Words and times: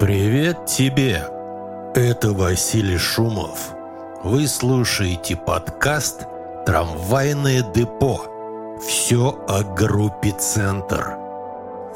Привет 0.00 0.66
тебе! 0.66 1.26
Это 1.92 2.30
Василий 2.32 2.98
Шумов. 2.98 3.74
Вы 4.22 4.46
слушаете 4.46 5.34
подкаст 5.34 6.24
«Трамвайное 6.64 7.62
депо». 7.74 8.78
Все 8.80 9.36
о 9.48 9.64
группе 9.64 10.30
«Центр». 10.38 11.16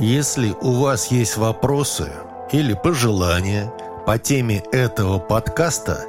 Если 0.00 0.50
у 0.62 0.72
вас 0.80 1.12
есть 1.12 1.36
вопросы 1.36 2.10
или 2.50 2.74
пожелания 2.74 3.72
по 4.04 4.18
теме 4.18 4.64
этого 4.72 5.20
подкаста, 5.20 6.04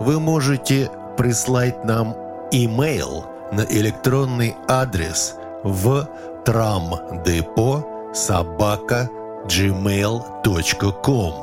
вы 0.00 0.18
можете 0.18 0.90
прислать 1.16 1.84
нам 1.84 2.16
имейл 2.50 3.24
на 3.52 3.60
электронный 3.60 4.56
адрес 4.66 5.36
в 5.62 6.08
трамдепо 6.44 7.86
собака 8.12 9.08
gmail.com. 9.46 11.34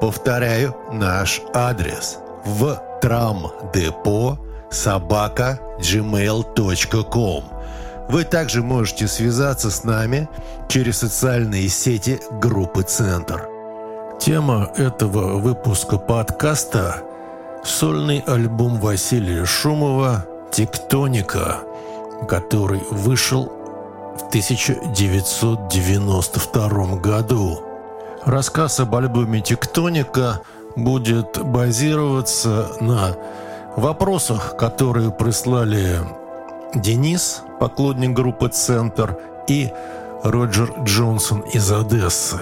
Повторяю 0.00 0.74
наш 0.92 1.42
адрес 1.54 2.18
в 2.44 2.80
трамдепо 3.00 4.38
собака 4.70 5.60
gmail.com. 5.80 7.44
Вы 8.08 8.24
также 8.24 8.62
можете 8.62 9.06
связаться 9.06 9.70
с 9.70 9.84
нами 9.84 10.28
через 10.68 10.98
социальные 10.98 11.68
сети 11.68 12.20
группы 12.40 12.82
«Центр». 12.82 13.48
Тема 14.18 14.70
этого 14.76 15.38
выпуска 15.38 15.98
подкаста– 15.98 17.02
сольный 17.64 18.24
альбом 18.26 18.78
Василия 18.80 19.44
Шумова 19.44 20.26
«Тектоника», 20.50 21.60
который 22.28 22.82
вышел 22.90 23.52
в 24.16 24.28
1992 24.28 26.96
году. 26.96 27.62
Рассказ 28.24 28.80
об 28.80 28.94
альбоме 28.94 29.40
«Тектоника» 29.40 30.40
будет 30.76 31.44
базироваться 31.44 32.68
на 32.80 33.16
вопросах, 33.76 34.56
которые 34.56 35.10
прислали 35.10 35.98
Денис, 36.74 37.42
поклонник 37.58 38.12
группы 38.12 38.48
«Центр», 38.48 39.18
и 39.48 39.72
Роджер 40.22 40.72
Джонсон 40.84 41.40
из 41.40 41.72
Одессы. 41.72 42.38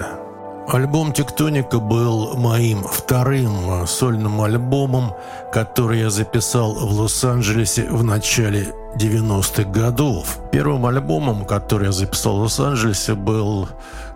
Альбом 0.73 1.11
«Тектоника» 1.11 1.79
был 1.79 2.37
моим 2.37 2.83
вторым 2.83 3.85
сольным 3.85 4.41
альбомом, 4.41 5.13
который 5.51 5.99
я 5.99 6.09
записал 6.09 6.73
в 6.73 6.97
Лос-Анджелесе 6.97 7.89
в 7.89 8.05
начале 8.05 8.73
90-х 8.95 9.63
годов. 9.69 10.39
Первым 10.49 10.85
альбомом, 10.85 11.43
который 11.43 11.87
я 11.87 11.91
записал 11.91 12.37
в 12.37 12.43
Лос-Анджелесе, 12.43 13.15
был 13.15 13.67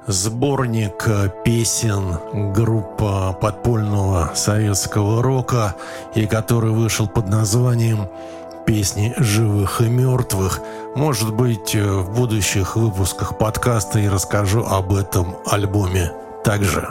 сборник 0.08 1.06
песен 1.44 2.20
группа 2.54 3.38
подпольного 3.42 4.32
советского 4.34 5.22
рока, 5.22 5.76
и 6.14 6.26
который 6.26 6.72
вышел 6.72 7.10
под 7.10 7.28
названием 7.28 8.08
«Песни 8.66 9.14
живых 9.18 9.82
и 9.82 9.90
мертвых». 9.90 10.62
Может 10.96 11.34
быть, 11.34 11.76
в 11.76 12.16
будущих 12.16 12.78
выпусках 12.78 13.38
подкаста 13.38 14.00
я 14.00 14.10
расскажу 14.10 14.64
об 14.64 14.94
этом 14.94 15.36
альбоме 15.46 16.14
также. 16.46 16.88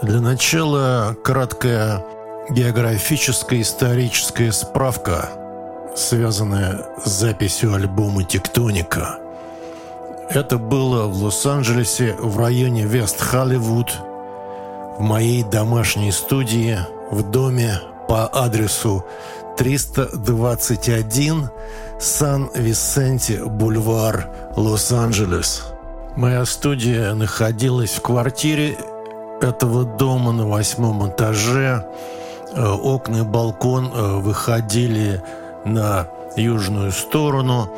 Для 0.00 0.20
начала 0.20 1.14
краткая 1.24 2.04
географическая 2.48 3.60
историческая 3.60 4.52
справка, 4.52 5.28
связанная 5.96 6.86
с 7.04 7.10
записью 7.10 7.74
альбома 7.74 8.22
«Тектоника». 8.24 9.18
Это 10.30 10.56
было 10.56 11.06
в 11.06 11.22
Лос-Анджелесе 11.22 12.14
в 12.18 12.38
районе 12.38 12.84
Вест-Холливуд, 12.84 13.92
в 14.98 15.00
моей 15.00 15.42
домашней 15.42 16.12
студии 16.12 16.78
в 17.10 17.30
доме 17.30 17.80
по 18.08 18.26
адресу 18.32 19.04
321 19.58 21.50
Сан-Висенти 22.00 23.42
Бульвар, 23.44 24.28
Лос-Анджелес– 24.56 25.64
Моя 26.16 26.44
студия 26.44 27.12
находилась 27.14 27.90
в 27.90 28.00
квартире 28.00 28.78
этого 29.40 29.84
дома 29.84 30.30
на 30.30 30.46
восьмом 30.46 31.08
этаже. 31.08 31.84
Э, 32.52 32.68
окна 32.68 33.18
и 33.18 33.22
балкон 33.22 33.90
э, 33.92 34.20
выходили 34.20 35.20
на 35.64 36.06
южную 36.36 36.92
сторону, 36.92 37.68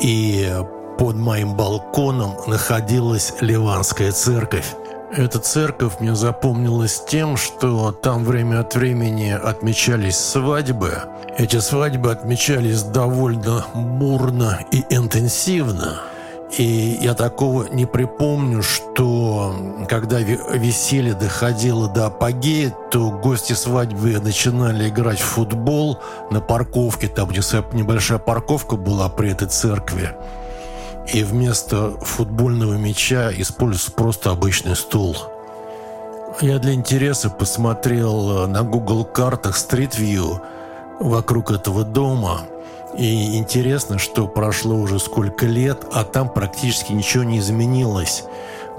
и 0.00 0.52
под 0.98 1.14
моим 1.14 1.54
балконом 1.54 2.34
находилась 2.48 3.34
Ливанская 3.40 4.10
церковь. 4.10 4.74
Эта 5.12 5.38
церковь 5.38 6.00
мне 6.00 6.16
запомнилась 6.16 7.00
тем, 7.08 7.36
что 7.36 7.92
там 7.92 8.24
время 8.24 8.60
от 8.60 8.74
времени 8.74 9.30
отмечались 9.30 10.18
свадьбы. 10.18 11.02
Эти 11.38 11.60
свадьбы 11.60 12.10
отмечались 12.10 12.82
довольно 12.82 13.64
бурно 13.74 14.58
и 14.72 14.84
интенсивно– 14.90 16.00
и 16.58 16.98
я 17.02 17.14
такого 17.14 17.64
не 17.64 17.84
припомню, 17.84 18.62
что 18.62 19.54
когда 19.88 20.20
веселье 20.20 21.14
доходило 21.14 21.88
до 21.88 22.06
апогея, 22.06 22.74
то 22.90 23.10
гости 23.10 23.52
свадьбы 23.52 24.18
начинали 24.20 24.88
играть 24.88 25.20
в 25.20 25.24
футбол 25.24 25.98
на 26.30 26.40
парковке, 26.40 27.08
там 27.08 27.28
где 27.28 27.40
небольшая 27.72 28.18
парковка 28.18 28.76
была 28.76 29.08
при 29.10 29.32
этой 29.32 29.48
церкви. 29.48 30.16
И 31.12 31.22
вместо 31.22 31.90
футбольного 32.00 32.74
мяча 32.74 33.30
использовался 33.32 33.92
просто 33.92 34.30
обычный 34.30 34.76
стул. 34.76 35.16
Я 36.40 36.58
для 36.58 36.72
интереса 36.72 37.28
посмотрел 37.28 38.46
на 38.48 38.62
Google 38.62 39.04
картах 39.04 39.56
Street 39.56 39.98
View 39.98 40.40
вокруг 41.00 41.50
этого 41.50 41.84
дома– 41.84 42.40
и 42.98 43.36
интересно, 43.36 43.98
что 43.98 44.26
прошло 44.26 44.76
уже 44.76 44.98
сколько 44.98 45.46
лет, 45.46 45.84
а 45.92 46.04
там 46.04 46.28
практически 46.28 46.92
ничего 46.92 47.24
не 47.24 47.38
изменилось. 47.38 48.24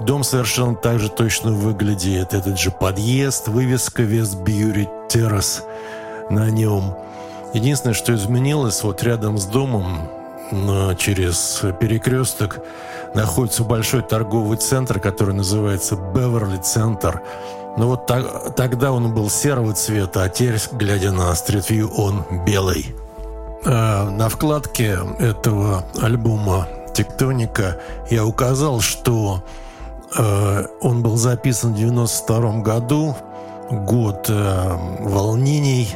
Дом 0.00 0.24
совершенно 0.24 0.76
так 0.76 0.98
же 0.98 1.08
точно 1.08 1.52
выглядит. 1.52 2.34
Этот 2.34 2.58
же 2.58 2.70
подъезд, 2.70 3.48
вывеска 3.48 4.02
Вестбьюри 4.02 4.88
Террас 5.08 5.64
на 6.30 6.50
нем. 6.50 6.94
Единственное, 7.52 7.94
что 7.94 8.14
изменилось, 8.14 8.82
вот 8.82 9.02
рядом 9.02 9.38
с 9.38 9.44
домом, 9.46 10.08
через 10.98 11.62
перекресток, 11.80 12.60
находится 13.14 13.64
большой 13.64 14.02
торговый 14.02 14.58
центр, 14.58 15.00
который 15.00 15.34
называется 15.34 15.96
Беверли 15.96 16.58
Центр. 16.58 17.22
Но 17.76 17.88
вот 17.88 18.06
так, 18.06 18.54
тогда 18.54 18.92
он 18.92 19.14
был 19.14 19.30
серого 19.30 19.72
цвета, 19.72 20.24
а 20.24 20.28
теперь, 20.28 20.60
глядя 20.72 21.12
на 21.12 21.34
стритвью, 21.34 21.90
он 21.90 22.24
белый. 22.44 22.94
Э, 23.64 24.08
на 24.08 24.28
вкладке 24.28 24.98
этого 25.18 25.84
альбома 26.00 26.68
«Тектоника» 26.94 27.80
я 28.10 28.24
указал, 28.24 28.80
что 28.80 29.42
э, 30.16 30.64
он 30.80 31.02
был 31.02 31.16
записан 31.16 31.72
в 31.74 31.76
92 31.76 32.60
году, 32.60 33.16
год 33.70 34.26
э, 34.28 34.76
волнений 35.00 35.88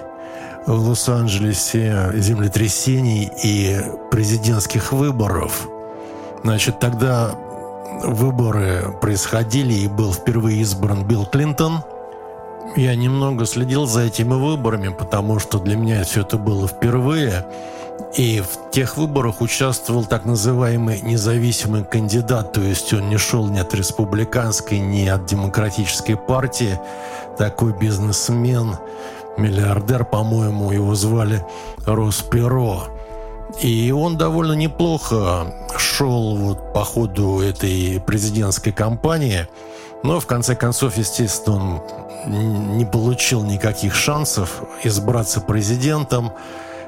в 0.66 0.88
Лос-Анджелесе, 0.88 2.10
землетрясений 2.14 3.30
и 3.42 3.80
президентских 4.10 4.92
выборов. 4.92 5.68
Значит, 6.42 6.80
тогда 6.80 7.34
выборы 8.04 8.94
происходили, 9.00 9.74
и 9.74 9.88
был 9.88 10.12
впервые 10.12 10.60
избран 10.62 11.04
Билл 11.04 11.26
Клинтон– 11.26 11.84
я 12.76 12.94
немного 12.94 13.46
следил 13.46 13.86
за 13.86 14.02
этими 14.02 14.34
выборами, 14.34 14.88
потому 14.88 15.38
что 15.38 15.58
для 15.58 15.76
меня 15.76 16.04
все 16.04 16.22
это 16.22 16.36
было 16.38 16.66
впервые. 16.66 17.46
И 18.16 18.40
в 18.40 18.70
тех 18.70 18.96
выборах 18.96 19.40
участвовал 19.40 20.04
так 20.04 20.24
называемый 20.24 21.00
независимый 21.02 21.84
кандидат, 21.84 22.52
то 22.52 22.60
есть 22.60 22.92
он 22.92 23.08
не 23.08 23.16
шел 23.16 23.46
ни 23.46 23.58
от 23.58 23.74
республиканской, 23.74 24.78
ни 24.78 25.06
от 25.06 25.26
демократической 25.26 26.16
партии. 26.16 26.78
Такой 27.38 27.72
бизнесмен, 27.78 28.76
миллиардер, 29.36 30.04
по-моему, 30.04 30.72
его 30.72 30.94
звали 30.94 31.44
Росперо. 31.86 32.88
И 33.60 33.90
он 33.92 34.16
довольно 34.16 34.52
неплохо 34.52 35.46
шел 35.78 36.36
вот 36.36 36.72
по 36.72 36.84
ходу 36.84 37.40
этой 37.40 38.00
президентской 38.00 38.72
кампании. 38.72 39.46
Но 40.02 40.20
в 40.20 40.26
конце 40.26 40.56
концов, 40.56 40.96
естественно, 40.96 41.82
не 42.26 42.84
получил 42.84 43.42
никаких 43.42 43.94
шансов 43.94 44.62
избраться 44.82 45.40
президентом, 45.40 46.32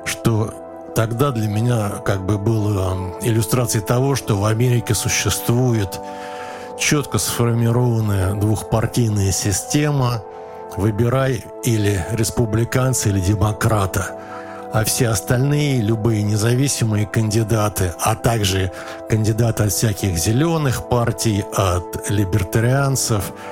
что 0.05 0.53
тогда 0.95 1.31
для 1.31 1.49
меня 1.49 1.91
как 2.05 2.25
бы 2.25 2.39
было 2.39 3.15
иллюстрацией 3.21 3.85
того, 3.85 4.15
что 4.15 4.37
в 4.37 4.45
Америке 4.45 4.95
существует 4.95 6.01
четко 6.79 7.19
сформированная 7.19 8.35
двухпартийная 8.35 9.33
система 9.33 10.23
«выбирай 10.77 11.45
или 11.63 12.05
республиканца, 12.13 13.09
или 13.09 13.21
демократа» 13.21 14.19
а 14.73 14.83
все 14.83 15.07
остальные, 15.11 15.83
любые 15.83 16.25
независимые 16.25 17.07
кандидаты, 17.07 17.95
а 18.01 18.17
также 18.17 18.73
кандидаты 19.09 19.63
от 19.63 19.71
всяких 19.73 20.19
зеленых 20.19 20.89
партий, 20.89 21.45
от 21.55 22.11
либертарианцев– 22.11 23.33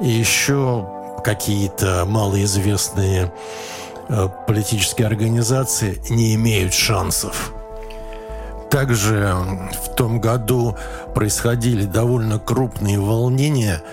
и 0.00 0.08
еще 0.08 0.86
какие-то 1.22 2.04
малоизвестные 2.06 3.32
э, 4.08 4.28
политические 4.46 5.06
организации 5.06 6.00
не 6.10 6.34
имеют 6.34 6.74
шансов. 6.74 7.52
Также 8.70 9.36
в 9.82 9.94
том 9.94 10.20
году 10.20 10.76
происходили 11.14 11.84
довольно 11.84 12.38
крупные 12.38 12.98
волнения– 12.98 13.82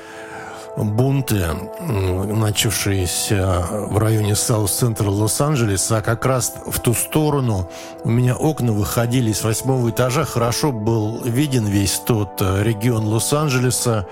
бунты, 0.83 1.45
начавшиеся 1.79 3.65
в 3.89 3.97
районе 3.97 4.35
Саус-центра 4.35 5.09
Лос-Анджелеса, 5.09 5.97
а 5.97 6.01
как 6.01 6.25
раз 6.25 6.53
в 6.65 6.79
ту 6.79 6.93
сторону 6.93 7.69
у 8.03 8.09
меня 8.09 8.35
окна 8.35 8.73
выходили 8.73 9.31
с 9.31 9.43
восьмого 9.43 9.89
этажа, 9.89 10.25
хорошо 10.25 10.71
был 10.71 11.21
виден 11.23 11.65
весь 11.65 12.01
тот 12.05 12.41
э, 12.41 12.63
регион 12.63 13.07
Лос-Анджелеса, 13.07 14.07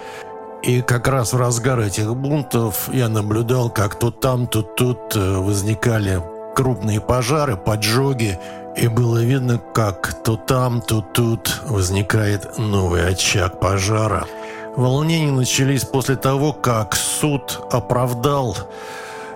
и 0.64 0.82
как 0.82 1.08
раз 1.08 1.34
в 1.34 1.38
разгар 1.38 1.80
этих 1.80 2.16
бунтов 2.16 2.90
я 2.94 3.10
наблюдал, 3.10 3.70
как 3.70 4.00
то 4.00 4.12
там, 4.12 4.48
то 4.48 4.62
тут 4.62 5.16
э, 5.16 5.38
возникали 5.38 6.22
крупные 6.56 7.02
пожары, 7.02 7.58
поджоги, 7.58 8.40
и 8.76 8.88
было 8.88 9.24
видно, 9.24 9.60
как 9.74 10.24
то 10.24 10.36
там, 10.36 10.82
то 10.82 11.02
тут 11.02 11.62
возникает 11.68 12.58
новый 12.58 13.08
очаг 13.08 13.60
пожара– 13.60 14.26
Волнения 14.76 15.32
начались 15.32 15.86
после 15.86 16.16
того, 16.16 16.52
как 16.52 16.96
суд 16.96 17.60
оправдал 17.72 18.58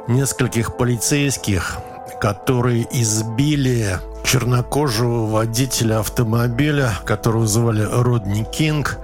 нескольких 0.07 0.77
полицейских, 0.77 1.77
которые 2.19 2.87
избили 2.89 3.99
чернокожего 4.23 5.27
водителя 5.27 5.99
автомобиля, 5.99 6.91
которого 7.05 7.45
звали 7.45 7.83
Родни 7.83 8.45
Кинг. 8.45 8.97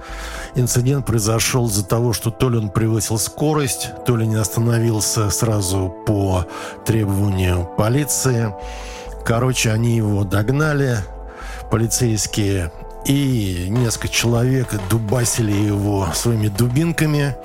Инцидент 0.56 1.04
произошел 1.04 1.66
из-за 1.66 1.84
того, 1.84 2.12
что 2.12 2.30
то 2.30 2.48
ли 2.48 2.58
он 2.58 2.70
превысил 2.70 3.18
скорость, 3.18 3.90
то 4.06 4.16
ли 4.16 4.24
не 4.26 4.36
остановился 4.36 5.28
сразу 5.30 5.92
по 6.06 6.46
требованию 6.86 7.68
полиции. 7.76 8.54
Короче, 9.24 9.72
они 9.72 9.96
его 9.96 10.22
догнали, 10.22 10.98
полицейские 11.70 12.70
и 13.04 13.66
несколько 13.68 14.08
человек 14.08 14.68
дубасили 14.88 15.52
его 15.52 16.08
своими 16.14 16.48
дубинками, 16.48 17.36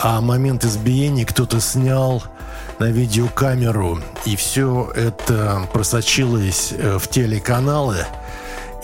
а 0.00 0.20
момент 0.22 0.64
избиения 0.64 1.26
кто-то 1.26 1.60
снял 1.60 2.22
на 2.78 2.86
видеокамеру, 2.86 4.00
и 4.24 4.34
все 4.36 4.90
это 4.94 5.68
просочилось 5.72 6.72
э, 6.76 6.98
в 6.98 7.08
телеканалы, 7.08 8.06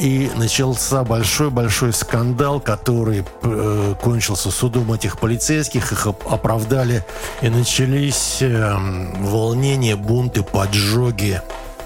и 0.02 0.32
начался 0.34 1.04
большой-большой 1.04 1.92
скандал, 1.92 2.58
который 2.58 3.24
э, 3.42 3.94
кончился 4.02 4.50
судом 4.50 4.92
этих 4.92 5.16
полицейских, 5.16 5.92
их 5.92 6.06
оправдали, 6.08 7.04
и 7.40 7.48
начались 7.48 8.38
э, 8.40 8.76
волнения, 9.20 9.94
бунты, 9.94 10.42
поджоги 10.42 11.40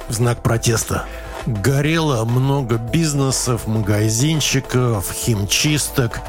в 0.09 0.15
знак 0.15 0.41
протеста. 0.43 1.05
Горело 1.45 2.25
много 2.25 2.79
бизнесов, 2.79 3.67
магазинчиков, 3.67 5.13
химчисток. 5.13 6.21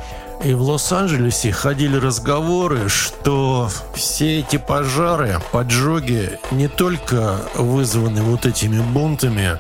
И 0.44 0.54
в 0.54 0.64
Лос-Анджелесе 0.64 1.54
ходили 1.54 1.96
разговоры, 1.96 2.90
что 2.90 3.70
все 3.96 4.42
эти 4.42 4.58
пожары, 4.58 5.40
поджоги 5.54 6.38
не 6.52 6.68
только 6.68 7.38
вызваны 7.56 8.22
вот 8.24 8.46
этими 8.46 8.80
бунтами, 8.80 9.58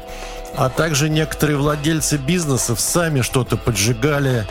а 0.57 0.69
также 0.69 1.09
некоторые 1.09 1.57
владельцы 1.57 2.18
бизнесов 2.18 2.81
сами 2.81 3.21
что-то 3.21 3.56
поджигали 3.56 4.45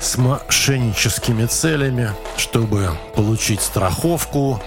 с 0.00 0.18
мошенническими 0.18 1.46
целями, 1.46 2.10
чтобы 2.36 2.90
получить 3.14 3.62
страховку 3.62 4.60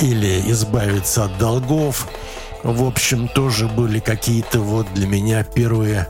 или 0.00 0.50
избавиться 0.50 1.24
от 1.24 1.38
долгов– 1.38 2.06
в 2.66 2.82
общем, 2.82 3.28
тоже 3.28 3.68
были 3.68 4.00
какие-то 4.00 4.58
вот 4.58 4.92
для 4.92 5.06
меня 5.06 5.44
первые 5.44 6.08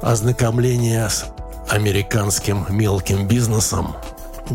ознакомления 0.00 1.08
с 1.08 1.26
американским 1.68 2.64
мелким 2.68 3.26
бизнесом. 3.26 3.96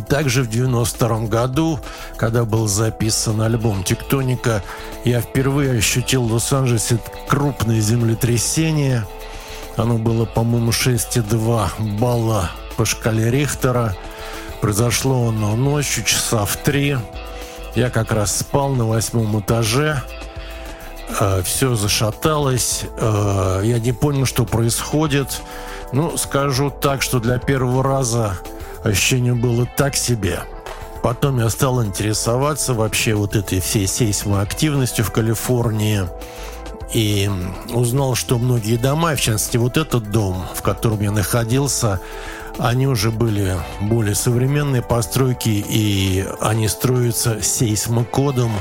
Также 0.07 0.43
в 0.43 0.49
92 0.49 1.27
году, 1.27 1.79
когда 2.17 2.45
был 2.45 2.67
записан 2.67 3.41
альбом 3.41 3.83
«Тектоника», 3.83 4.63
я 5.05 5.21
впервые 5.21 5.77
ощутил 5.77 6.23
в 6.23 6.33
Лос-Анджелесе 6.33 6.99
крупное 7.27 7.79
землетрясение. 7.79 9.05
Оно 9.75 9.97
было, 9.97 10.25
по-моему, 10.25 10.71
6,2 10.71 11.97
балла 11.99 12.51
по 12.75 12.85
шкале 12.85 13.31
Рихтера. 13.31 13.95
Произошло 14.61 15.29
оно 15.29 15.55
ночью, 15.55 16.03
часа 16.03 16.45
в 16.45 16.57
три. 16.57 16.97
Я 17.75 17.89
как 17.89 18.11
раз 18.11 18.37
спал 18.37 18.69
на 18.69 18.85
восьмом 18.85 19.39
этаже– 19.39 20.01
Э, 21.19 21.41
все 21.43 21.75
зашаталось, 21.75 22.85
э, 22.99 23.61
я 23.63 23.79
не 23.79 23.93
понял, 23.93 24.25
что 24.25 24.45
происходит. 24.45 25.41
Ну, 25.93 26.17
скажу 26.17 26.69
так, 26.69 27.01
что 27.01 27.19
для 27.19 27.39
первого 27.39 27.83
раза 27.83 28.37
ощущение 28.83 29.33
было 29.33 29.67
так 29.77 29.95
себе. 29.95 30.39
Потом 31.03 31.39
я 31.39 31.49
стал 31.49 31.83
интересоваться 31.83 32.73
вообще 32.73 33.13
вот 33.13 33.35
этой 33.35 33.59
всей 33.61 33.87
сейсмоактивностью 33.87 35.05
в 35.05 35.11
Калифорнии. 35.11 36.07
И 36.93 37.29
узнал, 37.73 38.15
что 38.15 38.37
многие 38.37 38.77
дома, 38.77 39.15
в 39.15 39.21
частности 39.21 39.57
вот 39.57 39.77
этот 39.77 40.09
дом, 40.09 40.45
в 40.55 40.61
котором 40.61 41.01
я 41.01 41.11
находился, 41.11 41.99
они 42.57 42.87
уже 42.87 43.11
были 43.11 43.57
более 43.81 44.15
современные 44.15 44.81
постройки, 44.81 45.49
и 45.49 46.25
они 46.39 46.67
строятся 46.67 47.41
сейсмокодом, 47.41 48.51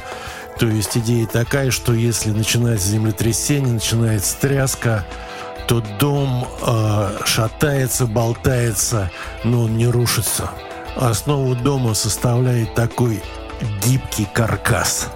то 0.59 0.67
есть 0.67 0.97
идея 0.97 1.27
такая, 1.27 1.71
что 1.71 1.93
если 1.93 2.31
начинается 2.31 2.89
землетрясение, 2.89 3.75
начинается 3.75 4.37
тряска, 4.41 5.07
то 5.67 5.83
дом 5.99 6.47
э, 6.67 7.19
шатается, 7.25 8.07
болтается, 8.07 9.11
но 9.45 9.65
он 9.65 9.77
не 9.77 9.87
рушится. 9.87 10.51
Основу 10.97 11.55
дома 11.55 11.95
составляет 11.95 12.75
такой 12.75 13.23
гибкий 13.85 14.27
каркас. 14.33 15.09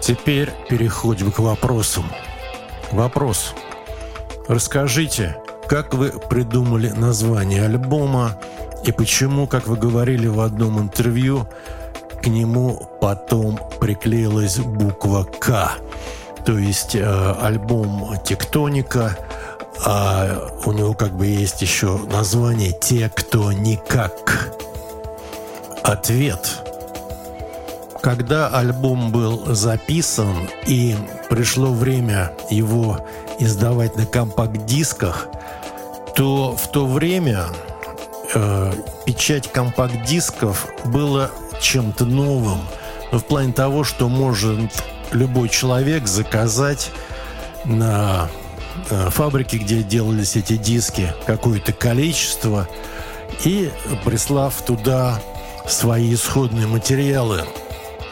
Теперь 0.00 0.50
переходим 0.68 1.32
к 1.32 1.38
вопросам. 1.38 2.04
Вопрос. 2.92 3.54
Расскажите, 4.48 5.36
как 5.68 5.94
вы 5.94 6.10
придумали 6.10 6.90
название 6.90 7.64
альбома 7.64 8.38
и 8.84 8.92
почему, 8.92 9.48
как 9.48 9.66
вы 9.66 9.76
говорили 9.76 10.28
в 10.28 10.40
одном 10.40 10.78
интервью, 10.78 11.48
к 12.22 12.28
нему 12.28 12.88
потом 13.00 13.58
приклеилась 13.80 14.58
буква 14.58 15.24
«К». 15.24 15.72
То 16.46 16.56
есть 16.56 16.94
э, 16.94 17.34
альбом 17.42 18.16
«Тектоника», 18.24 19.18
а 19.84 20.48
у 20.64 20.72
него 20.72 20.94
как 20.94 21.10
бы 21.16 21.26
есть 21.26 21.60
еще 21.60 21.98
название 21.98 22.70
«Те, 22.70 23.10
кто 23.12 23.50
никак». 23.50 24.52
Ответ. 25.82 26.62
Когда 28.00 28.48
альбом 28.48 29.10
был 29.10 29.54
записан 29.54 30.48
и 30.66 30.96
пришло 31.28 31.72
время 31.72 32.32
его 32.48 33.04
издавать 33.40 33.96
на 33.96 34.06
компакт-дисках, 34.06 35.26
то 36.14 36.54
в 36.56 36.68
то 36.68 36.86
время 36.86 37.46
э, 38.34 38.72
печать 39.04 39.50
компакт-дисков 39.50 40.68
было 40.84 41.30
чем-то 41.60 42.04
новым, 42.04 42.60
но 43.10 43.18
в 43.18 43.24
плане 43.24 43.52
того, 43.52 43.82
что 43.82 44.08
может 44.08 44.70
любой 45.16 45.48
человек 45.48 46.06
заказать 46.06 46.90
на 47.64 48.28
э, 48.90 49.10
фабрике, 49.10 49.58
где 49.58 49.82
делались 49.82 50.36
эти 50.36 50.56
диски, 50.56 51.12
какое-то 51.26 51.72
количество 51.72 52.68
и 53.44 53.70
прислав 54.04 54.54
туда 54.62 55.20
свои 55.66 56.14
исходные 56.14 56.66
материалы. 56.66 57.44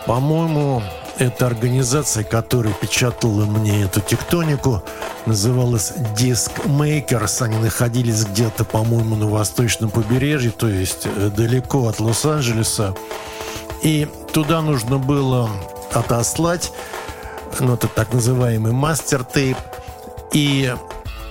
По-моему, 0.06 0.82
эта 1.18 1.46
организация, 1.46 2.24
которая 2.24 2.74
печатала 2.74 3.44
мне 3.44 3.82
эту 3.84 4.00
тектонику, 4.00 4.82
называлась 5.26 5.92
Disc 6.16 6.50
Makers. 6.66 7.42
Они 7.42 7.56
находились 7.56 8.24
где-то, 8.24 8.64
по-моему, 8.64 9.14
на 9.14 9.28
восточном 9.28 9.90
побережье, 9.90 10.50
то 10.50 10.68
есть 10.68 11.06
э, 11.06 11.30
далеко 11.34 11.88
от 11.88 12.00
Лос-Анджелеса. 12.00 12.94
И 13.82 14.08
туда 14.32 14.60
нужно 14.62 14.98
было 14.98 15.48
отослать, 15.96 16.72
ну, 17.60 17.74
это 17.74 17.88
так 17.88 18.12
называемый 18.12 18.72
мастер-тейп, 18.72 19.56
и 20.32 20.74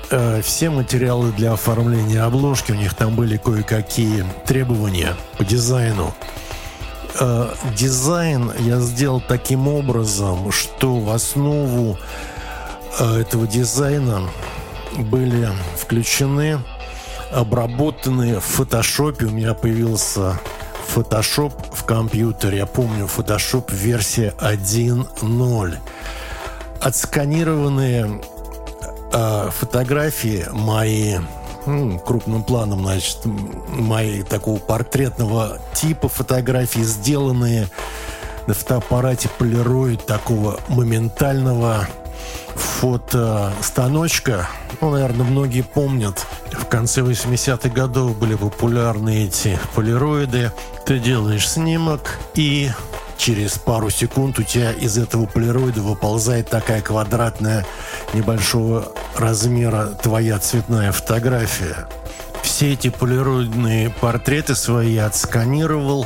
э, 0.09 0.41
все 0.41 0.69
материалы 0.69 1.31
для 1.31 1.53
оформления 1.53 2.21
обложки, 2.21 2.71
у 2.71 2.75
них 2.75 2.93
там 2.93 3.15
были 3.15 3.37
кое-какие 3.37 4.25
требования 4.45 5.15
по 5.37 5.43
дизайну. 5.43 6.13
Э, 7.19 7.53
дизайн 7.75 8.51
я 8.59 8.79
сделал 8.79 9.21
таким 9.21 9.67
образом, 9.67 10.51
что 10.51 10.99
в 10.99 11.09
основу 11.11 11.97
э, 12.99 13.19
этого 13.19 13.47
дизайна 13.47 14.29
были 14.97 15.49
включены 15.77 16.59
обработанные 17.31 18.39
в 18.39 18.43
фотошопе. 18.43 19.25
У 19.25 19.31
меня 19.31 19.53
появился 19.53 20.39
Photoshop 20.93 21.53
в 21.71 21.83
компьютере. 21.85 22.57
Я 22.59 22.65
помню, 22.65 23.05
Photoshop 23.05 23.73
версия 23.73 24.33
1.0. 24.39 25.77
Отсканированные 26.81 28.21
э, 29.11 29.49
фотографии 29.51 30.45
мои 30.51 31.17
крупным 32.05 32.43
планом, 32.43 32.83
значит, 32.83 33.19
мои 33.23 34.21
такого 34.23 34.59
портретного 34.59 35.59
типа 35.73 36.09
фотографии, 36.09 36.81
сделанные 36.81 37.69
на 38.47 38.53
фотоаппарате 38.53 39.29
полироид 39.37 40.05
такого 40.05 40.59
моментального 40.67 41.87
фотостаночка. 42.55 44.49
Ну, 44.81 44.91
наверное, 44.91 45.25
многие 45.25 45.61
помнят, 45.61 46.25
в 46.51 46.65
конце 46.65 47.01
80-х 47.01 47.69
годов 47.69 48.17
были 48.17 48.35
популярны 48.35 49.25
эти 49.25 49.59
полироиды. 49.75 50.51
Ты 50.85 50.99
делаешь 50.99 51.49
снимок, 51.49 52.19
и 52.35 52.69
через 53.17 53.57
пару 53.57 53.89
секунд 53.89 54.39
у 54.39 54.43
тебя 54.43 54.71
из 54.71 54.97
этого 54.97 55.25
полироида 55.25 55.81
выползает 55.81 56.49
такая 56.49 56.81
квадратная 56.81 57.65
небольшого 58.13 58.91
размера 59.15 59.85
твоя 60.01 60.39
цветная 60.39 60.91
фотография. 60.91 61.87
Все 62.41 62.73
эти 62.73 62.89
полироидные 62.89 63.89
портреты 63.89 64.55
свои 64.55 64.97
отсканировал. 64.97 66.05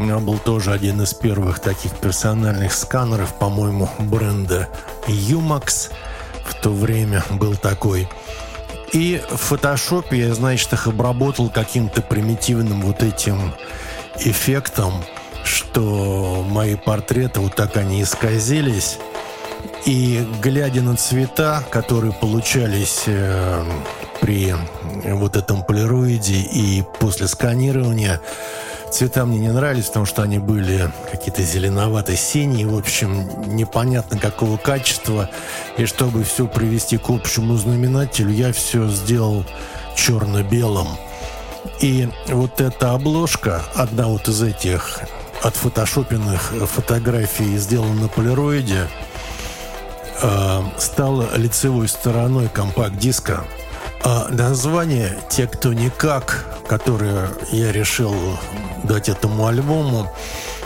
У 0.00 0.02
меня 0.02 0.18
был 0.18 0.38
тоже 0.38 0.72
один 0.72 1.02
из 1.02 1.12
первых 1.12 1.58
таких 1.58 1.94
персональных 1.94 2.72
сканеров, 2.72 3.34
по-моему, 3.34 3.90
бренда 3.98 4.66
Umax. 5.06 5.90
В 6.42 6.54
то 6.54 6.70
время 6.70 7.22
был 7.28 7.54
такой. 7.54 8.08
И 8.94 9.22
в 9.28 9.36
фотошопе 9.36 10.20
я, 10.20 10.34
значит, 10.34 10.72
их 10.72 10.86
обработал 10.86 11.50
каким-то 11.50 12.00
примитивным 12.00 12.80
вот 12.80 13.02
этим 13.02 13.52
эффектом, 14.16 15.04
что 15.44 16.46
мои 16.48 16.76
портреты 16.76 17.40
вот 17.40 17.54
так 17.54 17.76
они 17.76 18.02
исказились. 18.02 18.96
И 19.84 20.26
глядя 20.40 20.80
на 20.80 20.96
цвета, 20.96 21.62
которые 21.70 22.14
получались 22.14 23.02
э, 23.04 23.62
при 24.22 24.54
вот 25.04 25.36
этом 25.36 25.62
полироиде 25.62 26.36
и 26.36 26.82
после 27.00 27.28
сканирования, 27.28 28.22
цвета 28.90 29.24
мне 29.24 29.38
не 29.38 29.52
нравились, 29.52 29.86
потому 29.86 30.06
что 30.06 30.22
они 30.22 30.38
были 30.38 30.90
какие-то 31.10 31.42
зеленовато-синие, 31.42 32.66
в 32.66 32.76
общем, 32.76 33.54
непонятно 33.54 34.18
какого 34.18 34.56
качества. 34.56 35.30
И 35.76 35.86
чтобы 35.86 36.24
все 36.24 36.46
привести 36.46 36.98
к 36.98 37.08
общему 37.10 37.56
знаменателю, 37.56 38.30
я 38.30 38.52
все 38.52 38.88
сделал 38.88 39.44
черно-белым. 39.96 40.88
И 41.80 42.08
вот 42.28 42.60
эта 42.60 42.92
обложка, 42.92 43.62
одна 43.74 44.06
вот 44.06 44.28
из 44.28 44.42
этих 44.42 45.00
отфотошопенных 45.42 46.52
фотографий, 46.66 47.56
сделана 47.56 48.02
на 48.02 48.08
полироиде, 48.08 48.88
э, 50.22 50.60
стала 50.78 51.36
лицевой 51.36 51.88
стороной 51.88 52.48
компакт-диска. 52.48 53.44
А 54.02 54.28
название 54.30 55.18
«Те, 55.28 55.46
кто 55.46 55.72
никак», 55.72 56.46
которое 56.66 57.28
я 57.52 57.70
решил 57.70 58.14
дать 58.82 59.08
этому 59.08 59.46
альбому, 59.46 60.10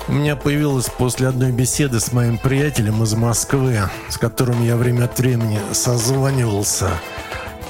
у 0.07 0.12
меня 0.12 0.37
появилось 0.37 0.87
после 0.87 1.29
одной 1.29 1.50
беседы 1.50 1.99
с 1.99 2.12
моим 2.12 2.38
приятелем 2.38 3.03
из 3.03 3.14
Москвы, 3.14 3.81
с 4.09 4.19
которым 4.19 4.62
я 4.62 4.76
время 4.76 5.05
от 5.05 5.19
времени 5.19 5.59
созванивался 5.73 6.91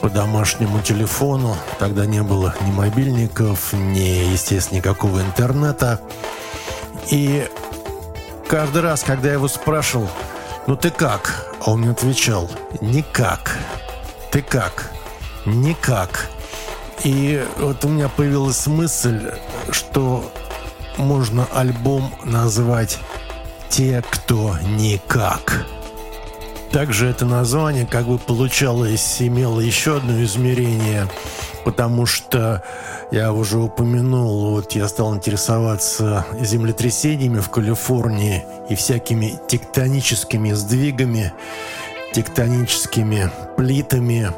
по 0.00 0.11
домашнему 0.11 0.80
телефону. 0.80 1.56
Тогда 1.78 2.04
не 2.04 2.23
было 2.23 2.54
ни 2.61 2.71
мобильников, 2.71 3.73
ни, 3.73 4.33
естественно, 4.33 4.78
никакого 4.78 5.21
интернета. 5.21 6.00
И 7.11 7.49
каждый 8.49 8.83
раз, 8.83 9.02
когда 9.02 9.28
я 9.28 9.35
его 9.35 9.49
спрашивал, 9.49 10.11
ну 10.66 10.76
ты 10.76 10.90
как? 10.90 11.47
А 11.64 11.71
он 11.71 11.80
мне 11.80 11.90
отвечал, 11.90 12.50
никак. 12.80 13.56
Ты 14.30 14.42
как? 14.42 14.93
Никак. 15.44 16.30
И 17.02 17.44
вот 17.58 17.84
у 17.84 17.88
меня 17.88 18.08
появилась 18.08 18.66
мысль, 18.66 19.32
что 19.70 20.30
можно 20.96 21.46
альбом 21.52 22.14
назвать 22.24 22.98
«Те, 23.68 24.02
кто 24.10 24.56
никак». 24.76 25.66
Также 26.70 27.06
это 27.06 27.24
название 27.24 27.86
как 27.86 28.06
бы 28.06 28.18
получалось, 28.18 29.18
имело 29.20 29.60
еще 29.60 29.98
одно 29.98 30.22
измерение, 30.24 31.08
потому 31.64 32.04
что 32.04 32.64
я 33.12 33.32
уже 33.32 33.58
упомянул, 33.58 34.50
вот 34.50 34.72
я 34.72 34.88
стал 34.88 35.14
интересоваться 35.14 36.26
землетрясениями 36.40 37.38
в 37.38 37.48
Калифорнии 37.48 38.44
и 38.68 38.74
всякими 38.74 39.38
тектоническими 39.46 40.50
сдвигами, 40.50 41.32
тектоническими 42.12 43.30
плитами. 43.56 44.32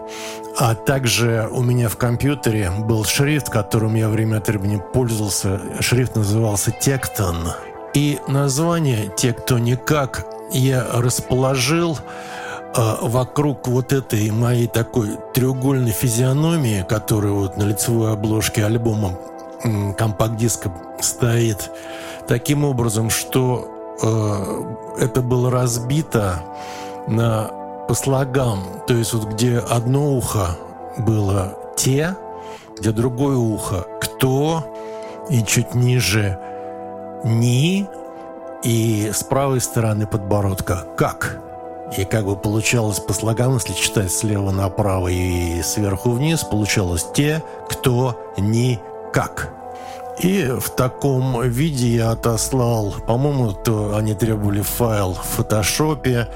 А 0.58 0.74
также 0.74 1.48
у 1.52 1.62
меня 1.62 1.90
в 1.90 1.98
компьютере 1.98 2.70
был 2.70 3.04
шрифт, 3.04 3.50
которым 3.50 3.94
я 3.94 4.08
время 4.08 4.38
от 4.38 4.48
времени 4.48 4.82
пользовался. 4.94 5.60
Шрифт 5.80 6.16
назывался 6.16 6.70
«Тектон». 6.70 7.36
И 7.92 8.18
название 8.26 9.12
«Те, 9.16 9.34
кто 9.34 9.58
никак» 9.58 10.24
я 10.50 10.86
расположил 10.94 11.98
а 12.74 12.98
вокруг 13.00 13.68
вот 13.68 13.92
этой 13.92 14.30
моей 14.30 14.66
такой 14.66 15.18
треугольной 15.34 15.92
физиономии, 15.92 16.84
которая 16.86 17.32
вот 17.32 17.56
на 17.56 17.62
лицевой 17.62 18.12
обложке 18.12 18.64
альбома 18.64 19.18
компакт-диска 19.96 20.70
стоит, 21.00 21.70
таким 22.28 22.64
образом, 22.64 23.08
что 23.08 23.96
э, 24.98 25.04
это 25.04 25.22
было 25.22 25.50
разбито 25.50 26.42
на 27.08 27.50
по 27.86 27.94
слогам, 27.94 28.82
то 28.86 28.94
есть 28.94 29.12
вот 29.12 29.28
где 29.32 29.58
одно 29.58 30.16
ухо 30.16 30.56
было 30.98 31.56
«те», 31.76 32.16
где 32.78 32.90
другое 32.90 33.36
ухо. 33.36 33.86
«кто», 34.00 34.64
и 35.30 35.42
чуть 35.44 35.74
ниже 35.74 36.38
«ни», 37.24 37.86
и 38.62 39.10
с 39.12 39.22
правой 39.22 39.60
стороны 39.60 40.06
подбородка. 40.06 40.84
«как». 40.96 41.40
И 41.96 42.04
как 42.04 42.24
бы 42.26 42.34
получалось 42.34 42.98
по 42.98 43.12
слогам, 43.12 43.54
если 43.54 43.72
читать 43.72 44.10
слева 44.10 44.50
направо 44.50 45.06
и 45.06 45.62
сверху 45.62 46.10
вниз, 46.10 46.42
получалось 46.42 47.06
«те, 47.14 47.42
кто, 47.68 48.18
ни, 48.36 48.80
как». 49.12 49.52
И 50.18 50.46
в 50.58 50.70
таком 50.70 51.42
виде 51.42 51.88
я 51.88 52.10
отослал, 52.12 52.94
по-моему, 53.06 53.52
то 53.52 53.96
они 53.96 54.14
требовали 54.14 54.62
файл 54.62 55.12
в 55.12 55.22
фотошопе 55.22 56.26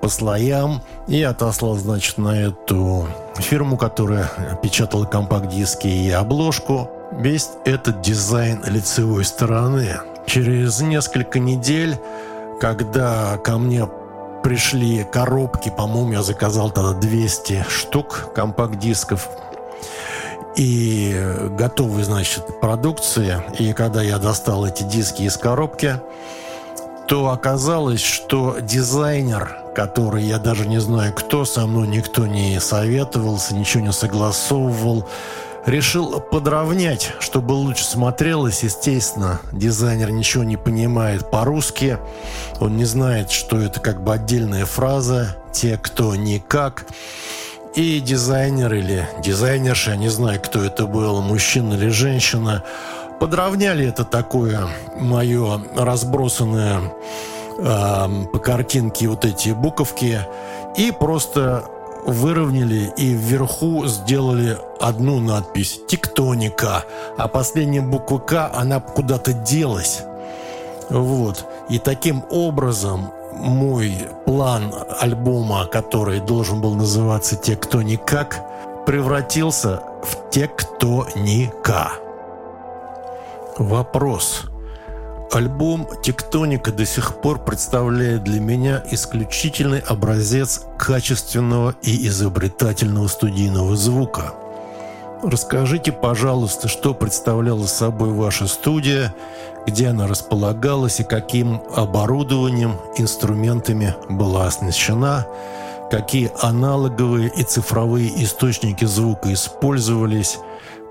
по 0.00 0.08
слоям 0.08 0.82
и 1.06 1.22
отослал, 1.22 1.76
значит, 1.76 2.18
на 2.18 2.40
эту 2.40 3.08
фирму, 3.36 3.76
которая 3.76 4.30
печатала 4.62 5.04
компакт-диски 5.04 5.86
и 5.86 6.10
обложку, 6.10 6.90
весь 7.12 7.50
этот 7.64 8.00
дизайн 8.00 8.62
лицевой 8.66 9.24
стороны. 9.24 10.00
Через 10.26 10.80
несколько 10.80 11.38
недель, 11.38 11.96
когда 12.60 13.38
ко 13.38 13.58
мне 13.58 13.88
пришли 14.42 15.04
коробки, 15.04 15.72
по-моему, 15.74 16.12
я 16.12 16.22
заказал 16.22 16.70
тогда 16.70 16.92
200 16.92 17.66
штук 17.68 18.32
компакт-дисков. 18.34 19.28
И 20.56 21.16
готовые, 21.56 22.04
значит, 22.04 22.60
продукции. 22.60 23.42
И 23.58 23.72
когда 23.72 24.02
я 24.02 24.18
достал 24.18 24.66
эти 24.66 24.82
диски 24.82 25.22
из 25.22 25.36
коробки, 25.36 26.00
то 27.06 27.30
оказалось, 27.30 28.02
что 28.02 28.56
дизайнер, 28.60 29.56
который 29.78 30.24
я 30.24 30.38
даже 30.38 30.66
не 30.66 30.80
знаю 30.80 31.14
кто, 31.14 31.44
со 31.44 31.64
мной 31.64 31.86
никто 31.86 32.26
не 32.26 32.58
советовался, 32.58 33.54
ничего 33.54 33.84
не 33.84 33.92
согласовывал, 33.92 35.06
Решил 35.66 36.20
подровнять, 36.20 37.12
чтобы 37.20 37.52
лучше 37.52 37.84
смотрелось. 37.84 38.62
Естественно, 38.62 39.40
дизайнер 39.52 40.10
ничего 40.10 40.42
не 40.42 40.56
понимает 40.56 41.30
по-русски. 41.30 41.98
Он 42.58 42.76
не 42.78 42.86
знает, 42.86 43.30
что 43.30 43.60
это 43.60 43.78
как 43.78 44.02
бы 44.02 44.14
отдельная 44.14 44.64
фраза. 44.64 45.36
Те, 45.52 45.76
кто 45.76 46.16
никак. 46.16 46.86
И 47.74 48.00
дизайнер 48.00 48.72
или 48.72 49.06
дизайнерша, 49.22 49.94
не 49.96 50.08
знаю, 50.08 50.40
кто 50.40 50.64
это 50.64 50.86
был, 50.86 51.20
мужчина 51.20 51.74
или 51.74 51.90
женщина, 51.90 52.64
подровняли 53.20 53.86
это 53.86 54.04
такое 54.04 54.68
мое 54.98 55.60
разбросанное 55.76 56.80
по 57.58 58.38
картинке 58.38 59.08
вот 59.08 59.24
эти 59.24 59.50
буковки 59.50 60.20
и 60.76 60.92
просто 60.92 61.64
выровняли 62.06 62.92
и 62.96 63.12
вверху 63.12 63.86
сделали 63.86 64.56
одну 64.80 65.18
надпись 65.18 65.80
«Тектоника», 65.88 66.84
а 67.16 67.28
последняя 67.28 67.80
буква 67.80 68.18
«К», 68.18 68.50
она 68.54 68.80
куда-то 68.80 69.32
делась. 69.32 70.02
Вот. 70.88 71.44
И 71.68 71.78
таким 71.78 72.24
образом 72.30 73.10
мой 73.34 73.92
план 74.24 74.72
альбома, 75.00 75.66
который 75.66 76.20
должен 76.20 76.60
был 76.60 76.74
называться 76.74 77.36
«Те, 77.36 77.56
кто 77.56 77.82
никак», 77.82 78.40
превратился 78.86 79.82
в 80.02 80.30
«Те, 80.30 80.48
кто 80.48 81.06
ника». 81.16 81.92
Вопрос. 83.58 84.44
Альбом 85.30 85.86
«Тектоника» 86.02 86.72
до 86.72 86.86
сих 86.86 87.20
пор 87.20 87.38
представляет 87.44 88.24
для 88.24 88.40
меня 88.40 88.82
исключительный 88.90 89.80
образец 89.80 90.62
качественного 90.78 91.74
и 91.82 92.08
изобретательного 92.08 93.08
студийного 93.08 93.76
звука. 93.76 94.32
Расскажите, 95.22 95.92
пожалуйста, 95.92 96.68
что 96.68 96.94
представляла 96.94 97.66
собой 97.66 98.10
ваша 98.10 98.46
студия, 98.46 99.14
где 99.66 99.88
она 99.88 100.06
располагалась 100.06 101.00
и 101.00 101.04
каким 101.04 101.60
оборудованием, 101.76 102.76
инструментами 102.96 103.94
была 104.08 104.46
оснащена, 104.46 105.26
какие 105.90 106.32
аналоговые 106.40 107.30
и 107.36 107.42
цифровые 107.42 108.24
источники 108.24 108.86
звука 108.86 109.30
использовались, 109.34 110.38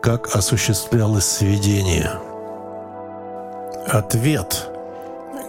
как 0.03 0.35
осуществлялось 0.35 1.25
сведение. 1.25 2.26
Ответ. 3.89 4.69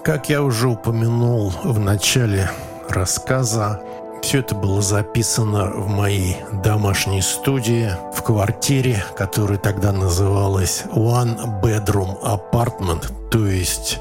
Как 0.05 0.29
я 0.29 0.43
уже 0.43 0.69
упомянул 0.69 1.53
в 1.65 1.81
начале 1.81 2.49
рассказа, 2.89 3.81
все 4.23 4.39
это 4.39 4.55
было 4.55 4.81
записано 4.81 5.67
в 5.67 5.89
моей 5.89 6.37
домашней 6.63 7.21
студии, 7.21 7.91
в 8.15 8.23
квартире, 8.23 9.05
которая 9.17 9.59
тогда 9.59 9.91
называлась 9.91 10.85
One 10.93 11.61
Bedroom 11.61 12.17
Apartment, 12.23 13.11
то 13.31 13.45
есть 13.45 13.99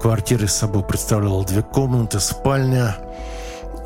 квартира 0.00 0.46
с 0.46 0.54
собой 0.54 0.84
представляла 0.84 1.44
две 1.44 1.62
комнаты, 1.62 2.20
спальня 2.20 2.96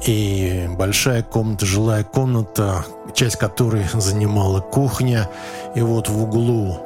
и 0.05 0.69
большая 0.77 1.23
комната, 1.23 1.65
жилая 1.65 2.05
комната, 2.05 2.85
часть 3.15 3.37
которой 3.37 3.87
занимала 3.95 4.61
кухня. 4.61 5.31
И 5.75 5.81
вот 5.81 6.11
в 6.11 6.23
углу 6.23 6.86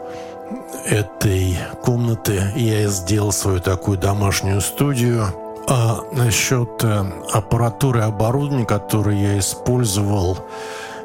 этой 0.84 1.58
комнаты 1.82 2.52
я 2.56 2.88
сделал 2.88 3.32
свою 3.32 3.60
такую 3.60 3.98
домашнюю 3.98 4.60
студию. 4.60 5.26
А 5.68 6.00
насчет 6.12 6.82
э, 6.82 7.04
аппаратуры 7.32 8.00
и 8.00 8.04
оборудования, 8.04 8.66
которые 8.66 9.22
я 9.22 9.38
использовал, 9.38 10.38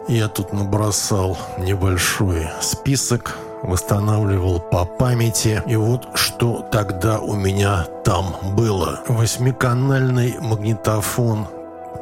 я 0.07 0.27
тут 0.27 0.53
набросал 0.53 1.38
небольшой 1.57 2.48
список, 2.62 3.38
восстанавливал 3.62 4.60
по 4.60 4.86
памяти. 4.86 5.62
И 5.67 5.75
вот 5.75 6.07
что 6.15 6.65
тогда 6.72 7.19
у 7.19 7.36
меня 7.36 7.86
там 8.03 8.36
было. 8.55 9.01
Восьмиканальный 9.07 10.38
магнитофон 10.39 11.48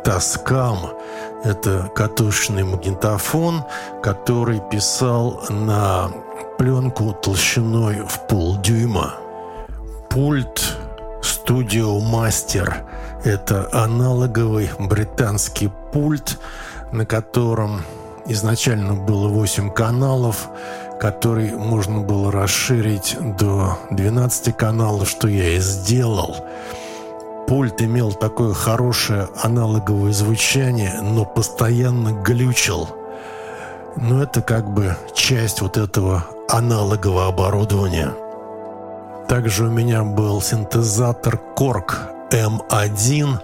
Таскам. 0.03 0.91
Это 1.43 1.89
катушечный 1.96 2.63
магнитофон, 2.63 3.63
который 4.01 4.62
писал 4.72 5.41
на 5.50 6.12
пленку 6.57 7.13
толщиной 7.13 8.01
в 8.07 8.27
полдюйма. 8.27 9.15
Пульт 10.09 10.77
Studio 11.21 12.00
Master– 12.00 12.73
это 13.23 13.69
аналоговый 13.71 14.69
британский 14.79 15.71
пульт, 15.91 16.39
на 16.91 17.05
котором 17.05 17.81
изначально 18.25 18.93
было 18.93 19.27
8 19.27 19.71
каналов, 19.71 20.50
который 21.00 21.51
можно 21.51 22.01
было 22.01 22.31
расширить 22.31 23.17
до 23.38 23.77
12 23.91 24.55
каналов, 24.55 25.09
что 25.09 25.27
я 25.27 25.55
и 25.55 25.59
сделал. 25.59 26.35
Пульт 27.47 27.81
имел 27.81 28.13
такое 28.13 28.53
хорошее 28.53 29.27
аналоговое 29.41 30.13
звучание, 30.13 31.01
но 31.01 31.25
постоянно 31.25 32.12
глючил. 32.23 32.88
Но 33.95 34.23
это 34.23 34.41
как 34.41 34.69
бы 34.69 34.95
часть 35.13 35.62
вот 35.62 35.77
этого 35.77 36.25
аналогового 36.50 37.27
оборудования. 37.27 38.13
Также 39.27 39.65
у 39.65 39.71
меня 39.71 40.03
был 40.03 40.41
синтезатор 40.41 41.39
Korg 41.55 41.95
M1, 42.31 43.39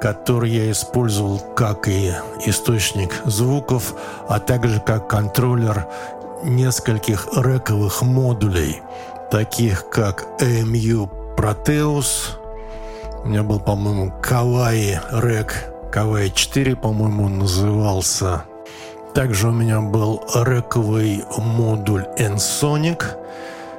который 0.00 0.50
я 0.50 0.70
использовал 0.70 1.38
как 1.54 1.88
и 1.88 2.12
источник 2.44 3.22
звуков, 3.24 3.94
а 4.28 4.40
также 4.40 4.80
как 4.80 5.08
контроллер 5.08 5.86
нескольких 6.42 7.28
рековых 7.36 8.02
модулей, 8.02 8.82
таких 9.30 9.88
как 9.90 10.26
AMU 10.40 11.08
Proteus. 11.36 12.38
У 13.22 13.28
меня 13.28 13.44
был, 13.44 13.60
по-моему, 13.60 14.12
Kawaii 14.20 14.98
Rec, 15.12 15.52
Kawaii 15.92 16.32
4, 16.34 16.74
по-моему, 16.74 17.26
он 17.26 17.38
назывался. 17.38 18.44
Также 19.14 19.48
у 19.48 19.52
меня 19.52 19.82
был 19.82 20.22
рековый 20.34 21.24
модуль 21.36 22.06
Ensonic 22.16 23.04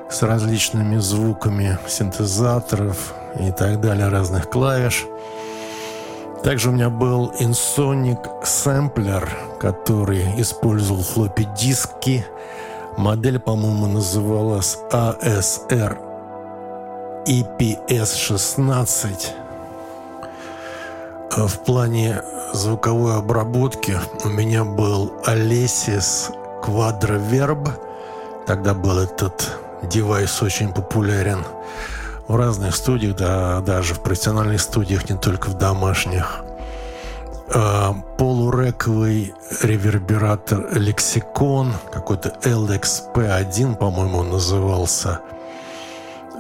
с 0.10 0.22
различными 0.22 0.98
звуками 0.98 1.80
синтезаторов 1.88 3.16
и 3.40 3.52
так 3.52 3.82
далее, 3.82 4.10
разных 4.10 4.50
клавиш. 4.50 5.06
Также 6.44 6.70
у 6.70 6.74
меня 6.74 6.92
был 6.92 7.34
Insonic 7.40 8.46
сэмплер, 8.46 9.28
который 9.60 10.40
использовал 10.40 11.02
флоппи 11.02 11.48
диски. 11.58 12.24
Модель, 12.98 13.40
по-моему, 13.40 13.88
называлась 13.88 14.78
ASR 14.92 15.98
EPS-16. 17.26 19.43
В 21.36 21.64
плане 21.66 22.22
звуковой 22.54 23.18
обработки 23.18 23.98
у 24.24 24.30
меня 24.30 24.64
был 24.64 25.14
Alesis 25.26 26.32
Quadroverb. 26.62 27.72
Тогда 28.46 28.76
был 28.76 29.00
этот 29.00 29.58
девайс 29.82 30.44
очень 30.44 30.72
популярен 30.72 31.44
в 32.28 32.36
разных 32.36 32.76
студиях, 32.76 33.16
да, 33.16 33.62
даже 33.62 33.96
в 33.96 34.02
профессиональных 34.02 34.62
студиях, 34.62 35.10
не 35.10 35.18
только 35.18 35.48
в 35.48 35.58
домашних. 35.58 36.44
А, 37.52 37.94
полурековый 38.20 39.34
ревербератор 39.64 40.60
Lexicon, 40.76 41.72
какой-то 41.92 42.38
LXP1, 42.44 43.78
по-моему, 43.78 44.20
он 44.20 44.30
назывался. 44.30 45.22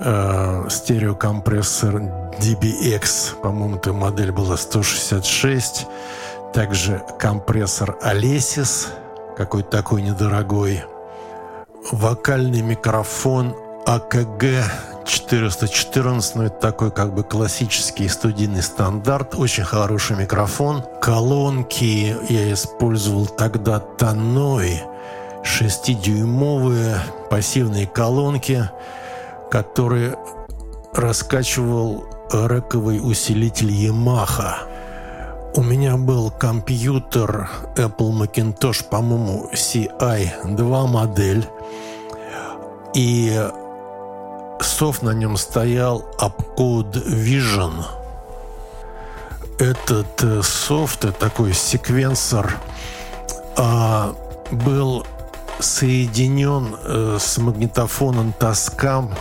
А, 0.02 0.68
стереокомпрессор 0.70 2.02
DBX, 2.40 3.36
по-моему, 3.42 3.78
эта 3.78 3.94
модель 3.94 4.32
была 4.32 4.58
166. 4.58 5.88
Также 6.54 7.04
компрессор 7.20 7.98
Alesis, 8.04 8.88
какой-то 9.38 9.70
такой 9.70 10.02
недорогой. 10.02 10.84
Вокальный 11.92 12.62
микрофон 12.62 13.56
АКГ 13.86 14.64
414, 15.06 16.36
ну 16.36 16.44
это 16.44 16.56
такой 16.56 16.92
как 16.92 17.14
бы 17.14 17.24
классический 17.24 18.08
студийный 18.08 18.62
стандарт, 18.62 19.36
очень 19.36 19.64
хороший 19.64 20.16
микрофон. 20.16 20.84
Колонки 21.02 22.16
я 22.30 22.54
использовал 22.54 23.26
тогда 23.26 23.80
Таной, 23.80 24.82
6-дюймовые 25.44 26.98
пассивные 27.30 27.88
колонки, 27.88 28.70
которые 29.54 30.18
раскачивал 30.96 32.06
рековый 32.32 33.00
усилитель 33.00 33.70
Yamaha. 33.70 34.56
У 35.56 35.62
меня 35.62 35.96
был 35.96 36.32
компьютер 36.32 37.52
Apple 37.76 38.12
Macintosh, 38.18 38.84
по-моему, 38.90 39.52
CI2 39.54 40.88
модель. 40.88 41.48
И 42.96 43.48
софт 44.60 45.04
на 45.04 45.12
нем 45.12 45.38
стоял 45.38 46.04
Upcode 46.18 47.06
Vision. 47.06 47.74
Этот 49.60 50.24
э, 50.24 50.42
софт, 50.42 51.06
такой 51.20 51.54
секвенсор, 51.54 52.58
а, 53.56 54.16
был 54.50 55.06
соединен 55.60 56.76
э, 56.84 57.18
с 57.20 57.38
магнитофоном 57.38 58.34
Tascam 58.40 59.12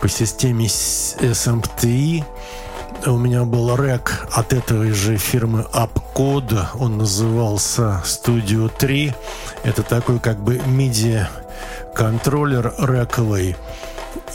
по 0.00 0.08
системе 0.08 0.66
SMPTE. 0.66 2.24
У 3.06 3.16
меня 3.16 3.44
был 3.44 3.74
рек 3.76 4.26
от 4.32 4.52
этой 4.52 4.92
же 4.92 5.16
фирмы 5.16 5.66
Upcode. 5.72 6.66
Он 6.78 6.98
назывался 6.98 8.02
Studio 8.04 8.70
3. 8.76 9.14
Это 9.62 9.82
такой 9.82 10.18
как 10.18 10.38
бы 10.38 10.56
MIDI 10.56 11.26
контроллер 11.94 12.74
рековый. 12.78 13.56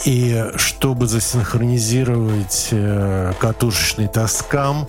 И 0.04 0.44
чтобы 0.56 1.06
засинхронизировать 1.06 2.68
э, 2.70 3.32
катушечный 3.38 4.08
таскам, 4.08 4.88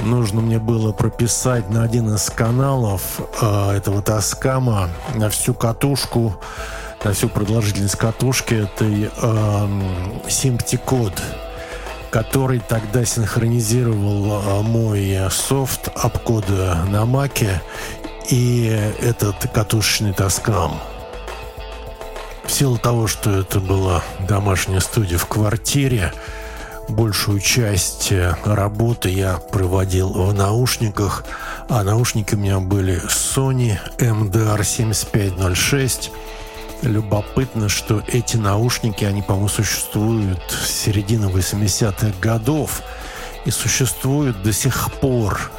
нужно 0.00 0.40
мне 0.40 0.58
было 0.58 0.92
прописать 0.92 1.70
на 1.70 1.82
один 1.82 2.14
из 2.14 2.30
каналов 2.30 3.20
э, 3.40 3.76
этого 3.76 4.02
таскама 4.02 4.90
на 5.14 5.30
всю 5.30 5.54
катушку, 5.54 6.36
на 7.04 7.12
всю 7.12 7.28
продолжительность 7.28 7.96
катушки 7.96 8.54
этой 8.54 9.04
э, 9.04 9.08
SIMPTI-код, 10.26 11.12
который 12.10 12.60
тогда 12.60 13.04
синхронизировал 13.04 14.40
э, 14.40 14.62
мой 14.62 15.18
софт 15.30 15.90
апкода 15.94 16.78
на 16.88 17.04
маке 17.04 17.60
и 18.30 18.64
этот 19.02 19.36
катушечный 19.52 20.14
таскам. 20.14 20.80
В 22.44 22.50
силу 22.50 22.78
того, 22.78 23.06
что 23.06 23.30
это 23.30 23.60
была 23.60 24.02
домашняя 24.26 24.80
студия 24.80 25.18
в 25.18 25.26
квартире, 25.26 26.10
большую 26.88 27.40
часть 27.40 28.12
э, 28.12 28.34
работы 28.44 29.10
я 29.10 29.36
проводил 29.36 30.08
в 30.10 30.32
наушниках, 30.32 31.26
а 31.68 31.82
наушники 31.82 32.34
у 32.34 32.38
меня 32.38 32.60
были 32.60 33.02
Sony 33.06 33.78
MDR7506. 33.98 36.10
Любопытно, 36.84 37.70
что 37.70 38.02
эти 38.06 38.36
наушники, 38.36 39.04
они, 39.04 39.22
по-моему, 39.22 39.48
существуют 39.48 40.42
с 40.50 40.70
середины 40.70 41.26
80-х 41.26 42.12
годов 42.20 42.82
и 43.46 43.50
существуют 43.50 44.42
до 44.42 44.52
сих 44.52 44.92
пор. 45.00 45.50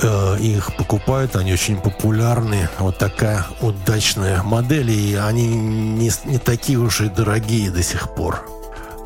Э, 0.00 0.36
их 0.38 0.76
покупают, 0.76 1.34
они 1.34 1.52
очень 1.52 1.76
популярны. 1.76 2.68
Вот 2.78 2.98
такая 2.98 3.44
удачная 3.60 4.42
модель, 4.44 4.90
и 4.90 5.16
они 5.16 5.48
не, 5.48 6.10
не 6.24 6.38
такие 6.38 6.78
уж 6.78 7.00
и 7.00 7.08
дорогие 7.08 7.72
до 7.72 7.82
сих 7.82 8.14
пор. 8.14 8.48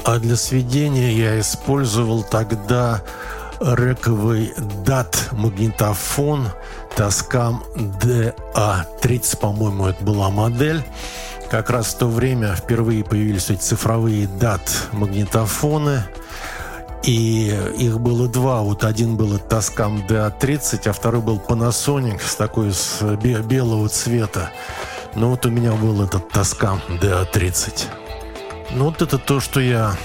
А 0.05 0.18
для 0.18 0.37
сведения 0.37 1.12
я 1.16 1.40
использовал 1.40 2.25
тогда 2.25 3.03
рековый 3.59 4.53
DAT 4.85 5.35
Tascam 6.96 7.62
DA30, 7.76 9.38
по-моему, 9.38 9.87
это 9.87 10.05
была 10.05 10.31
модель. 10.31 10.83
Как 11.50 11.70
раз 11.70 11.94
в 11.94 11.98
то 11.98 12.07
время 12.07 12.55
впервые 12.55 13.05
появились 13.05 13.50
эти 13.50 13.61
цифровые 13.61 14.24
DAT 14.24 14.61
магнитофоны– 14.92 16.05
и 17.02 17.48
их 17.78 18.00
было 18.00 18.28
два. 18.28 18.62
Вот 18.62 18.85
один 18.85 19.16
был 19.16 19.37
Tascam 19.37 20.07
DA30, 20.07 20.88
а 20.88 20.92
второй 20.92 21.20
был 21.20 21.40
Panasonic 21.46 22.20
с 22.24 22.37
такой 22.37 22.72
с 22.72 23.02
белого 23.16 23.88
цвета. 23.88 24.50
Ну 25.14 25.31
вот 25.31 25.44
у 25.44 25.50
меня 25.50 25.72
был 25.72 26.02
этот 26.02 26.31
Tascam 26.33 26.81
DA30. 27.00 27.87
Ну 28.70 28.87
вот 28.87 29.02
это 29.02 29.18
то, 29.18 29.40
что 29.40 29.61
я 29.61 29.96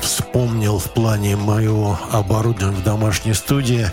вспомнил 0.00 0.78
в 0.78 0.90
плане 0.92 1.36
моего 1.36 1.98
оборудования 2.12 2.76
в 2.76 2.84
домашней 2.84 3.34
студии 3.34 3.90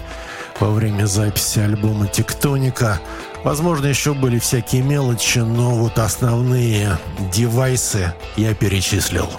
во 0.60 0.72
время 0.72 1.06
записи 1.06 1.60
альбома 1.60 2.08
«Тектоника». 2.08 3.00
Возможно, 3.44 3.86
еще 3.88 4.14
были 4.14 4.40
всякие 4.40 4.82
мелочи, 4.82 5.40
но 5.40 5.76
вот 5.76 6.00
основные 6.00 6.98
девайсы 7.32 8.14
я 8.36 8.56
перечислил. 8.56 9.30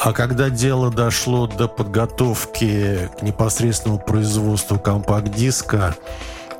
А 0.00 0.12
когда 0.12 0.48
дело 0.50 0.90
дошло 0.90 1.46
до 1.46 1.66
подготовки 1.68 3.10
к 3.18 3.22
непосредственному 3.22 4.00
производству 4.00 4.78
компакт-диска, 4.78 5.96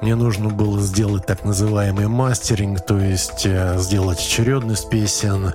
мне 0.01 0.15
нужно 0.15 0.49
было 0.49 0.81
сделать 0.81 1.27
так 1.27 1.45
называемый 1.45 2.07
мастеринг, 2.07 2.81
то 2.81 2.99
есть 2.99 3.45
э, 3.45 3.77
сделать 3.79 4.21
очередность 4.21 4.89
песен, 4.89 5.55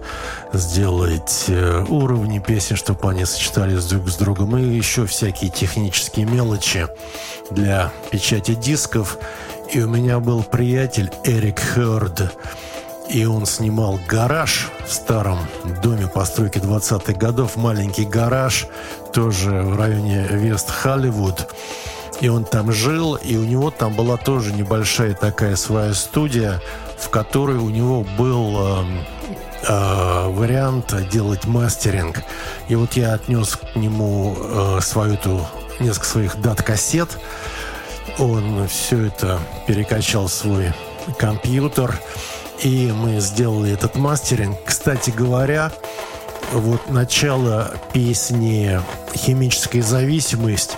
сделать 0.51 1.45
э, 1.47 1.86
уровни 1.88 2.39
песен, 2.39 2.75
чтобы 2.75 3.10
они 3.10 3.25
сочетались 3.25 3.86
друг 3.86 4.10
с 4.10 4.17
другом, 4.17 4.58
и 4.58 4.63
еще 4.63 5.06
всякие 5.06 5.49
технические 5.49 6.25
мелочи 6.25 6.88
для 7.51 7.91
печати 8.12 8.53
дисков. 8.53 9.17
И 9.71 9.82
у 9.82 9.88
меня 9.88 10.19
был 10.19 10.43
приятель 10.43 11.10
Эрик 11.23 11.60
Херд, 11.60 12.34
и 13.10 13.25
он 13.25 13.45
снимал 13.45 13.99
гараж 14.08 14.69
в 14.86 14.91
старом 14.91 15.39
доме 15.82 16.08
постройки 16.08 16.58
20-х 16.58 17.13
годов, 17.13 17.56
маленький 17.56 18.06
гараж, 18.06 18.67
тоже 19.13 19.62
в 19.62 19.77
районе 19.77 20.27
Вест-Холливуд. 20.29 21.47
И 22.21 22.30
он 22.30 22.45
там 22.45 22.71
жил, 22.71 23.15
и 23.15 23.36
у 23.36 23.43
него 23.43 23.71
там 23.71 23.93
была 23.93 24.17
тоже 24.17 24.54
небольшая 24.54 25.13
такая 25.13 25.56
своя 25.56 25.93
студия, 25.93 26.62
в 26.97 27.10
которой 27.10 27.58
у 27.58 27.69
него 27.69 28.06
был 28.17 28.56
э, 28.60 28.86
э, 29.67 30.28
вариант 30.30 30.93
делать 31.10 31.45
мастеринг. 31.45 32.21
И 32.69 32.76
вот 32.76 32.93
я 32.93 33.13
отнес 33.13 33.56
к 33.56 33.76
нему 33.76 34.38
э, 34.39 34.80
свою 34.82 35.15
эту, 35.15 35.45
несколько 35.80 36.06
своих 36.08 36.39
дат-кассет. 36.39 37.17
Он 38.19 38.67
все 38.67 39.08
это 39.08 39.39
перекачал 39.67 40.28
в 40.28 40.34
свой 40.34 40.73
компьютер. 41.17 41.99
И 42.62 42.93
мы 42.95 43.19
сделали 43.19 43.73
этот 43.73 43.95
мастеринг. 43.95 44.58
Кстати 44.63 45.10
говоря, 45.10 45.71
вот 46.54 46.89
начало 46.89 47.74
песни 47.94 48.80
«Химическая 49.16 49.82
зависимость», 49.82 50.78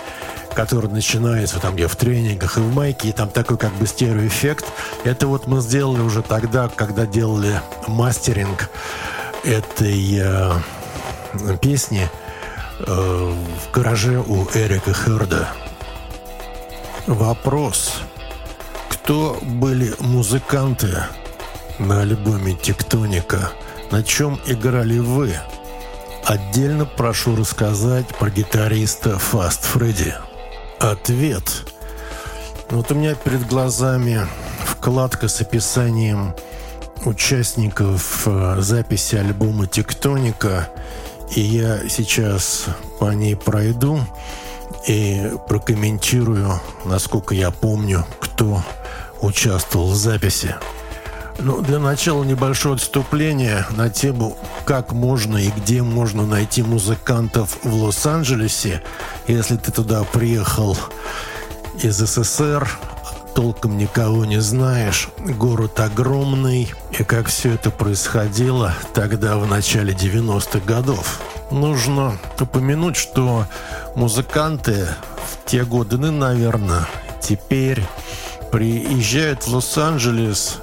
которая 0.54 0.90
начинается 0.90 1.60
там 1.60 1.74
где 1.74 1.86
в 1.86 1.96
тренингах 1.96 2.56
и 2.56 2.60
в 2.60 2.74
майке, 2.74 3.08
и 3.08 3.12
там 3.12 3.28
такой 3.28 3.58
как 3.58 3.72
бы 3.74 3.86
стереоэффект. 3.86 4.64
Это 5.04 5.26
вот 5.26 5.46
мы 5.46 5.60
сделали 5.60 6.00
уже 6.00 6.22
тогда, 6.22 6.68
когда 6.68 7.04
делали 7.04 7.60
мастеринг 7.86 8.70
этой 9.44 10.18
э, 10.18 10.52
песни 11.60 12.08
э, 12.78 12.84
в 12.86 13.70
гараже 13.72 14.18
у 14.18 14.44
Эрика 14.54 14.94
Херда. 14.94 15.48
Вопрос. 17.06 17.92
Кто 18.88 19.38
были 19.42 19.94
музыканты 20.00 21.04
на 21.78 22.00
альбоме 22.00 22.54
«Тектоника». 22.54 23.52
На 23.90 24.02
чем 24.02 24.40
играли 24.46 24.98
вы? 24.98 25.36
Отдельно 26.26 26.86
прошу 26.86 27.36
рассказать 27.36 28.08
про 28.08 28.30
гитариста 28.30 29.16
Фаст 29.16 29.62
Фредди. 29.62 30.12
Ответ. 30.80 31.62
Вот 32.68 32.90
у 32.90 32.96
меня 32.96 33.14
перед 33.14 33.46
глазами 33.46 34.26
вкладка 34.64 35.28
с 35.28 35.40
описанием 35.40 36.34
участников 37.04 38.26
э, 38.26 38.56
записи 38.58 39.14
альбома 39.14 39.68
«Тектоника», 39.68 40.68
и 41.36 41.40
я 41.40 41.88
сейчас 41.88 42.64
по 42.98 43.12
ней 43.12 43.36
пройду 43.36 44.00
и 44.88 45.30
прокомментирую, 45.48 46.60
насколько 46.84 47.36
я 47.36 47.52
помню, 47.52 48.04
кто 48.18 48.64
участвовал 49.20 49.90
в 49.90 49.94
записи. 49.94 50.56
Ну, 51.38 51.60
для 51.60 51.78
начала 51.78 52.24
небольшое 52.24 52.76
отступление 52.76 53.66
на 53.70 53.90
тему, 53.90 54.36
как 54.64 54.92
можно 54.92 55.36
и 55.36 55.50
где 55.50 55.82
можно 55.82 56.26
найти 56.26 56.62
музыкантов 56.62 57.58
в 57.62 57.74
Лос-Анджелесе, 57.74 58.82
если 59.26 59.56
ты 59.56 59.70
туда 59.70 60.02
приехал 60.04 60.76
из 61.82 61.96
СССР, 61.98 62.68
толком 63.34 63.76
никого 63.76 64.24
не 64.24 64.40
знаешь, 64.40 65.08
город 65.18 65.78
огромный, 65.78 66.72
и 66.98 67.04
как 67.04 67.26
все 67.26 67.52
это 67.52 67.70
происходило 67.70 68.72
тогда 68.94 69.36
в 69.36 69.46
начале 69.46 69.92
90-х 69.92 70.60
годов. 70.60 71.20
Нужно 71.50 72.16
упомянуть, 72.40 72.96
что 72.96 73.44
музыканты 73.94 74.88
в 75.16 75.48
те 75.48 75.64
годы, 75.64 75.98
ну, 75.98 76.10
наверное, 76.10 76.88
теперь 77.20 77.84
приезжают 78.50 79.46
в 79.46 79.54
Лос-Анджелес 79.54 80.56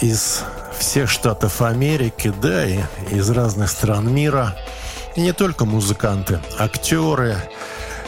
из 0.00 0.42
всех 0.78 1.10
штатов 1.10 1.62
Америки, 1.62 2.32
да, 2.40 2.64
и 2.66 2.80
из 3.10 3.30
разных 3.30 3.70
стран 3.70 4.12
мира. 4.12 4.56
И 5.16 5.20
не 5.20 5.32
только 5.32 5.64
музыканты, 5.64 6.40
актеры, 6.58 7.36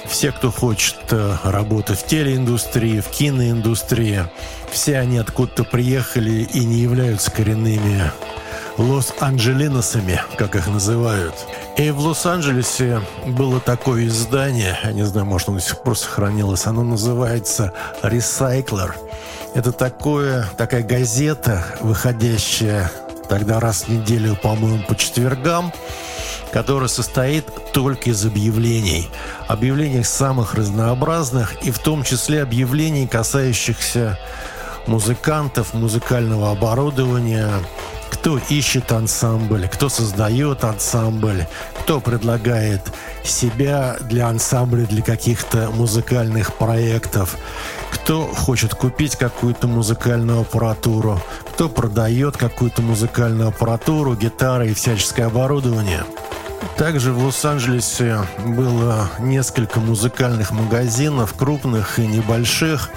все, 0.09 0.33
кто 0.33 0.51
хочет 0.51 0.97
э, 1.11 1.37
работать 1.45 1.99
в 1.99 2.07
телеиндустрии, 2.07 3.01
в 3.01 3.09
киноиндустрии, 3.09 4.25
все 4.71 4.99
они 4.99 5.19
откуда-то 5.19 5.65
приехали 5.65 6.49
и 6.53 6.65
не 6.65 6.77
являются 6.77 7.31
коренными 7.31 8.11
Лос-Анджелиносами, 8.79 10.21
как 10.37 10.55
их 10.55 10.67
называют. 10.69 11.35
И 11.77 11.91
в 11.91 12.01
Лос-Анджелесе 12.01 13.01
было 13.27 13.61
такое 13.61 14.07
издание, 14.07 14.79
я 14.83 14.93
не 14.93 15.05
знаю, 15.05 15.27
может, 15.27 15.49
оно 15.49 15.59
до 15.59 15.65
сих 15.65 15.83
пор 15.83 15.97
сохранилось, 15.97 16.67
оно 16.67 16.83
называется 16.83 17.73
«Recycler». 18.03 18.93
Это 19.57 19.73
такое, 19.73 20.47
такая 20.59 20.83
газета, 20.83 21.65
выходящая 21.81 22.93
тогда 23.27 23.59
раз 23.59 23.85
в 23.85 23.89
неделю, 23.89 24.37
по-моему, 24.37 24.85
по 24.87 24.95
четвергам, 24.95 25.73
которая 26.53 26.91
состоит 26.91 27.47
только 27.73 28.11
из 28.11 28.27
объявлений. 28.27 29.09
Объявлений 29.49 30.05
самых 30.05 30.53
разнообразных, 30.53 31.55
и 31.65 31.71
в 31.71 31.79
том 31.79 32.05
числе 32.05 32.43
объявлений, 32.43 33.07
касающихся 33.07 34.19
музыкантов, 34.87 35.73
музыкального 35.73 36.51
оборудования, 36.51 37.51
кто 38.17 38.39
ищет 38.39 38.93
ансамбль, 38.93 39.69
кто 39.69 39.91
создает 39.91 40.65
ансамбль, 40.65 41.47
кто 41.81 42.01
предлагает 42.01 42.81
себя 43.23 43.99
для 44.01 44.29
ансамбля, 44.29 44.87
для 44.87 45.03
каких-то 45.03 45.71
музыкальных 45.71 46.55
проектов, 46.55 47.37
кто 47.93 48.27
хочет 48.27 48.75
купить 48.75 49.17
какую-то 49.17 49.69
музыкальную 49.69 50.41
аппаратуру, 50.41 51.21
кто 51.53 51.69
продает 51.69 52.39
какую-то 52.39 52.81
музыкальную 52.81 53.51
аппаратуру, 53.51 54.15
гитары 54.15 54.71
и 54.71 54.75
всяческое 54.75 55.27
оборудование. 55.27 56.05
Также 56.77 57.13
в 57.13 57.25
Лос-Анджелесе 57.25 58.19
было 58.45 59.09
несколько 59.19 59.81
музыкальных 59.81 60.51
магазинов, 60.51 61.33
крупных 61.35 61.99
и 61.99 62.07
небольших, 62.07 62.91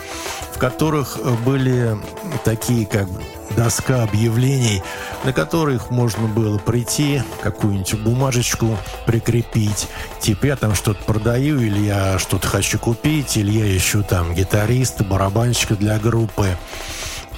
в 0.53 0.59
которых 0.59 1.17
были 1.45 1.97
такие 2.43 2.85
как 2.85 3.07
доска 3.55 4.03
объявлений, 4.03 4.83
на 5.23 5.31
которых 5.31 5.91
можно 5.91 6.27
было 6.27 6.57
прийти, 6.57 7.23
какую-нибудь 7.41 8.01
бумажечку 8.01 8.77
прикрепить. 9.05 9.87
Типа 10.19 10.47
я 10.47 10.55
там 10.57 10.75
что-то 10.75 11.01
продаю, 11.05 11.59
или 11.59 11.79
я 11.79 12.19
что-то 12.19 12.47
хочу 12.47 12.79
купить, 12.79 13.37
или 13.37 13.51
я 13.51 13.77
ищу 13.77 14.03
там 14.03 14.33
гитариста, 14.35 15.05
барабанщика 15.05 15.75
для 15.75 15.97
группы. 15.99 16.57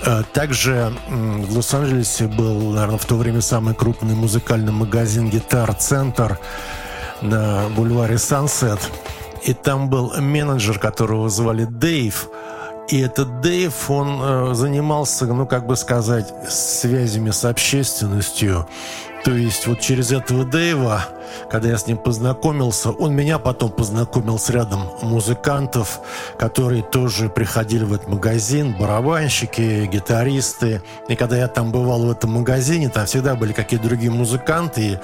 Э, 0.04 0.24
также 0.34 0.94
в 1.10 1.58
Лос-Анджелесе 1.58 2.28
был, 2.28 2.72
наверное, 2.72 2.98
в 2.98 3.06
то 3.06 3.16
время 3.16 3.42
самый 3.42 3.76
крупный 3.76 4.16
музыкальный 4.16 4.72
магазин 4.72 5.30
«Гитар 5.30 5.74
Центр» 5.74 6.40
на 7.22 7.70
бульваре 7.76 8.18
Сансет. 8.18 8.80
И 9.44 9.54
там 9.54 9.90
был 9.90 10.14
менеджер, 10.20 10.80
которого 10.80 11.30
звали 11.30 11.66
Дэйв– 11.66 12.30
и 12.92 13.00
этот 13.00 13.40
Дэйв, 13.40 13.90
он 13.90 14.20
э, 14.22 14.54
занимался, 14.54 15.26
ну, 15.26 15.48
как 15.48 15.66
бы 15.66 15.78
сказать, 15.78 16.34
связями 16.50 17.32
с 17.32 17.46
общественностью. 17.46 18.68
То 19.24 19.32
есть 19.32 19.66
вот 19.68 19.80
через 19.80 20.12
этого 20.12 20.44
Дэйва, 20.44 21.06
когда 21.50 21.70
я 21.70 21.78
с 21.78 21.88
ним 21.88 21.98
познакомился, 21.98 22.90
он 22.90 23.16
меня 23.16 23.40
потом 23.40 23.72
познакомил 23.72 24.38
с 24.38 24.50
рядом 24.50 24.90
музыкантов, 25.04 26.02
которые 26.38 26.84
тоже 26.84 27.30
приходили 27.30 27.86
в 27.86 27.94
этот 27.94 28.10
магазин, 28.10 28.76
барабанщики, 28.78 29.86
гитаристы. 29.86 30.82
И 31.08 31.16
когда 31.16 31.38
я 31.38 31.48
там 31.48 31.72
бывал 31.72 32.06
в 32.06 32.12
этом 32.12 32.32
магазине, 32.32 32.90
там 32.90 33.06
всегда 33.06 33.36
были 33.36 33.54
какие-то 33.54 33.88
другие 33.88 34.12
музыканты. 34.12 35.00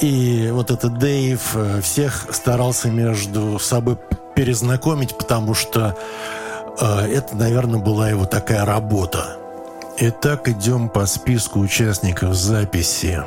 И, 0.00 0.48
вот 0.50 0.70
этот 0.70 0.96
Дэйв 0.96 1.56
э, 1.56 1.80
всех 1.82 2.28
старался 2.30 2.88
между 2.90 3.58
собой 3.58 3.98
перезнакомить, 4.34 5.18
потому 5.18 5.52
что 5.52 5.94
это, 6.80 7.36
наверное, 7.36 7.80
была 7.80 8.10
его 8.10 8.24
такая 8.24 8.64
работа. 8.64 9.36
Итак, 9.98 10.48
идем 10.48 10.88
по 10.88 11.06
списку 11.06 11.58
участников 11.58 12.34
записи. 12.34 13.20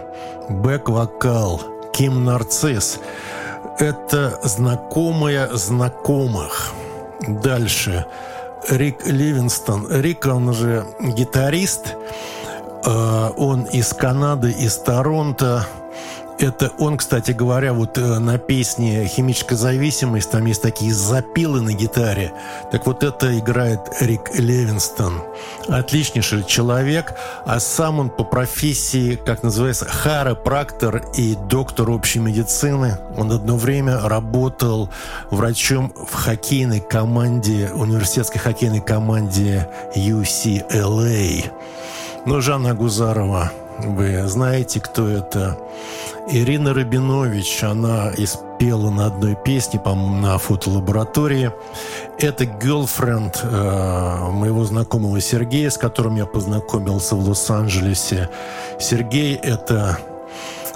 Бэк-вокал 0.48 1.62
Ким 1.92 2.24
Нарцисс. 2.24 3.00
Это 3.78 4.40
знакомая 4.44 5.50
знакомых. 5.54 6.72
Дальше. 7.28 8.06
Рик 8.70 9.06
Ливинстон. 9.06 9.88
Рик, 9.90 10.26
он 10.26 10.54
же 10.54 10.86
гитарист. 11.02 11.96
А, 12.86 13.32
он 13.36 13.64
из 13.66 13.90
Канады, 13.94 14.52
из 14.52 14.78
Торонто. 14.78 15.68
Это 16.42 16.72
он, 16.80 16.98
кстати 16.98 17.34
говоря, 17.34 17.72
вот 17.72 18.00
э, 18.00 18.18
на 18.18 18.40
песне 18.40 19.06
«Химическая 19.06 19.56
зависимость» 19.56 20.32
там 20.32 20.44
есть 20.48 20.64
такие 20.64 20.92
запилы 20.92 21.62
на 21.62 21.74
гитаре. 21.74 22.34
Так 22.72 22.88
вот 22.88 23.04
это 23.04 23.38
играет 23.38 23.82
Рик 24.00 24.34
Левинстон. 24.34 25.22
Отличнейший 25.68 26.44
человек, 26.44 27.14
а 27.46 27.60
сам 27.60 28.00
он 28.00 28.10
по 28.10 28.24
профессии, 28.24 29.20
как 29.24 29.44
называется, 29.44 29.86
харопрактор 29.86 31.04
и 31.16 31.36
доктор 31.48 31.92
общей 31.92 32.18
медицины. 32.18 32.98
Он 33.18 33.32
одно 33.32 33.56
время 33.56 34.00
работал 34.00 34.90
врачом 35.30 35.94
в 35.96 36.16
хоккейной 36.16 36.80
команде, 36.80 37.70
университетской 37.72 38.42
хоккейной 38.42 38.82
команде 38.82 39.70
UCLA. 39.96 41.52
Ну, 42.26 42.42
Жанна 42.42 42.74
Гузарова, 42.74 43.52
вы 43.86 44.28
знаете, 44.28 44.80
кто 44.80 45.08
это? 45.08 45.58
Ирина 46.30 46.74
Рабинович, 46.74 47.64
она 47.64 48.12
испела 48.16 48.90
на 48.90 49.08
одной 49.08 49.36
песне, 49.36 49.80
по-моему, 49.80 50.16
на 50.18 50.38
фотолаборатории. 50.38 51.52
Это 52.20 52.44
girlfriend 52.46 53.40
э, 53.44 54.32
моего 54.32 54.64
знакомого 54.64 55.20
Сергея, 55.20 55.70
с 55.70 55.78
которым 55.78 56.16
я 56.16 56.26
познакомился 56.26 57.16
в 57.16 57.28
Лос-Анджелесе. 57.28 58.30
Сергей– 58.80 59.36
это 59.44 59.98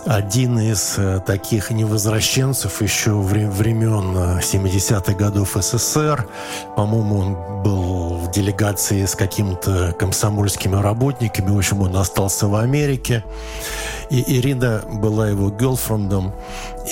один 0.05 0.59
из 0.59 0.95
э, 0.97 1.19
таких 1.25 1.71
невозвращенцев 1.71 2.81
еще 2.81 3.11
времен 3.11 4.39
70-х 4.39 5.11
э, 5.11 5.15
годов 5.15 5.57
СССР. 5.59 6.27
По-моему, 6.75 7.17
он 7.17 7.63
был 7.63 8.17
в 8.17 8.31
делегации 8.31 9.05
с 9.05 9.15
какими-то 9.15 9.95
комсомольскими 9.97 10.75
работниками. 10.75 11.49
В 11.49 11.57
общем, 11.57 11.81
он 11.81 11.95
остался 11.97 12.47
в 12.47 12.55
Америке. 12.55 13.23
И 14.11 14.23
Ирина 14.37 14.83
была 14.85 15.29
его 15.29 15.49
гелфрендом. 15.49 16.33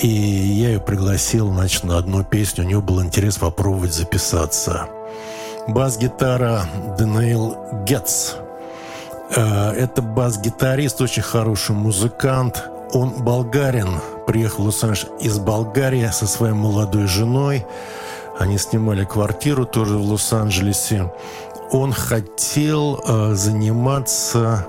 И 0.02 0.08
я 0.08 0.70
ее 0.70 0.80
пригласил, 0.80 1.52
значит, 1.52 1.84
на 1.84 1.98
одну 1.98 2.24
песню. 2.24 2.64
У 2.64 2.68
него 2.68 2.82
был 2.82 3.00
интерес 3.00 3.36
попробовать 3.36 3.94
записаться. 3.94 4.88
Бас-гитара 5.68 6.66
Даниил 6.98 7.56
Гетц. 7.86 8.32
Э, 9.36 9.70
это 9.70 10.02
бас-гитарист, 10.02 11.00
очень 11.00 11.22
хороший 11.22 11.76
музыкант– 11.76 12.64
он 12.94 13.10
болгарин, 13.10 14.00
приехал 14.26 14.62
в 14.62 14.66
Лос-Анджелес 14.66 15.10
из 15.20 15.38
Болгарии 15.38 16.08
со 16.12 16.26
своей 16.26 16.54
молодой 16.54 17.06
женой. 17.06 17.66
Они 18.38 18.56
снимали 18.56 19.04
квартиру 19.04 19.66
тоже 19.66 19.98
в 19.98 20.10
Лос-Анджелесе. 20.10 21.12
Он 21.72 21.92
хотел 21.92 23.00
э, 23.04 23.34
заниматься 23.34 24.66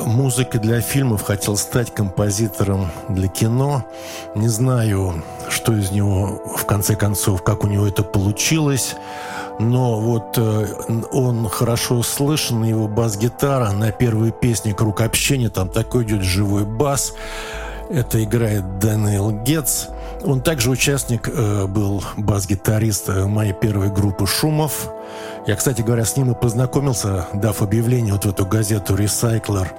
музыкой 0.00 0.60
для 0.60 0.80
фильмов, 0.80 1.22
хотел 1.22 1.56
стать 1.56 1.94
композитором 1.94 2.90
для 3.08 3.28
кино. 3.28 3.84
Не 4.34 4.48
знаю, 4.48 5.22
что 5.48 5.74
из 5.74 5.90
него 5.90 6.42
в 6.56 6.64
конце 6.66 6.96
концов, 6.96 7.42
как 7.42 7.64
у 7.64 7.68
него 7.68 7.86
это 7.86 8.02
получилось 8.02 8.96
но 9.58 10.00
вот 10.00 10.38
э, 10.38 10.66
он 11.12 11.48
хорошо 11.48 12.02
слышен, 12.02 12.62
его 12.64 12.88
бас-гитара 12.88 13.72
на 13.72 13.92
первой 13.92 14.32
песне 14.32 14.74
«Круг 14.74 15.00
общения», 15.00 15.50
там 15.50 15.68
такой 15.68 16.04
идет 16.04 16.22
живой 16.22 16.64
бас. 16.64 17.14
Это 17.90 18.22
играет 18.24 18.78
Дэниел 18.78 19.30
Гетц. 19.42 19.86
Он 20.24 20.40
также 20.40 20.70
участник 20.70 21.28
э, 21.28 21.66
был 21.66 22.02
бас-гитарист 22.16 23.08
э, 23.08 23.26
моей 23.26 23.52
первой 23.52 23.90
группы 23.90 24.26
«Шумов». 24.26 24.88
Я, 25.46 25.56
кстати 25.56 25.82
говоря, 25.82 26.04
с 26.04 26.16
ним 26.16 26.30
и 26.30 26.34
познакомился, 26.34 27.26
дав 27.34 27.60
объявление 27.60 28.14
вот 28.14 28.24
в 28.24 28.30
эту 28.30 28.46
газету 28.46 28.94
«Ресайклер». 28.94 29.72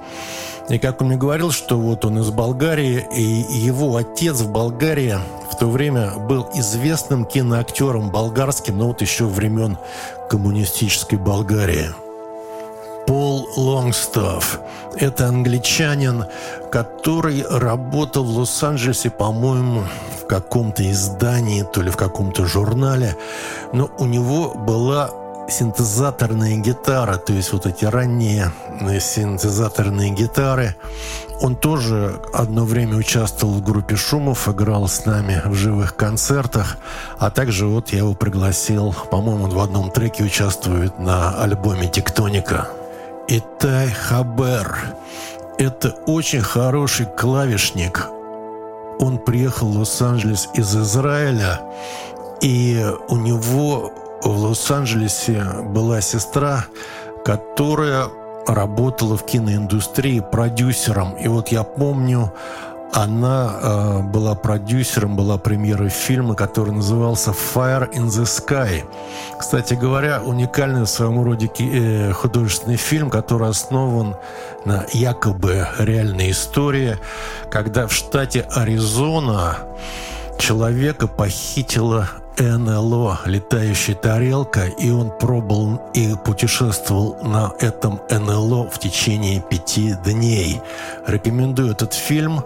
И 0.68 0.78
как 0.78 1.02
он 1.02 1.08
мне 1.08 1.16
говорил, 1.16 1.50
что 1.50 1.78
вот 1.78 2.04
он 2.04 2.18
из 2.20 2.30
Болгарии, 2.30 3.06
и 3.14 3.22
его 3.22 3.96
отец 3.96 4.40
в 4.40 4.50
Болгарии 4.50 5.16
в 5.52 5.56
то 5.56 5.66
время 5.66 6.12
был 6.18 6.48
известным 6.54 7.26
киноактером 7.26 8.10
болгарским, 8.10 8.78
но 8.78 8.88
вот 8.88 9.02
еще 9.02 9.24
времен 9.26 9.76
коммунистической 10.30 11.18
Болгарии. 11.18 11.90
Пол 13.06 13.46
Лонгстафф. 13.56 14.60
Это 14.96 15.26
англичанин, 15.26 16.24
который 16.72 17.44
работал 17.46 18.24
в 18.24 18.38
Лос-Анджелесе, 18.38 19.10
по-моему, 19.10 19.84
в 20.22 20.26
каком-то 20.26 20.90
издании, 20.90 21.62
то 21.62 21.82
ли 21.82 21.90
в 21.90 21.96
каком-то 21.98 22.46
журнале. 22.46 23.14
Но 23.74 23.90
у 23.98 24.06
него 24.06 24.54
была 24.54 25.10
синтезаторная 25.48 26.56
гитара, 26.56 27.16
то 27.16 27.32
есть 27.32 27.52
вот 27.52 27.66
эти 27.66 27.84
ранние 27.84 28.52
э, 28.80 28.98
синтезаторные 29.00 30.10
гитары. 30.10 30.76
Он 31.40 31.56
тоже 31.56 32.20
одно 32.32 32.64
время 32.64 32.96
участвовал 32.96 33.54
в 33.54 33.62
группе 33.62 33.96
Шумов, 33.96 34.48
играл 34.48 34.88
с 34.88 35.04
нами 35.04 35.42
в 35.44 35.54
живых 35.54 35.96
концертах, 35.96 36.78
а 37.18 37.30
также 37.30 37.66
вот 37.66 37.90
я 37.90 37.98
его 37.98 38.14
пригласил, 38.14 38.94
по-моему, 39.10 39.48
в 39.48 39.58
одном 39.58 39.90
треке 39.90 40.24
участвует 40.24 40.98
на 40.98 41.30
альбоме 41.42 41.88
«Тектоника». 41.88 42.68
Итай 43.26 43.88
Хабер. 43.90 44.76
Это 45.58 45.90
очень 46.06 46.42
хороший 46.42 47.06
клавишник. 47.06 48.06
Он 48.98 49.18
приехал 49.18 49.68
в 49.68 49.78
Лос-Анджелес 49.78 50.48
из 50.54 50.76
Израиля, 50.76 51.60
и 52.40 52.86
у 53.08 53.16
него 53.16 53.92
в 54.24 54.38
Лос-Анджелесе 54.38 55.44
была 55.66 56.00
сестра, 56.00 56.66
которая 57.24 58.06
работала 58.46 59.16
в 59.16 59.24
киноиндустрии 59.24 60.20
продюсером. 60.20 61.14
И 61.14 61.28
вот 61.28 61.48
я 61.48 61.62
помню, 61.62 62.32
она 62.92 63.56
э, 63.60 64.02
была 64.02 64.34
продюсером, 64.34 65.16
была 65.16 65.36
премьерой 65.36 65.88
фильма, 65.88 66.34
который 66.34 66.72
назывался 66.72 67.30
«Fire 67.30 67.90
in 67.92 68.06
the 68.06 68.24
Sky». 68.24 68.84
Кстати 69.38 69.74
говоря, 69.74 70.22
уникальный 70.22 70.82
в 70.82 70.86
своем 70.86 71.22
роде 71.22 71.50
э, 71.58 72.12
художественный 72.12 72.76
фильм, 72.76 73.10
который 73.10 73.48
основан 73.48 74.16
на 74.64 74.86
якобы 74.92 75.66
реальной 75.78 76.30
истории, 76.30 76.96
когда 77.50 77.88
в 77.88 77.92
штате 77.92 78.46
Аризона 78.54 79.58
человека 80.38 81.08
похитила 81.08 82.08
НЛО 82.38 83.20
«Летающая 83.26 83.94
тарелка», 83.94 84.66
и 84.66 84.90
он 84.90 85.10
пробовал 85.10 85.80
и 85.94 86.14
путешествовал 86.24 87.16
на 87.22 87.52
этом 87.60 88.00
НЛО 88.10 88.68
в 88.70 88.78
течение 88.78 89.40
пяти 89.40 89.94
дней. 90.04 90.60
Рекомендую 91.06 91.72
этот 91.72 91.92
фильм. 91.92 92.44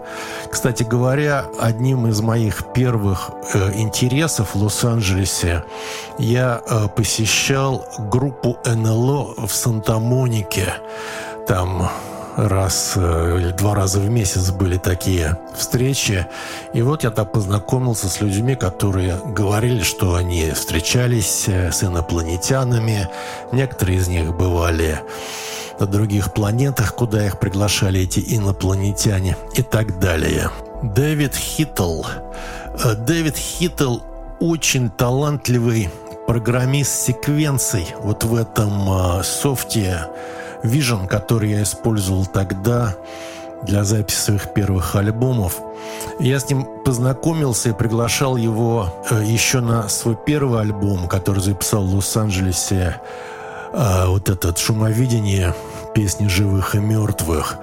Кстати 0.51 0.83
говоря, 0.83 1.45
одним 1.59 2.07
из 2.07 2.21
моих 2.21 2.71
первых 2.73 3.31
э, 3.53 3.71
интересов 3.75 4.55
в 4.55 4.63
Лос-Анджелесе 4.63 5.63
я 6.17 6.61
э, 6.65 6.87
посещал 6.95 7.85
группу 7.97 8.57
НЛО 8.65 9.47
в 9.47 9.53
Санта-Монике. 9.53 10.73
Там 11.47 11.89
раз 12.35 12.93
э, 12.95 13.37
или 13.39 13.51
два 13.51 13.75
раза 13.75 13.99
в 13.99 14.09
месяц 14.09 14.51
были 14.51 14.77
такие 14.77 15.37
встречи. 15.55 16.25
И 16.73 16.81
вот 16.81 17.03
я 17.03 17.11
так 17.11 17.31
познакомился 17.31 18.09
с 18.09 18.21
людьми, 18.21 18.55
которые 18.55 19.19
говорили, 19.25 19.83
что 19.83 20.15
они 20.15 20.51
встречались 20.51 21.45
э, 21.47 21.71
с 21.71 21.83
инопланетянами. 21.83 23.09
Некоторые 23.51 23.99
из 23.99 24.07
них 24.07 24.35
бывали 24.35 25.01
на 25.79 25.85
других 25.85 26.33
планетах, 26.33 26.95
куда 26.95 27.25
их 27.25 27.39
приглашали 27.39 28.01
эти 28.01 28.23
инопланетяне 28.35 29.37
и 29.55 29.61
так 29.61 29.99
далее. 29.99 30.49
Дэвид 30.83 31.35
Хиттл. 31.35 32.03
Э, 32.83 32.95
Дэвид 32.95 33.37
Хиттл 33.37 33.99
очень 34.39 34.89
талантливый 34.89 35.89
программист 36.27 36.91
секвенций 36.91 37.87
вот 38.01 38.23
в 38.23 38.35
этом 38.35 39.23
софте 39.23 40.05
Vision, 40.63 41.07
который 41.07 41.51
я 41.51 41.63
использовал 41.63 42.25
тогда 42.25 42.95
для 43.63 43.83
записи 43.83 44.17
своих 44.17 44.53
первых 44.53 44.95
альбомов. 44.95 45.61
Я 46.19 46.39
с 46.39 46.49
ним 46.49 46.65
познакомился 46.85 47.69
и 47.69 47.73
приглашал 47.73 48.37
его 48.37 48.93
э, 49.09 49.23
еще 49.25 49.59
на 49.59 49.89
свой 49.89 50.17
первый 50.25 50.61
альбом, 50.61 51.07
который 51.07 51.41
записал 51.41 51.85
в 51.85 51.95
Лос-Анджелесе, 51.95 53.01
э, 53.73 54.05
вот 54.07 54.29
этот 54.29 54.57
«Шумовидение», 54.57 55.53
песни 55.93 56.27
живых 56.27 56.75
и 56.75 56.79
мертвых. 56.79 57.57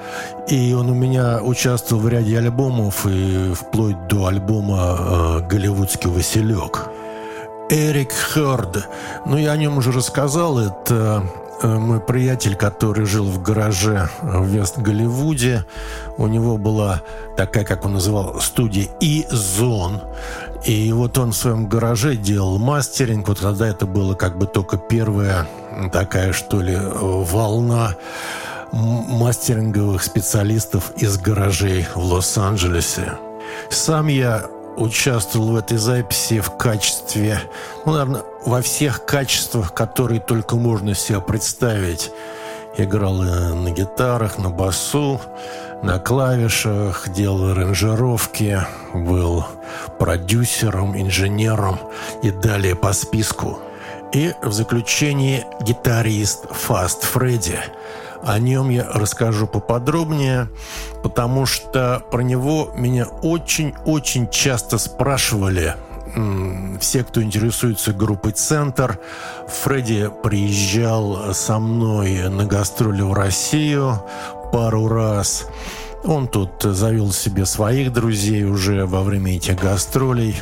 И 0.49 0.75
он 0.75 0.91
у 0.91 0.95
меня 0.95 1.41
участвовал 1.43 2.03
в 2.03 2.09
ряде 2.09 2.39
альбомов, 2.39 3.07
и 3.07 3.55
вплоть 3.55 4.09
до 4.09 4.27
альбома 4.27 4.97
э, 4.99 5.41
«Голливудский 5.49 6.11
Василек». 6.11 6.89
Эрик 7.69 8.13
Хёрд. 8.13 8.89
Ну, 9.25 9.37
я 9.37 9.53
о 9.53 9.57
нем 9.57 9.79
уже 9.79 9.91
рассказал. 9.91 10.61
Это 10.61 11.25
мой 11.63 12.01
приятель, 12.01 12.55
который 12.55 13.07
жил 13.07 13.25
в 13.25 13.43
гараже 13.43 14.09
в 14.23 14.47
Вест-Голливуде, 14.47 15.65
у 16.17 16.27
него 16.27 16.59
была 16.59 17.03
такая, 17.37 17.65
как 17.65 17.85
он 17.85 17.95
называл, 17.95 18.41
студия 18.41 18.89
«И-Зон». 19.01 20.03
И 20.65 20.93
вот 20.93 21.17
он 21.19 21.31
в 21.33 21.37
своем 21.37 21.69
гараже 21.69 22.17
делал 22.17 22.59
мастеринг. 22.59 23.29
Вот 23.29 23.41
тогда 23.41 23.69
это 23.69 23.87
было 23.87 24.15
как 24.15 24.37
бы 24.37 24.47
только 24.47 24.77
первая 24.79 25.47
такая, 25.93 26.33
что 26.33 26.61
ли, 26.61 26.77
волна 26.77 27.95
мастеринговых 28.73 30.03
специалистов 30.03 30.93
из 30.97 31.19
гаражей 31.19 31.87
в 31.95 32.03
Лос-Анджелесе. 32.03 33.13
Сам 33.71 34.09
я 34.09 34.47
участвовал 34.77 35.53
в 35.53 35.57
этой 35.57 35.79
записи 35.79 36.41
в 36.41 36.57
качестве, 36.57 37.41
ну, 37.85 37.93
наверное, 37.93 38.23
во 38.45 38.63
всех 38.63 39.05
качествах, 39.05 39.75
которые 39.75 40.21
только 40.21 40.57
можно 40.57 40.95
себе 40.95 41.21
представить. 41.21 42.11
Играл 42.79 43.15
на 43.15 43.71
гитарах, 43.71 44.37
на 44.39 44.51
басу, 44.51 45.21
на 45.83 45.99
клавишах, 45.99 47.09
делал 47.09 47.53
аранжировки, 47.53 48.61
был 48.93 49.47
продюсером, 49.99 50.95
инженером 51.01 51.79
и 52.23 52.31
далее 52.31 52.77
по 52.77 52.93
списку. 52.93 53.61
И 54.13 54.35
в 54.43 54.53
заключении 54.53 55.45
гитарист 55.63 56.45
Fast 56.47 57.03
Freddy– 57.15 57.59
о 58.27 58.39
нем 58.39 58.71
я 58.71 58.85
расскажу 58.93 59.47
поподробнее, 59.47 60.49
потому 61.03 61.47
что 61.47 62.03
про 62.11 62.23
него 62.23 62.73
меня 62.77 63.07
очень-очень 63.23 64.29
часто 64.31 64.79
спрашивали 64.79 65.77
все, 66.81 67.05
кто 67.05 67.23
интересуется 67.23 67.93
группой 67.93 68.33
«Центр». 68.33 68.99
Фредди 69.49 70.11
приезжал 70.23 71.35
со 71.35 71.59
мной 71.59 72.29
на 72.29 72.47
гастроли 72.47 73.03
в 73.03 73.13
Россию 73.13 74.03
пару 74.53 74.89
раз. 74.89 75.47
Он 76.05 76.27
тут 76.29 76.63
завел 76.63 77.13
себе 77.13 77.45
своих 77.45 77.93
друзей 77.93 78.45
уже 78.45 78.87
во 78.87 79.03
время 79.03 79.37
этих 79.37 79.61
гастролей. 79.61 80.37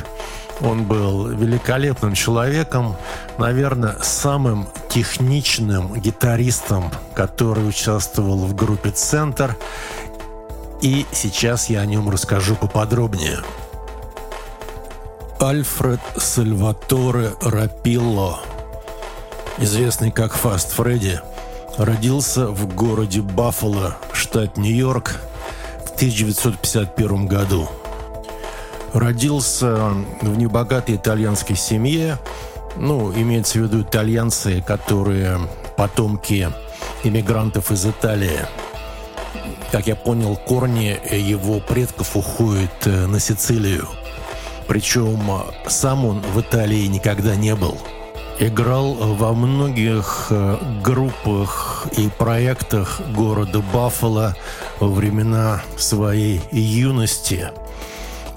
Он 0.61 0.85
был 0.85 1.27
великолепным 1.27 2.13
человеком, 2.13 2.95
наверное, 3.37 3.97
самым 4.01 4.67
техничным 4.89 5.93
гитаристом, 5.99 6.91
который 7.13 7.67
участвовал 7.67 8.37
в 8.37 8.55
группе 8.55 8.91
«Центр». 8.91 9.57
И 10.81 11.05
сейчас 11.11 11.69
я 11.69 11.81
о 11.81 11.85
нем 11.85 12.09
расскажу 12.09 12.55
поподробнее. 12.55 13.39
Альфред 15.41 15.99
Сальваторе 16.17 17.33
Рапилло, 17.41 18.39
известный 19.57 20.11
как 20.11 20.33
Фаст 20.33 20.71
Фредди, 20.71 21.19
родился 21.77 22.47
в 22.47 22.73
городе 22.73 23.21
Баффало, 23.21 23.97
штат 24.13 24.57
Нью-Йорк, 24.57 25.15
в 25.85 25.95
1951 25.95 27.27
году– 27.27 27.69
Родился 28.95 29.93
в 30.21 30.37
небогатой 30.37 30.95
итальянской 30.95 31.57
семье. 31.57 32.17
Ну, 32.77 33.11
имеется 33.11 33.59
в 33.59 33.63
виду 33.63 33.81
итальянцы, 33.81 34.63
которые 34.65 35.37
потомки 35.75 36.49
иммигрантов 37.03 37.71
из 37.73 37.85
Италии. 37.85 38.39
Как 39.69 39.87
я 39.87 39.97
понял, 39.97 40.37
корни 40.37 40.97
его 41.13 41.59
предков 41.59 42.15
уходят 42.15 42.71
э, 42.85 43.05
на 43.05 43.19
Сицилию. 43.19 43.85
Причем 44.65 45.19
сам 45.67 46.05
он 46.05 46.21
в 46.33 46.39
Италии 46.39 46.87
никогда 46.87 47.35
не 47.35 47.53
был. 47.53 47.77
Играл 48.39 48.93
во 48.93 49.33
многих 49.33 50.27
э, 50.29 50.57
группах 50.81 51.87
и 51.97 52.07
проектах 52.17 53.01
города 53.13 53.59
Баффало 53.73 54.37
во 54.79 54.87
времена 54.87 55.63
своей 55.75 56.39
юности– 56.53 57.49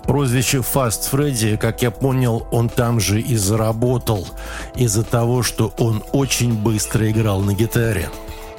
Прозвище 0.09 0.59
Fast 0.61 1.13
Freddy, 1.13 1.59
как 1.59 1.83
я 1.83 1.91
понял, 1.91 2.47
он 2.51 2.71
там 2.71 2.99
же 2.99 3.21
и 3.21 3.37
заработал 3.37 4.27
из-за 4.75 5.05
того, 5.05 5.43
что 5.43 5.75
он 5.77 6.03
очень 6.13 6.55
быстро 6.55 7.11
играл 7.11 7.43
на 7.43 7.53
гитаре. 7.53 8.09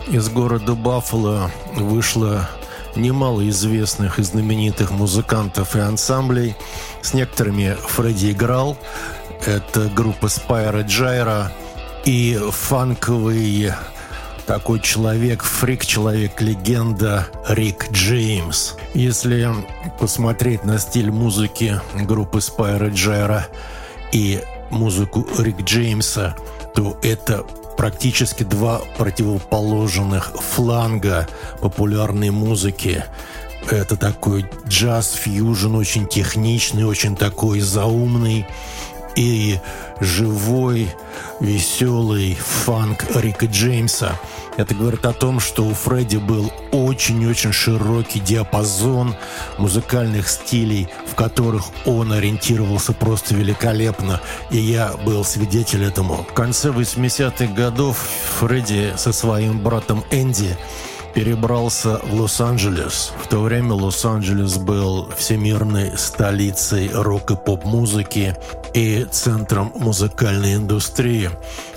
Из 0.08 0.30
города 0.30 0.76
Баффало 0.76 1.50
вышло 1.76 2.48
немало 2.96 3.50
известных 3.50 4.20
и 4.20 4.24
знаменитых 4.24 4.92
музыкантов 4.92 5.76
и 5.76 5.80
ансамблей. 5.80 6.56
С 7.02 7.16
некоторыми 7.16 7.76
Фредди 7.88 8.30
играл. 8.30 8.78
Это 9.44 9.90
группа 9.90 10.28
Spyro 10.28 10.86
Gyra 10.86 11.48
и 12.06 12.40
фанковый 12.52 13.74
такой 14.50 14.80
человек, 14.80 15.44
фрик-человек, 15.44 16.42
легенда 16.42 17.28
Рик 17.48 17.92
Джеймс. 17.92 18.74
Если 18.96 19.48
посмотреть 20.00 20.64
на 20.64 20.80
стиль 20.80 21.12
музыки 21.12 21.80
группы 21.94 22.42
Спайра 22.42 22.90
Джайра 22.90 23.46
и 24.12 24.42
музыку 24.72 25.28
Рик 25.38 25.62
Джеймса, 25.62 26.36
то 26.74 26.98
это 27.04 27.46
практически 27.78 28.42
два 28.42 28.80
противоположных 28.98 30.34
фланга 30.42 31.28
популярной 31.62 32.32
музыки. 32.32 33.06
Это 33.70 33.98
такой 33.98 34.50
джаз-фьюжн, 34.68 35.76
очень 35.76 36.08
техничный, 36.08 36.86
очень 36.86 37.16
такой 37.16 37.60
заумный 37.60 38.48
и 39.16 39.60
живой, 40.00 40.90
веселый 41.40 42.36
фанк 42.36 43.06
Рика 43.16 43.46
Джеймса. 43.46 44.20
Это 44.58 44.76
говорит 44.76 45.06
о 45.06 45.14
том, 45.14 45.40
что 45.40 45.66
у 45.66 45.74
Фредди 45.74 46.18
был 46.18 46.52
очень-очень 46.72 47.54
широкий 47.54 48.20
диапазон 48.20 49.16
музыкальных 49.58 50.28
стилей, 50.28 50.90
в 51.10 51.16
которых 51.16 51.66
он 51.86 52.12
ориентировался 52.12 52.92
просто 52.94 53.36
великолепно, 53.36 54.20
и 54.52 54.58
я 54.58 54.94
был 55.06 55.24
свидетель 55.24 55.86
этому. 55.86 56.26
В 56.30 56.34
конце 56.34 56.70
80-х 56.70 57.54
годов 57.54 57.98
Фредди 58.40 58.94
со 58.98 59.14
своим 59.14 59.60
братом 59.60 60.04
Энди 60.12 60.58
перебрался 61.14 62.00
в 62.04 62.14
Лос-Анджелес. 62.14 63.14
В 63.24 63.28
то 63.28 63.42
время 63.42 63.74
Лос-Анджелес 63.74 64.58
был 64.58 65.10
всемирной 65.18 65.98
столицей 65.98 66.90
рок 66.94 67.32
и 67.32 67.36
поп-музыки 67.36 68.36
и 68.74 69.06
центром 69.10 69.72
музыкальной 69.76 70.56
индустрии. 70.56 71.32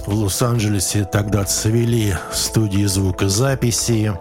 В 0.07 0.15
Лос-Анджелесе 0.15 1.05
тогда 1.05 1.45
цвели 1.45 2.17
студии 2.33 2.85
звукозаписи, 2.85 4.19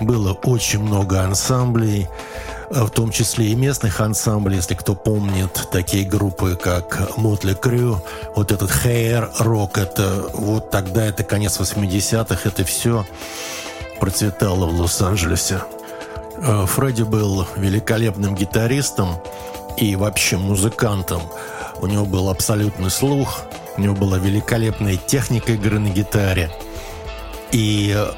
было 0.00 0.32
очень 0.32 0.80
много 0.80 1.22
ансамблей, 1.22 2.08
в 2.70 2.88
том 2.90 3.10
числе 3.10 3.46
и 3.46 3.54
местных 3.54 4.00
ансамблей, 4.00 4.56
если 4.56 4.74
кто 4.74 4.94
помнит, 4.94 5.68
такие 5.70 6.04
группы, 6.04 6.58
как 6.60 7.16
Мотли 7.16 7.54
Крю, 7.54 8.02
вот 8.34 8.52
этот 8.52 8.70
Hair 8.70 9.30
Rock, 9.40 9.80
это 9.80 10.24
вот 10.32 10.70
тогда, 10.70 11.04
это 11.04 11.24
конец 11.24 11.60
80-х, 11.60 12.48
это 12.48 12.64
все 12.64 13.04
процветало 14.00 14.66
в 14.66 14.80
Лос-Анджелесе. 14.80 15.60
Э, 16.38 16.66
Фредди 16.66 17.02
был 17.02 17.46
великолепным 17.56 18.34
гитаристом 18.34 19.16
и 19.76 19.96
вообще 19.96 20.36
музыкантом. 20.36 21.22
У 21.80 21.86
него 21.86 22.04
был 22.04 22.28
абсолютный 22.28 22.90
слух, 22.90 23.42
у 23.76 23.80
него 23.80 23.94
была 23.94 24.18
великолепная 24.18 24.96
техника 24.96 25.52
игры 25.52 25.78
на 25.78 25.88
гитаре. 25.88 26.50
И 27.52 27.94
э, 27.96 28.12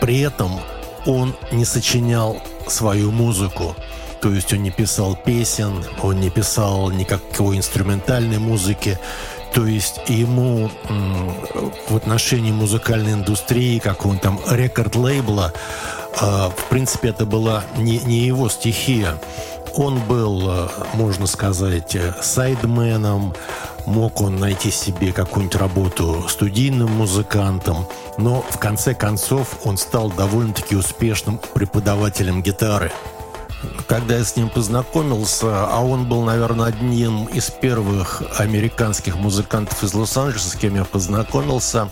при 0.00 0.20
этом 0.20 0.60
он 1.06 1.34
не 1.52 1.64
сочинял 1.64 2.40
свою 2.66 3.10
музыку. 3.10 3.74
То 4.20 4.32
есть 4.32 4.52
он 4.52 4.62
не 4.62 4.70
писал 4.70 5.16
песен, 5.16 5.84
он 6.02 6.20
не 6.20 6.30
писал 6.30 6.90
никакой 6.90 7.56
инструментальной 7.56 8.38
музыки. 8.38 8.98
То 9.54 9.66
есть 9.66 10.00
ему 10.08 10.70
в 11.88 11.96
отношении 11.96 12.52
музыкальной 12.52 13.12
индустрии, 13.12 13.78
как 13.78 14.06
он 14.06 14.18
там 14.18 14.40
рекорд-лейбла, 14.48 15.52
а, 16.20 16.50
в 16.50 16.64
принципе, 16.68 17.08
это 17.08 17.24
была 17.24 17.64
не, 17.76 17.98
не 17.98 18.18
его 18.26 18.48
стихия. 18.48 19.18
Он 19.74 19.98
был, 20.00 20.42
а, 20.48 20.70
можно 20.94 21.26
сказать, 21.26 21.96
сайдменом, 22.20 23.34
мог 23.86 24.20
он 24.20 24.36
найти 24.36 24.70
себе 24.70 25.12
какую-нибудь 25.12 25.58
работу 25.58 26.24
студийным 26.28 26.90
музыкантом, 26.90 27.86
но 28.18 28.42
в 28.50 28.58
конце 28.58 28.94
концов 28.94 29.60
он 29.64 29.76
стал 29.78 30.10
довольно-таки 30.10 30.76
успешным 30.76 31.40
преподавателем 31.54 32.42
гитары. 32.42 32.92
Когда 33.86 34.16
я 34.16 34.24
с 34.24 34.36
ним 34.36 34.48
познакомился, 34.48 35.66
а 35.66 35.80
он 35.84 36.08
был, 36.08 36.22
наверное, 36.22 36.66
одним 36.66 37.26
из 37.26 37.50
первых 37.50 38.22
американских 38.38 39.16
музыкантов 39.16 39.82
из 39.82 39.94
Лос-Анджелеса, 39.94 40.50
с 40.50 40.54
кем 40.54 40.76
я 40.76 40.84
познакомился, 40.84 41.88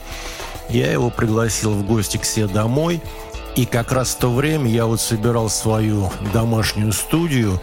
я 0.69 0.91
его 0.91 1.11
пригласил 1.11 1.73
в 1.73 1.85
гости 1.87 2.17
к 2.17 2.25
себе 2.25 2.47
домой– 2.47 3.01
и 3.57 3.65
как 3.65 3.91
раз 3.91 4.11
в 4.11 4.19
то 4.19 4.31
время 4.31 4.71
я 4.71 4.85
вот 4.85 5.01
собирал 5.01 5.49
свою 5.49 6.13
домашнюю 6.35 6.93
студию 6.93 7.59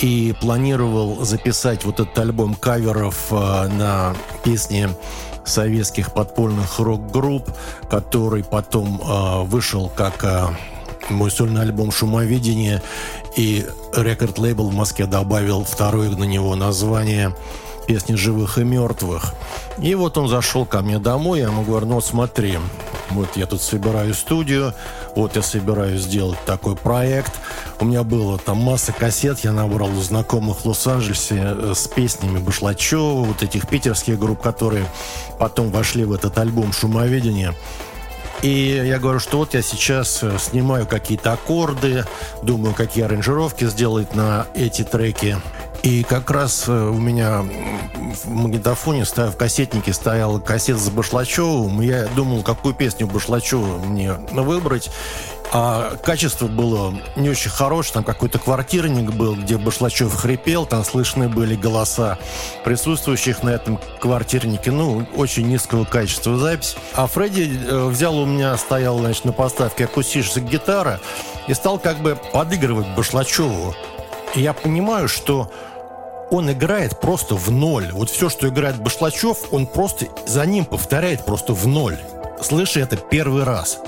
и 0.00 0.34
планировал 0.40 1.24
записать 1.24 1.84
вот 1.84 1.98
этот 1.98 2.16
альбом 2.16 2.54
каверов 2.54 3.26
э, 3.32 3.68
на 3.68 4.14
песни 4.44 4.88
советских 5.44 6.14
подпольных 6.14 6.78
рок-групп, 6.78 7.50
который 7.90 8.44
потом 8.44 9.02
э, 9.02 9.42
вышел 9.42 9.90
как 9.96 10.22
э, 10.22 10.46
мой 11.10 11.30
сольный 11.30 11.62
альбом 11.62 11.90
«Шумовидение», 11.90 12.82
и 13.36 13.66
рекорд-лейбл 13.94 14.68
в 14.68 14.74
Москве 14.74 15.06
добавил 15.06 15.64
второе 15.64 16.10
на 16.10 16.24
него 16.24 16.54
название 16.54 17.34
«Песни 17.86 18.14
живых 18.14 18.58
и 18.58 18.64
мертвых». 18.64 19.34
И 19.78 19.94
вот 19.94 20.18
он 20.18 20.28
зашел 20.28 20.64
ко 20.64 20.82
мне 20.82 20.98
домой, 20.98 21.40
я 21.40 21.46
ему 21.46 21.62
говорю, 21.62 21.86
ну 21.86 22.00
смотри, 22.00 22.58
вот 23.10 23.36
я 23.36 23.46
тут 23.46 23.62
собираю 23.62 24.14
студию, 24.14 24.74
вот 25.16 25.36
я 25.36 25.42
собираюсь 25.42 26.02
сделать 26.02 26.38
такой 26.46 26.76
проект. 26.76 27.32
У 27.80 27.84
меня 27.84 28.02
было 28.02 28.38
там 28.38 28.58
масса 28.58 28.92
кассет, 28.92 29.40
я 29.40 29.52
набрал 29.52 29.90
у 29.90 30.00
знакомых 30.00 30.58
в 30.58 30.66
Лос-Анджелесе 30.66 31.42
э, 31.42 31.72
с 31.74 31.88
песнями 31.88 32.38
Башлачева, 32.38 33.24
вот 33.24 33.42
этих 33.42 33.68
питерских 33.68 34.18
групп, 34.18 34.40
которые 34.40 34.86
потом 35.38 35.70
вошли 35.70 36.04
в 36.04 36.12
этот 36.12 36.38
альбом 36.38 36.72
«Шумоведение». 36.72 37.54
И 38.42 38.82
я 38.84 38.98
говорю, 38.98 39.20
что 39.20 39.38
вот 39.38 39.54
я 39.54 39.62
сейчас 39.62 40.20
э, 40.22 40.36
снимаю 40.38 40.84
какие-то 40.84 41.32
аккорды, 41.32 42.04
думаю, 42.42 42.74
какие 42.74 43.04
аранжировки 43.04 43.64
сделать 43.66 44.16
на 44.16 44.46
эти 44.54 44.82
треки. 44.82 45.36
И 45.84 46.02
как 46.02 46.28
раз 46.30 46.64
э, 46.66 46.72
у 46.72 46.98
меня 46.98 47.42
в 47.42 48.28
магнитофоне, 48.28 49.04
в 49.04 49.36
кассетнике 49.36 49.92
стояла 49.92 50.40
кассета 50.40 50.80
с 50.80 50.90
Башлачевым. 50.90 51.80
Я 51.82 52.06
думал, 52.16 52.42
какую 52.42 52.74
песню 52.74 53.06
Башлачева 53.06 53.78
мне 53.78 54.12
выбрать. 54.32 54.90
А 55.54 55.96
качество 55.96 56.46
было 56.46 56.94
не 57.14 57.28
очень 57.28 57.50
хорошее. 57.50 57.94
Там 57.94 58.04
какой-то 58.04 58.38
квартирник 58.38 59.12
был, 59.12 59.36
где 59.36 59.58
Башлачев 59.58 60.14
хрипел. 60.14 60.64
Там 60.64 60.82
слышны 60.82 61.28
были 61.28 61.56
голоса 61.56 62.18
присутствующих 62.64 63.42
на 63.42 63.50
этом 63.50 63.78
квартирнике. 64.00 64.70
Ну, 64.70 65.06
очень 65.14 65.46
низкого 65.46 65.84
качества 65.84 66.38
запись. 66.38 66.76
А 66.94 67.06
Фредди 67.06 67.60
э, 67.68 67.86
взял 67.88 68.16
у 68.16 68.24
меня, 68.24 68.56
стоял, 68.56 68.98
значит, 68.98 69.26
на 69.26 69.32
поставке 69.32 69.84
акустическая 69.84 70.42
гитара 70.42 71.00
и 71.46 71.52
стал 71.52 71.78
как 71.78 71.98
бы 71.98 72.18
подыгрывать 72.32 72.86
Башлачеву. 72.96 73.74
И 74.34 74.40
я 74.40 74.54
понимаю, 74.54 75.06
что 75.06 75.52
он 76.30 76.50
играет 76.50 76.98
просто 76.98 77.34
в 77.34 77.50
ноль. 77.50 77.90
Вот 77.92 78.08
все, 78.08 78.30
что 78.30 78.48
играет 78.48 78.80
Башлачев, 78.80 79.52
он 79.52 79.66
просто 79.66 80.06
за 80.26 80.46
ним 80.46 80.64
повторяет 80.64 81.26
просто 81.26 81.52
в 81.52 81.66
ноль. 81.66 81.98
Слышу 82.40 82.80
это 82.80 82.96
первый 82.96 83.44
раз. 83.44 83.78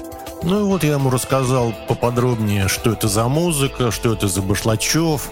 Ну 0.44 0.60
и 0.60 0.62
вот 0.64 0.84
я 0.84 0.92
ему 0.92 1.08
рассказал 1.08 1.72
поподробнее, 1.88 2.68
что 2.68 2.92
это 2.92 3.08
за 3.08 3.28
музыка, 3.28 3.90
что 3.90 4.12
это 4.12 4.28
за 4.28 4.42
Башлачев, 4.42 5.30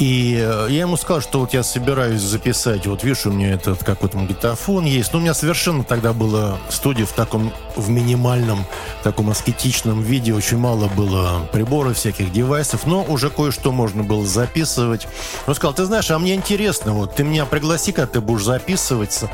и 0.00 0.34
э, 0.42 0.68
я 0.70 0.80
ему 0.80 0.96
сказал, 0.96 1.20
что 1.20 1.40
вот 1.40 1.52
я 1.52 1.62
собираюсь 1.62 2.22
записать, 2.22 2.86
вот 2.86 3.04
видишь, 3.04 3.26
у 3.26 3.32
меня 3.32 3.52
этот 3.52 3.84
какой-то 3.84 4.16
магнитофон 4.16 4.86
есть. 4.86 5.12
Но 5.12 5.18
у 5.18 5.22
меня 5.22 5.34
совершенно 5.34 5.84
тогда 5.84 6.14
была 6.14 6.56
студия 6.70 7.04
в 7.04 7.12
таком, 7.12 7.52
в 7.76 7.90
минимальном, 7.90 8.64
таком 9.02 9.28
аскетичном 9.28 10.00
виде. 10.00 10.32
Очень 10.32 10.56
мало 10.56 10.88
было 10.88 11.46
приборов, 11.52 11.98
всяких 11.98 12.32
девайсов, 12.32 12.86
но 12.86 13.04
уже 13.04 13.28
кое-что 13.28 13.72
можно 13.72 14.02
было 14.02 14.24
записывать. 14.26 15.06
Он 15.46 15.54
сказал, 15.54 15.74
ты 15.74 15.84
знаешь, 15.84 16.10
а 16.10 16.18
мне 16.18 16.34
интересно, 16.34 16.92
вот 16.92 17.14
ты 17.14 17.22
меня 17.22 17.44
пригласи, 17.44 17.92
когда 17.92 18.10
ты 18.10 18.20
будешь 18.22 18.44
записываться. 18.44 19.30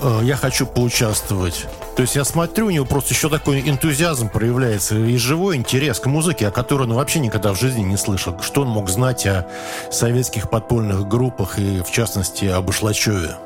Э, 0.00 0.20
я 0.22 0.36
хочу 0.36 0.66
поучаствовать. 0.66 1.66
То 1.96 2.02
есть 2.02 2.16
я 2.16 2.24
смотрю, 2.24 2.66
у 2.66 2.70
него 2.70 2.84
просто 2.84 3.14
еще 3.14 3.28
такой 3.28 3.60
энтузиазм 3.60 4.28
проявляется 4.28 4.96
и 4.96 5.16
живой 5.16 5.56
интерес 5.56 5.98
к 5.98 6.06
музыке, 6.06 6.48
о 6.48 6.50
которой 6.50 6.82
он 6.82 6.94
вообще 6.94 7.20
никогда 7.20 7.52
в 7.52 7.58
жизни 7.58 7.82
не 7.82 7.96
слышал. 7.96 8.38
Что 8.42 8.62
он 8.62 8.68
мог 8.68 8.88
знать 8.88 9.26
о 9.26 9.46
советских 9.90 10.50
подпольных 10.50 11.08
группах 11.08 11.58
и, 11.58 11.80
в 11.80 11.90
частности, 11.90 12.44
об 12.46 12.70
Ишлачеве? 12.70 13.36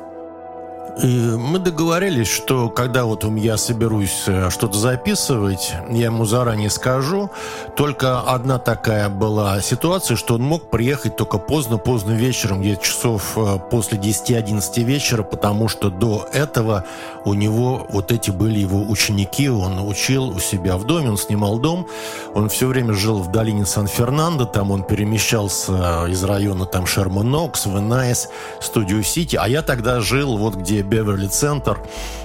Мы 0.97 1.59
договорились, 1.59 2.27
что 2.27 2.69
когда 2.69 3.05
вот 3.05 3.23
я 3.37 3.57
соберусь 3.57 4.23
э, 4.27 4.49
что-то 4.49 4.77
записывать, 4.77 5.73
я 5.89 6.05
ему 6.05 6.25
заранее 6.25 6.69
скажу. 6.69 7.29
Только 7.77 8.19
одна 8.19 8.59
такая 8.59 9.07
была 9.07 9.61
ситуация, 9.61 10.17
что 10.17 10.35
он 10.35 10.41
мог 10.41 10.69
приехать 10.69 11.15
только 11.15 11.37
поздно-поздно 11.37 12.11
вечером, 12.11 12.61
где 12.61 12.75
часов 12.75 13.37
э, 13.37 13.59
после 13.69 13.97
10-11 13.97 14.83
вечера, 14.83 15.23
потому 15.23 15.69
что 15.69 15.89
до 15.89 16.27
этого 16.33 16.85
у 17.23 17.33
него 17.33 17.87
вот 17.89 18.11
эти 18.11 18.31
были 18.31 18.59
его 18.59 18.81
ученики, 18.81 19.49
он 19.49 19.79
учил 19.87 20.29
у 20.29 20.39
себя 20.39 20.77
в 20.77 20.85
доме, 20.85 21.11
он 21.11 21.17
снимал 21.17 21.57
дом, 21.59 21.87
он 22.33 22.49
все 22.49 22.67
время 22.67 22.93
жил 22.93 23.19
в 23.19 23.31
долине 23.31 23.65
Сан-Фернандо, 23.65 24.45
там 24.45 24.71
он 24.71 24.83
перемещался 24.83 26.05
из 26.07 26.23
района 26.23 26.65
там 26.65 26.85
Шерман-Нокс, 26.85 27.65
Венайс, 27.65 28.29
Студио 28.59 29.01
Сити, 29.03 29.37
а 29.41 29.47
я 29.47 29.61
тогда 29.61 30.01
жил 30.01 30.37
вот 30.37 30.55
где 30.55 30.80
Беверли-центр. 30.81 31.79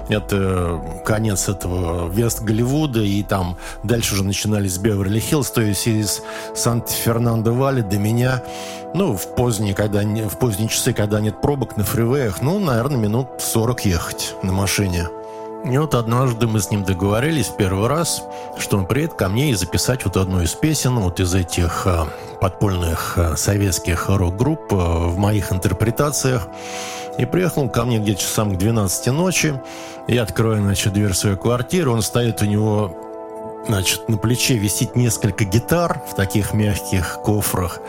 Это 0.09 0.81
конец 1.05 1.49
этого 1.49 2.09
Вест-Голливуда, 2.09 3.01
и 3.01 3.23
там 3.23 3.57
дальше 3.83 4.15
уже 4.15 4.25
начинались 4.25 4.79
Беверли-Хиллз, 4.79 5.53
то 5.53 5.61
есть 5.61 5.87
из 5.87 6.23
Сант-Фернандо-Вали 6.55 7.83
до 7.83 7.99
меня, 7.99 8.43
ну, 8.95 9.17
в 9.17 9.35
поздние, 9.35 9.75
когда, 9.75 10.03
в 10.03 10.39
поздние 10.39 10.69
часы, 10.69 10.93
когда 10.93 11.21
нет 11.21 11.41
пробок 11.41 11.77
на 11.77 11.85
фривеях, 11.85 12.41
ну, 12.41 12.59
наверное, 12.59 12.99
минут 12.99 13.29
40 13.39 13.85
ехать 13.87 14.35
на 14.43 14.53
машине. 14.53 15.09
И 15.65 15.77
вот 15.79 15.95
однажды 15.95 16.47
мы 16.47 16.61
с 16.61 16.71
ним 16.71 16.85
договорились 16.85 17.49
первый 17.49 17.89
раз, 17.89 18.23
что 18.57 18.79
он 18.79 18.87
приедет 18.87 19.15
ко 19.15 19.29
мне 19.29 19.51
и 19.51 19.55
записать 19.55 20.05
вот 20.05 20.17
одну 20.17 20.41
из 20.41 20.53
песен 20.53 20.97
вот 21.01 21.19
из 21.19 21.35
этих 21.35 21.89
а, 21.89 22.07
подпольных 22.41 23.19
а, 23.19 23.37
советских 23.37 24.09
рок-групп 24.09 24.73
а, 24.73 25.09
в 25.09 25.19
моих 25.19 25.51
интерпретациях. 25.51 26.47
И 27.19 27.25
приехал 27.25 27.63
он 27.63 27.69
ко 27.71 27.85
мне 27.85 27.99
где-то 27.99 28.21
часам 28.21 28.55
к 28.55 28.59
12 28.59 29.07
ночи. 29.09 29.61
Я 30.07 30.23
открою, 30.23 30.63
значит, 30.63 30.93
дверь 30.93 31.15
своей 31.15 31.37
квартиры. 31.37 31.91
Он 31.91 32.03
стоит 32.03 32.43
у 32.43 32.45
него 32.45 32.95
Значит, 33.67 34.09
на 34.09 34.17
плече 34.17 34.57
висит 34.59 34.95
несколько 34.95 35.45
гитар 35.45 36.01
в 36.09 36.15
таких 36.15 36.55
мягких 36.55 37.19
кофрах. 37.25 37.81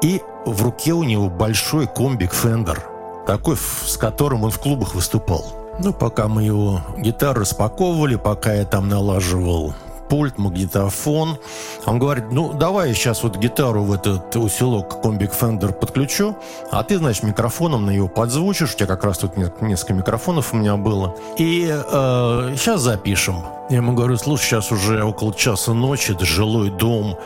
И 0.00 0.22
в 0.46 0.62
руке 0.62 0.92
у 0.92 1.02
него 1.02 1.28
большой 1.28 1.86
комбик 1.86 2.32
Fender. 2.32 2.78
Такой, 3.26 3.56
с 3.56 3.96
которым 3.98 4.44
он 4.44 4.50
в 4.50 4.58
клубах 4.58 4.94
выступал. 4.94 5.44
Ну, 5.78 5.92
пока 5.92 6.28
мы 6.28 6.44
его 6.44 6.80
гитару 6.96 7.40
распаковывали, 7.40 8.16
пока 8.16 8.54
я 8.54 8.64
там 8.64 8.88
налаживал 8.88 9.74
пульт, 10.12 10.36
магнитофон. 10.36 11.38
Он 11.86 11.98
говорит, 11.98 12.24
ну, 12.32 12.52
давай 12.52 12.88
я 12.88 12.94
сейчас 12.94 13.22
вот 13.22 13.38
гитару 13.38 13.82
в 13.82 13.94
этот 13.94 14.36
усилок 14.36 15.00
комбик 15.00 15.30
Fender 15.30 15.72
подключу, 15.72 16.36
а 16.70 16.84
ты, 16.84 16.98
значит, 16.98 17.22
микрофоном 17.22 17.86
на 17.86 17.92
его 17.92 18.08
подзвучишь. 18.08 18.74
У 18.74 18.76
тебя 18.76 18.86
как 18.88 19.04
раз 19.04 19.16
тут 19.16 19.38
несколько 19.62 19.94
микрофонов 19.94 20.52
у 20.52 20.58
меня 20.58 20.76
было. 20.76 21.16
И 21.38 21.66
э, 21.66 22.54
сейчас 22.58 22.82
запишем. 22.82 23.36
Я 23.70 23.76
ему 23.76 23.94
говорю, 23.94 24.18
слушай, 24.18 24.44
сейчас 24.44 24.70
уже 24.70 25.02
около 25.02 25.32
часа 25.32 25.72
ночи, 25.72 26.12
это 26.12 26.26
жилой 26.26 26.68
дом, 26.68 27.16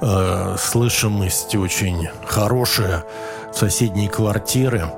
э, 0.00 0.56
слышимость 0.58 1.54
очень 1.54 2.08
хорошая, 2.26 3.04
соседние 3.52 4.08
квартиры. 4.08 4.88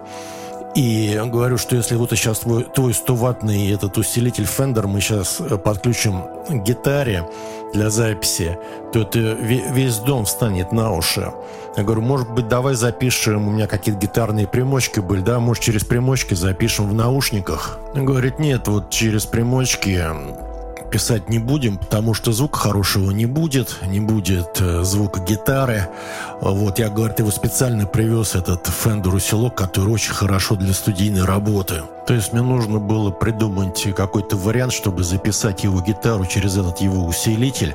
И 0.74 1.20
говорю, 1.26 1.56
что 1.56 1.76
если 1.76 1.94
вот 1.94 2.10
сейчас 2.10 2.40
твой, 2.40 2.64
твой 2.64 2.92
100-ваттный 2.92 3.72
этот 3.72 3.96
усилитель 3.96 4.44
Fender 4.44 4.88
мы 4.88 5.00
сейчас 5.00 5.40
э, 5.40 5.56
подключим 5.56 6.22
к 6.48 6.64
гитаре 6.64 7.28
для 7.72 7.90
записи, 7.90 8.58
то 8.92 9.02
это 9.02 9.18
весь 9.18 9.98
дом 9.98 10.24
встанет 10.24 10.72
на 10.72 10.92
уши. 10.92 11.32
Я 11.76 11.82
говорю, 11.84 12.02
может 12.02 12.30
быть, 12.30 12.48
давай 12.48 12.74
запишем, 12.74 13.46
у 13.46 13.52
меня 13.52 13.68
какие-то 13.68 14.00
гитарные 14.00 14.48
примочки 14.48 14.98
были, 14.98 15.20
да, 15.20 15.38
может, 15.38 15.62
через 15.62 15.84
примочки 15.84 16.34
запишем 16.34 16.88
в 16.88 16.94
наушниках. 16.94 17.78
Он 17.94 18.04
говорит, 18.04 18.40
нет, 18.40 18.66
вот 18.66 18.90
через 18.90 19.26
примочки 19.26 20.02
писать 20.90 21.28
не 21.28 21.38
будем, 21.38 21.78
потому 21.78 22.14
что 22.14 22.32
звука 22.32 22.58
хорошего 22.58 23.10
не 23.10 23.26
будет, 23.26 23.76
не 23.86 24.00
будет 24.00 24.60
э, 24.60 24.84
звука 24.84 25.20
гитары. 25.20 25.88
Вот, 26.40 26.78
я, 26.78 26.88
говорит, 26.88 27.18
его 27.18 27.30
специально 27.30 27.86
привез, 27.86 28.34
этот 28.34 28.66
Fender 28.66 29.14
усилок, 29.14 29.54
который 29.54 29.92
очень 29.92 30.14
хорошо 30.14 30.56
для 30.56 30.72
студийной 30.72 31.24
работы. 31.24 31.82
То 32.06 32.14
есть 32.14 32.32
мне 32.32 32.42
нужно 32.42 32.78
было 32.78 33.10
придумать 33.10 33.86
какой-то 33.94 34.36
вариант, 34.36 34.72
чтобы 34.72 35.04
записать 35.04 35.64
его 35.64 35.80
гитару 35.80 36.26
через 36.26 36.56
этот 36.56 36.80
его 36.80 37.06
усилитель 37.06 37.74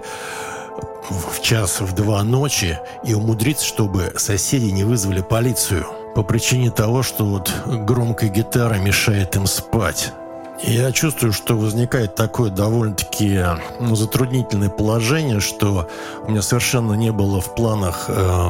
в 1.10 1.42
час, 1.42 1.82
в 1.82 1.94
два 1.94 2.24
ночи 2.24 2.80
и 3.04 3.14
умудриться, 3.14 3.66
чтобы 3.66 4.14
соседи 4.18 4.72
не 4.72 4.84
вызвали 4.84 5.22
полицию 5.22 5.86
по 6.16 6.24
причине 6.24 6.72
того, 6.72 7.04
что 7.04 7.26
вот 7.26 7.52
громкая 7.66 8.30
гитара 8.30 8.76
мешает 8.76 9.36
им 9.36 9.46
спать. 9.48 10.14
Я 10.62 10.92
чувствую, 10.92 11.32
что 11.32 11.58
возникает 11.58 12.16
такое 12.16 12.50
довольно-таки 12.50 13.44
ну, 13.80 13.96
затруднительное 13.96 14.70
положение, 14.70 15.40
что 15.40 15.90
у 16.24 16.32
меня 16.32 16.42
совершенно 16.42 16.94
не 16.94 17.12
было 17.12 17.40
в 17.40 17.56
планах 17.56 18.06
э, 18.10 18.50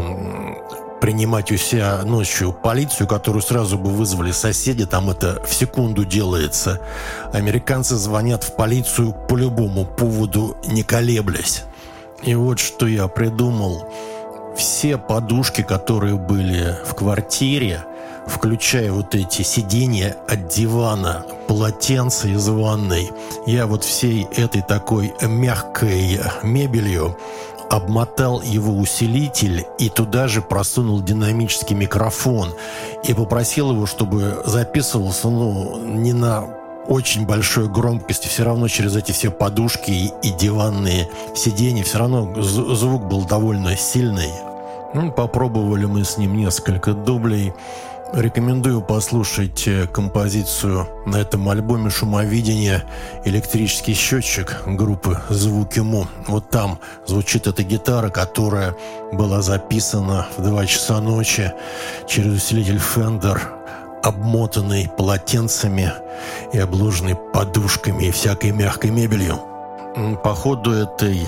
принимать 1.01 1.51
у 1.51 1.57
себя 1.57 2.01
ночью 2.03 2.51
полицию, 2.51 3.07
которую 3.07 3.41
сразу 3.41 3.77
бы 3.77 3.91
вызвали 3.91 4.31
соседи, 4.31 4.85
там 4.85 5.09
это 5.09 5.41
в 5.45 5.53
секунду 5.53 6.03
делается. 6.03 6.81
Американцы 7.31 7.95
звонят 7.95 8.43
в 8.43 8.55
полицию 8.55 9.13
по 9.13 9.35
любому 9.35 9.85
поводу, 9.85 10.57
не 10.65 10.83
колеблясь. 10.83 11.63
И 12.23 12.35
вот 12.35 12.59
что 12.59 12.87
я 12.87 13.07
придумал. 13.07 13.87
Все 14.59 14.97
подушки, 14.97 15.61
которые 15.61 16.17
были 16.17 16.75
в 16.85 16.93
квартире, 16.93 17.85
включая 18.27 18.91
вот 18.91 19.15
эти 19.15 19.41
сиденья 19.41 20.17
от 20.27 20.49
дивана, 20.49 21.25
полотенца 21.47 22.27
из 22.27 22.49
ванной. 22.49 23.09
Я 23.47 23.67
вот 23.67 23.85
всей 23.85 24.25
этой 24.35 24.61
такой 24.61 25.13
мягкой 25.21 26.19
мебелью 26.43 27.17
обмотал 27.69 28.41
его 28.41 28.77
усилитель 28.77 29.65
и 29.77 29.87
туда 29.87 30.27
же 30.27 30.41
просунул 30.41 31.01
динамический 31.01 31.77
микрофон 31.77 32.53
и 33.05 33.13
попросил 33.13 33.71
его, 33.71 33.85
чтобы 33.85 34.41
записывался, 34.43 35.29
ну, 35.29 35.81
не 35.85 36.11
на 36.11 36.43
очень 36.85 37.25
большой 37.25 37.69
громкости, 37.69 38.27
все 38.27 38.43
равно 38.43 38.67
через 38.67 38.93
эти 38.97 39.13
все 39.13 39.31
подушки 39.31 40.11
и, 40.21 40.29
диванные 40.31 41.07
сиденья, 41.33 41.85
все 41.85 41.99
равно 41.99 42.41
звук 42.41 43.05
был 43.05 43.23
довольно 43.23 43.77
сильный. 43.77 44.48
Ну, 44.93 45.11
попробовали 45.11 45.85
мы 45.85 46.03
с 46.03 46.17
ним 46.17 46.35
несколько 46.35 46.93
дублей. 46.93 47.53
Рекомендую 48.11 48.81
послушать 48.81 49.67
э, 49.67 49.85
композицию 49.85 50.87
на 51.05 51.17
этом 51.17 51.47
альбоме 51.47 51.91
«Шумовидение. 51.91 52.83
Электрический 53.23 53.93
счетчик» 53.93 54.63
группы 54.65 55.21
«Звуки 55.29 55.79
Му». 55.79 56.07
Вот 56.25 56.49
там 56.49 56.79
звучит 57.05 57.45
эта 57.45 57.61
гитара, 57.61 58.09
которая 58.09 58.75
была 59.11 59.43
записана 59.43 60.25
в 60.37 60.41
2 60.43 60.65
часа 60.65 60.99
ночи 61.01 61.53
через 62.07 62.33
усилитель 62.33 62.77
Fender, 62.77 63.39
обмотанный 64.01 64.89
полотенцами 64.97 65.93
и 66.51 66.57
обложенный 66.57 67.15
подушками 67.15 68.05
и 68.05 68.11
всякой 68.11 68.51
мягкой 68.51 68.89
мебелью. 68.89 69.39
По 70.23 70.33
ходу 70.33 70.71
этой 70.71 71.27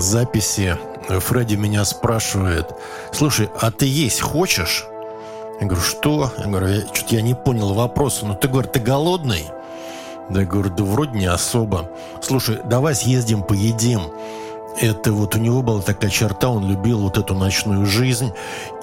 записи 0.00 0.76
Фредди 1.18 1.56
меня 1.56 1.84
спрашивает, 1.84 2.70
«Слушай, 3.12 3.48
а 3.60 3.70
ты 3.70 3.86
есть 3.86 4.20
хочешь?» 4.20 4.86
Я 5.60 5.66
говорю, 5.66 5.82
что? 5.82 6.32
Я 6.38 6.46
говорю, 6.46 6.86
что-то 6.94 7.16
я 7.16 7.20
не 7.20 7.34
понял 7.34 7.74
вопроса. 7.74 8.24
Ну, 8.24 8.34
ты, 8.34 8.48
говоришь, 8.48 8.70
ты 8.72 8.80
голодный? 8.80 9.44
Да 10.30 10.40
я 10.40 10.46
говорю, 10.46 10.70
да 10.70 10.84
вроде 10.84 11.18
не 11.18 11.26
особо. 11.26 11.90
Слушай, 12.22 12.60
давай 12.64 12.94
съездим 12.94 13.42
поедим 13.42 14.00
это 14.78 15.12
вот 15.12 15.34
у 15.34 15.38
него 15.38 15.62
была 15.62 15.82
такая 15.82 16.10
черта, 16.10 16.48
он 16.48 16.68
любил 16.68 17.00
вот 17.00 17.18
эту 17.18 17.34
ночную 17.34 17.86
жизнь, 17.86 18.32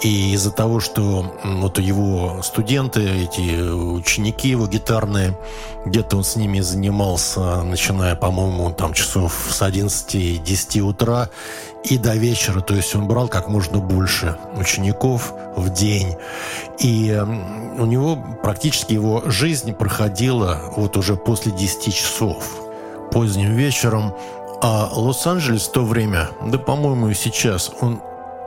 и 0.02 0.34
из-за 0.34 0.52
того, 0.52 0.80
что 0.80 1.34
вот 1.44 1.80
его 1.80 2.42
студенты, 2.44 3.02
эти 3.24 3.62
ученики 3.62 4.50
его 4.50 4.68
гитарные, 4.68 5.38
где-то 5.86 6.18
он 6.18 6.24
с 6.24 6.36
ними 6.36 6.60
занимался, 6.60 7.64
начиная, 7.64 8.16
по-моему, 8.16 8.72
там 8.72 8.94
часов 8.94 9.48
с 9.50 9.62
11-10 9.62 10.82
утра 10.82 11.30
и 11.84 11.98
до 11.98 12.16
вечера, 12.16 12.60
то 12.62 12.76
есть 12.76 12.96
он 12.96 13.08
брал 13.08 13.28
как 13.28 13.48
можно 13.48 13.80
больше 13.80 14.38
учеников 14.56 15.34
в 15.56 15.70
день, 15.70 16.16
и 16.80 17.18
у 17.78 17.86
него 17.86 18.18
практически 18.44 18.94
его 18.94 19.24
жизнь 19.26 19.74
проходила 19.74 20.62
вот 20.76 20.98
уже 20.98 21.16
после 21.16 21.52
10 21.52 21.96
часов. 21.96 22.64
Поздним 23.12 23.56
вечером 23.56 24.14
а 24.62 24.90
Лос-Анджелес 24.92 25.68
в 25.68 25.72
то 25.72 25.86
время, 25.86 26.30
да, 26.46 26.58
по-моему, 26.58 27.10
и 27.10 27.14
сейчас, 27.14 27.72
он 27.82 28.02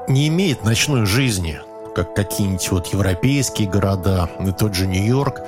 не 0.08 0.28
имеет 0.28 0.64
ночной 0.64 1.06
жизни, 1.06 1.60
как 1.94 2.14
какие-нибудь 2.14 2.70
вот 2.70 2.86
европейские 2.88 3.68
города, 3.68 4.28
и 4.40 4.50
тот 4.52 4.74
же 4.74 4.86
Нью-Йорк. 4.86 5.42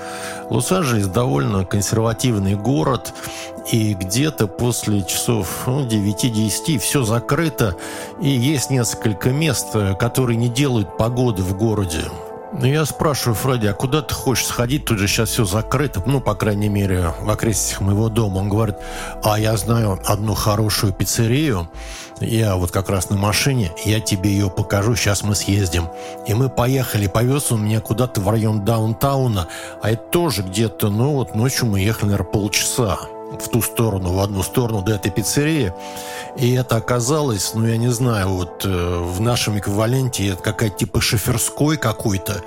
Лос-Анджелес 0.50 1.06
довольно 1.06 1.64
консервативный 1.64 2.54
город, 2.54 3.12
и 3.70 3.94
где-то 3.94 4.46
после 4.46 5.02
часов 5.02 5.64
ну, 5.66 5.86
9-10 5.86 6.78
все 6.78 7.02
закрыто, 7.04 7.76
и 8.20 8.28
есть 8.28 8.70
несколько 8.70 9.30
мест, 9.30 9.68
которые 9.98 10.36
не 10.36 10.48
делают 10.48 10.96
погоды 10.96 11.42
в 11.42 11.56
городе. 11.56 12.04
Ну, 12.54 12.66
я 12.66 12.84
спрашиваю 12.84 13.34
Фредди, 13.34 13.66
а 13.66 13.72
куда 13.72 14.02
ты 14.02 14.12
хочешь 14.12 14.44
сходить? 14.44 14.84
Тут 14.84 14.98
же 14.98 15.08
сейчас 15.08 15.30
все 15.30 15.46
закрыто, 15.46 16.02
ну, 16.04 16.20
по 16.20 16.34
крайней 16.34 16.68
мере, 16.68 17.14
в 17.20 17.30
окрестностях 17.30 17.80
моего 17.80 18.10
дома. 18.10 18.38
Он 18.38 18.50
говорит, 18.50 18.76
а 19.24 19.38
я 19.38 19.56
знаю 19.56 19.98
одну 20.04 20.34
хорошую 20.34 20.92
пиццерию, 20.92 21.70
я 22.20 22.56
вот 22.56 22.70
как 22.70 22.90
раз 22.90 23.08
на 23.08 23.16
машине, 23.16 23.72
я 23.86 24.00
тебе 24.00 24.30
ее 24.30 24.50
покажу, 24.50 24.94
сейчас 24.94 25.22
мы 25.22 25.34
съездим. 25.34 25.88
И 26.26 26.34
мы 26.34 26.50
поехали, 26.50 27.06
повез 27.06 27.50
он 27.52 27.64
меня 27.64 27.80
куда-то 27.80 28.20
в 28.20 28.28
район 28.28 28.64
даунтауна, 28.64 29.48
а 29.80 29.90
это 29.90 30.02
тоже 30.02 30.42
где-то, 30.42 30.90
ну, 30.90 31.14
вот 31.14 31.34
ночью 31.34 31.66
мы 31.66 31.80
ехали, 31.80 32.10
наверное, 32.10 32.32
полчаса 32.32 32.98
в 33.40 33.48
ту 33.48 33.62
сторону, 33.62 34.12
в 34.12 34.20
одну 34.20 34.42
сторону 34.42 34.82
до 34.82 34.94
этой 34.94 35.10
пиццерии. 35.10 35.72
И 36.36 36.52
это 36.54 36.76
оказалось, 36.76 37.52
ну, 37.54 37.66
я 37.66 37.76
не 37.76 37.88
знаю, 37.88 38.28
вот 38.30 38.64
э, 38.64 38.68
в 38.68 39.20
нашем 39.20 39.58
эквиваленте 39.58 40.28
это 40.28 40.42
какая-то 40.42 40.78
типа 40.78 41.00
шоферской 41.00 41.76
какой-то, 41.76 42.42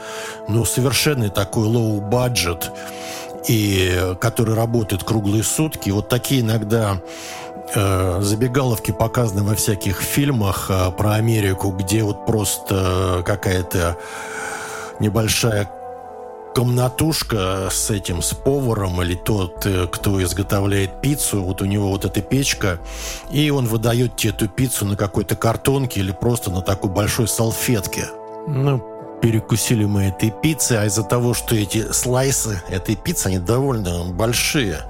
ну, 0.47 0.65
совершенно 0.65 1.29
такой 1.29 1.67
low-budget, 1.67 2.65
и 3.47 4.15
который 4.19 4.55
работает 4.55 5.03
круглые 5.03 5.43
сутки. 5.43 5.91
Вот 5.91 6.09
такие 6.09 6.41
иногда 6.41 6.99
э, 7.75 8.19
забегаловки 8.21 8.91
показаны 8.91 9.43
во 9.43 9.55
всяких 9.55 10.01
фильмах 10.01 10.67
э, 10.69 10.91
про 10.91 11.13
Америку, 11.13 11.69
где 11.69 12.03
вот 12.03 12.25
просто 12.25 13.21
какая-то 13.25 13.97
небольшая 14.99 15.69
комнатушка 16.55 17.67
с 17.69 17.89
этим, 17.89 18.21
с 18.21 18.33
поваром 18.33 19.01
или 19.01 19.13
тот, 19.13 19.65
э, 19.65 19.87
кто 19.91 20.23
изготовляет 20.23 21.01
пиццу, 21.01 21.43
вот 21.43 21.61
у 21.61 21.65
него 21.65 21.89
вот 21.89 22.05
эта 22.05 22.21
печка, 22.21 22.79
и 23.29 23.49
он 23.49 23.65
выдает 23.67 24.15
тебе 24.15 24.31
эту 24.31 24.47
пиццу 24.47 24.85
на 24.85 24.95
какой-то 24.95 25.35
картонке 25.35 25.99
или 25.99 26.13
просто 26.13 26.51
на 26.51 26.61
такой 26.61 26.89
большой 26.89 27.27
салфетке. 27.27 28.05
Ну, 28.47 28.81
перекусили 29.21 29.83
мы 29.83 30.05
этой 30.05 30.31
пиццей, 30.31 30.79
а 30.81 30.85
из-за 30.85 31.03
того, 31.03 31.33
что 31.33 31.55
эти 31.55 31.91
слайсы 31.91 32.61
этой 32.69 32.95
пиццы, 32.95 33.27
они 33.27 33.39
довольно 33.39 34.05
большие, 34.05 34.83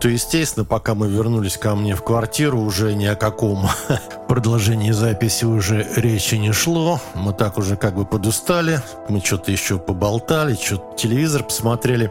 то, 0.00 0.08
естественно, 0.08 0.64
пока 0.64 0.94
мы 0.94 1.08
вернулись 1.08 1.58
ко 1.58 1.74
мне 1.74 1.94
в 1.94 2.02
квартиру, 2.02 2.58
уже 2.58 2.94
ни 2.94 3.04
о 3.04 3.16
каком 3.16 3.68
продолжении 4.28 4.92
записи 4.92 5.44
уже 5.44 5.86
речи 5.94 6.36
не 6.36 6.52
шло. 6.52 6.98
Мы 7.14 7.34
так 7.34 7.58
уже 7.58 7.76
как 7.76 7.94
бы 7.94 8.06
подустали. 8.06 8.80
Мы 9.10 9.20
что-то 9.20 9.52
еще 9.52 9.78
поболтали, 9.78 10.54
что-то 10.54 10.96
телевизор 10.96 11.44
посмотрели. 11.44 12.10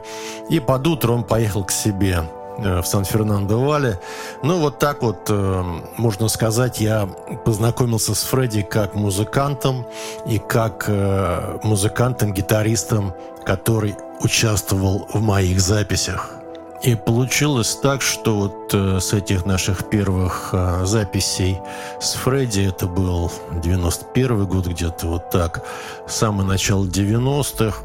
И 0.52 0.60
под 0.60 0.86
утро 0.86 1.14
он 1.14 1.24
поехал 1.24 1.64
к 1.64 1.72
себе 1.72 2.22
э, 2.60 2.82
в 2.82 2.86
Сан-Фернандо-Вале. 2.86 4.00
Ну, 4.44 4.60
вот 4.60 4.78
так 4.78 5.02
вот, 5.02 5.26
э, 5.30 5.64
можно 5.98 6.28
сказать, 6.28 6.80
я 6.80 7.10
познакомился 7.44 8.14
с 8.14 8.22
Фредди 8.22 8.62
как 8.62 8.94
музыкантом 8.94 9.88
и 10.28 10.38
как 10.38 10.86
э, 10.88 11.58
музыкантом-гитаристом, 11.64 13.16
который 13.44 13.96
участвовал 14.22 15.08
в 15.12 15.22
моих 15.22 15.60
записях. 15.60 16.39
И 16.82 16.96
получилось 16.96 17.76
так, 17.76 18.02
что 18.02 18.36
вот 18.36 18.74
э, 18.74 19.00
с 19.02 19.12
этих 19.12 19.46
наших 19.46 19.90
первых 19.90 20.52
э, 20.54 20.86
записей 20.86 21.60
с 22.00 22.14
Фредди, 22.14 22.62
это 22.62 22.88
был 22.88 23.30
91 23.62 24.46
год 24.46 24.68
где-то 24.68 25.08
вот 25.08 25.30
так, 25.30 25.66
самое 26.08 26.48
начало 26.48 26.86
90-х, 26.86 27.80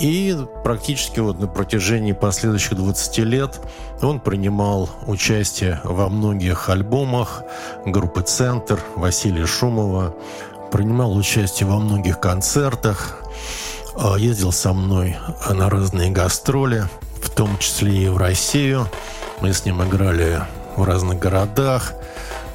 и 0.00 0.36
практически 0.64 1.20
вот 1.20 1.38
на 1.38 1.46
протяжении 1.46 2.12
последующих 2.12 2.74
20 2.76 3.18
лет 3.18 3.60
он 4.02 4.18
принимал 4.18 4.90
участие 5.06 5.80
во 5.84 6.08
многих 6.08 6.68
альбомах 6.68 7.44
группы 7.86 8.22
«Центр» 8.22 8.80
Василия 8.96 9.46
Шумова, 9.46 10.12
принимал 10.72 11.16
участие 11.16 11.68
во 11.68 11.78
многих 11.78 12.18
концертах, 12.18 13.16
э, 13.94 14.16
ездил 14.18 14.50
со 14.50 14.72
мной 14.72 15.16
на 15.48 15.70
разные 15.70 16.10
гастроли– 16.10 16.88
том 17.34 17.58
числе 17.58 18.04
и 18.04 18.08
в 18.08 18.16
Россию. 18.16 18.88
Мы 19.40 19.52
с 19.52 19.64
ним 19.64 19.82
играли 19.82 20.40
в 20.76 20.84
разных 20.84 21.18
городах. 21.18 21.92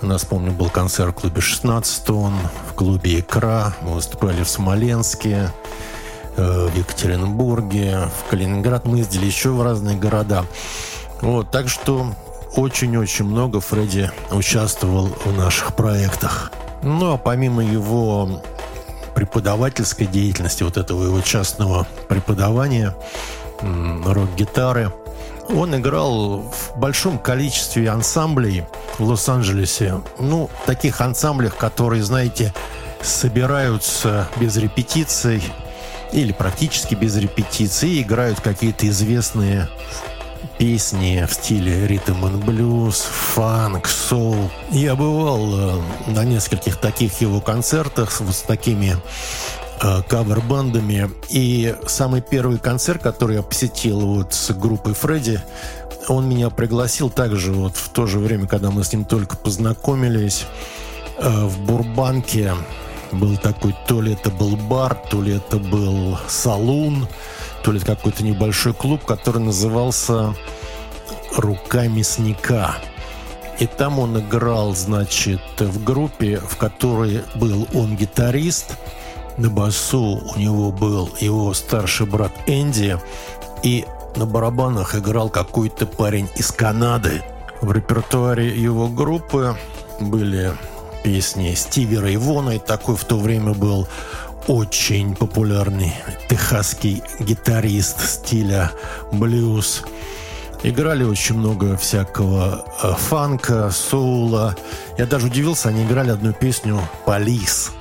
У 0.01 0.05
нас, 0.05 0.23
помню, 0.23 0.51
был 0.51 0.69
концерт 0.69 1.15
в 1.17 1.21
клубе 1.21 1.41
16 1.41 2.05
тонн, 2.05 2.33
в 2.69 2.73
клубе 2.73 3.19
«Икра». 3.19 3.73
Мы 3.81 3.95
выступали 3.95 4.43
в 4.43 4.49
Смоленске, 4.49 5.51
э, 6.37 6.67
в 6.67 6.77
Екатеринбурге, 6.77 8.09
в 8.17 8.29
Калининград. 8.29 8.85
Мы 8.85 8.99
ездили 8.99 9.25
еще 9.25 9.49
в 9.49 9.61
разные 9.61 9.97
города. 9.97 10.45
Вот, 11.21 11.51
так 11.51 11.67
что 11.67 12.13
очень-очень 12.55 13.25
много 13.25 13.59
Фредди 13.59 14.09
участвовал 14.31 15.09
в 15.25 15.37
наших 15.37 15.75
проектах. 15.75 16.51
Ну, 16.81 17.13
а 17.13 17.17
помимо 17.17 17.63
его 17.63 18.41
преподавательской 19.13 20.07
деятельности, 20.07 20.63
вот 20.63 20.77
этого 20.77 21.03
его 21.03 21.19
частного 21.19 21.85
преподавания, 22.07 22.95
рок-гитары. 23.61 24.91
Он 25.49 25.75
играл 25.75 26.41
в 26.41 26.77
большом 26.77 27.17
количестве 27.17 27.89
ансамблей 27.89 28.65
в 28.97 29.03
Лос-Анджелесе. 29.03 30.01
Ну, 30.19 30.49
таких 30.65 31.01
ансамблях, 31.01 31.55
которые, 31.57 32.03
знаете, 32.03 32.53
собираются 33.01 34.27
без 34.37 34.57
репетиций 34.57 35.41
или 36.11 36.31
практически 36.31 36.95
без 36.95 37.15
репетиций 37.17 37.89
и 37.89 38.01
играют 38.01 38.41
какие-то 38.41 38.87
известные 38.87 39.67
песни 40.57 41.25
в 41.27 41.33
стиле 41.33 41.87
ритм 41.87 42.25
и 42.25 42.29
блюз, 42.43 43.01
фанк, 43.01 43.87
соул. 43.87 44.51
Я 44.71 44.95
бывал 44.95 45.49
э, 45.53 45.81
на 46.07 46.25
нескольких 46.25 46.77
таких 46.77 47.21
его 47.21 47.39
концертах 47.39 48.19
вот 48.19 48.35
с 48.35 48.41
такими 48.41 48.97
кавер-бандами. 49.79 51.09
И 51.29 51.75
самый 51.87 52.21
первый 52.21 52.59
концерт, 52.59 53.01
который 53.01 53.37
я 53.37 53.43
посетил 53.43 54.01
вот 54.01 54.33
с 54.33 54.51
группой 54.53 54.93
Фредди, 54.93 55.41
он 56.07 56.27
меня 56.27 56.49
пригласил 56.49 57.09
также 57.09 57.53
вот 57.53 57.75
в 57.75 57.89
то 57.89 58.05
же 58.05 58.19
время, 58.19 58.47
когда 58.47 58.71
мы 58.71 58.83
с 58.83 58.91
ним 58.91 59.05
только 59.05 59.37
познакомились, 59.37 60.45
э, 61.17 61.29
в 61.29 61.59
Бурбанке 61.61 62.53
был 63.11 63.37
такой, 63.37 63.75
то 63.87 64.01
ли 64.01 64.13
это 64.13 64.29
был 64.29 64.55
бар, 64.55 64.95
то 65.09 65.21
ли 65.21 65.35
это 65.35 65.57
был 65.57 66.17
салун, 66.27 67.07
то 67.63 67.71
ли 67.71 67.79
какой-то 67.79 68.23
небольшой 68.23 68.73
клуб, 68.73 69.05
который 69.05 69.41
назывался 69.41 70.35
«Рука 71.35 71.87
мясника». 71.87 72.75
И 73.59 73.67
там 73.67 73.99
он 73.99 74.19
играл, 74.19 74.73
значит, 74.73 75.41
в 75.59 75.83
группе, 75.83 76.37
в 76.37 76.55
которой 76.57 77.23
был 77.35 77.67
он 77.73 77.95
гитарист– 77.95 78.77
на 79.39 79.49
басу 79.49 80.21
у 80.35 80.37
него 80.37 80.71
был 80.71 81.09
его 81.19 81.53
старший 81.53 82.05
брат 82.05 82.31
Энди, 82.45 82.99
и 83.63 83.85
на 84.15 84.25
барабанах 84.25 84.95
играл 84.95 85.29
какой-то 85.29 85.85
парень 85.85 86.29
из 86.35 86.51
Канады. 86.51 87.23
В 87.61 87.71
репертуаре 87.71 88.49
его 88.49 88.89
группы 88.89 89.55
были 90.01 90.51
песни 91.03 91.53
Стиви 91.55 91.97
Рейвона, 91.97 92.51
и 92.51 92.59
такой 92.59 92.97
в 92.97 93.05
то 93.05 93.17
время 93.17 93.53
был 93.53 93.87
очень 94.47 95.15
популярный 95.15 95.93
техасский 96.29 97.01
гитарист 97.19 98.01
стиля 98.01 98.71
блюз. 99.11 99.83
Играли 100.63 101.05
очень 101.05 101.35
много 101.35 101.77
всякого 101.77 102.65
э, 102.83 102.93
фанка, 102.97 103.71
соула. 103.71 104.57
Я 104.97 105.05
даже 105.05 105.27
удивился, 105.27 105.69
они 105.69 105.85
играли 105.85 106.09
одну 106.09 106.33
песню 106.33 106.81
«Полис». 107.05 107.71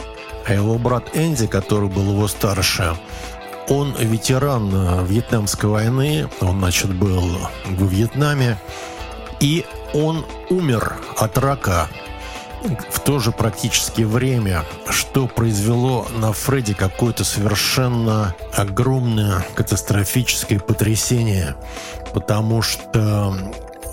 А 0.48 0.54
его 0.54 0.78
брат 0.78 1.04
Энди, 1.12 1.46
который 1.46 1.90
был 1.90 2.10
его 2.12 2.26
старше, 2.26 2.96
он 3.68 3.94
ветеран 3.98 4.70
э, 4.72 5.04
Вьетнамской 5.04 5.68
войны, 5.68 6.26
он, 6.40 6.58
значит, 6.58 6.94
был 6.94 7.22
в 7.66 7.86
Вьетнаме, 7.86 8.56
и 9.40 9.66
он 9.92 10.24
умер 10.48 10.96
от 11.18 11.36
рака 11.36 11.88
в 12.90 13.00
то 13.00 13.18
же 13.18 13.30
практически 13.30 14.02
время, 14.02 14.64
что 14.88 15.26
произвело 15.26 16.06
на 16.16 16.32
Фредди 16.32 16.72
какое-то 16.72 17.24
совершенно 17.24 18.34
огромное 18.56 19.46
катастрофическое 19.54 20.58
потрясение, 20.58 21.56
потому 22.14 22.62
что 22.62 23.34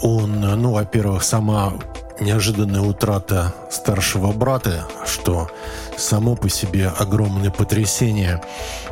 он, 0.02 0.40
ну, 0.40 0.72
во-первых, 0.72 1.24
сама 1.24 1.74
неожиданная 2.20 2.82
утрата 2.82 3.54
старшего 3.70 4.32
брата, 4.32 4.86
что 5.06 5.50
само 5.98 6.36
по 6.36 6.50
себе 6.50 6.88
огромное 6.88 7.52
потрясение. 7.52 8.42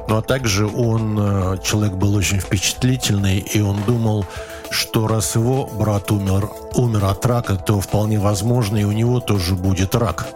Ну 0.07 0.17
а 0.17 0.21
также 0.21 0.67
он, 0.67 1.17
э, 1.19 1.57
человек 1.63 1.93
был 1.93 2.15
очень 2.15 2.39
впечатлительный, 2.39 3.39
и 3.39 3.61
он 3.61 3.81
думал, 3.83 4.25
что 4.69 5.07
раз 5.07 5.35
его 5.35 5.67
брат 5.67 6.11
умер, 6.11 6.49
умер 6.75 7.05
от 7.05 7.25
рака, 7.25 7.55
то 7.55 7.79
вполне 7.79 8.19
возможно 8.19 8.77
и 8.77 8.83
у 8.83 8.91
него 8.91 9.19
тоже 9.19 9.55
будет 9.55 9.95
рак. 9.95 10.27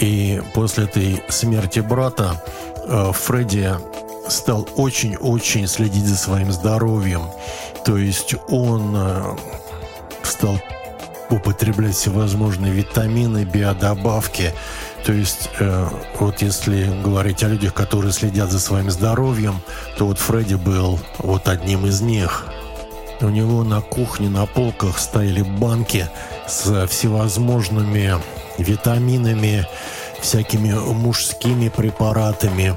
И 0.00 0.42
после 0.54 0.84
этой 0.84 1.22
смерти 1.28 1.80
брата 1.80 2.42
э, 2.84 3.12
Фредди 3.12 3.70
стал 4.28 4.68
очень-очень 4.76 5.66
следить 5.66 6.06
за 6.06 6.16
своим 6.16 6.52
здоровьем. 6.52 7.22
То 7.84 7.96
есть 7.96 8.34
он 8.48 8.94
э, 8.96 9.36
стал 10.22 10.60
употреблять 11.32 11.94
всевозможные 11.94 12.72
витамины, 12.72 13.44
биодобавки. 13.44 14.52
То 15.04 15.12
есть, 15.12 15.50
э, 15.58 15.88
вот 16.18 16.42
если 16.42 16.84
говорить 17.02 17.42
о 17.42 17.48
людях, 17.48 17.74
которые 17.74 18.12
следят 18.12 18.50
за 18.50 18.60
своим 18.60 18.90
здоровьем, 18.90 19.60
то 19.96 20.06
вот 20.06 20.18
Фредди 20.18 20.54
был 20.54 21.00
вот 21.18 21.48
одним 21.48 21.86
из 21.86 22.00
них. 22.00 22.46
У 23.20 23.28
него 23.28 23.64
на 23.64 23.80
кухне, 23.80 24.28
на 24.28 24.46
полках 24.46 24.98
стояли 24.98 25.42
банки 25.42 26.08
с 26.46 26.86
всевозможными 26.86 28.14
витаминами, 28.58 29.66
всякими 30.20 30.72
мужскими 30.72 31.68
препаратами. 31.68 32.76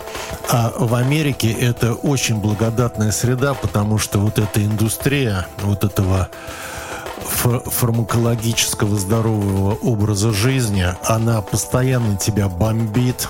А 0.49 0.71
в 0.77 0.95
Америке 0.95 1.51
это 1.51 1.93
очень 1.93 2.37
благодатная 2.37 3.11
среда, 3.11 3.53
потому 3.53 3.97
что 3.97 4.19
вот 4.19 4.39
эта 4.39 4.63
индустрия 4.63 5.47
вот 5.61 5.83
этого 5.83 6.29
фармакологического 7.25 8.95
здорового 8.97 9.75
образа 9.75 10.31
жизни, 10.31 10.85
она 11.03 11.41
постоянно 11.41 12.17
тебя 12.17 12.47
бомбит 12.49 13.27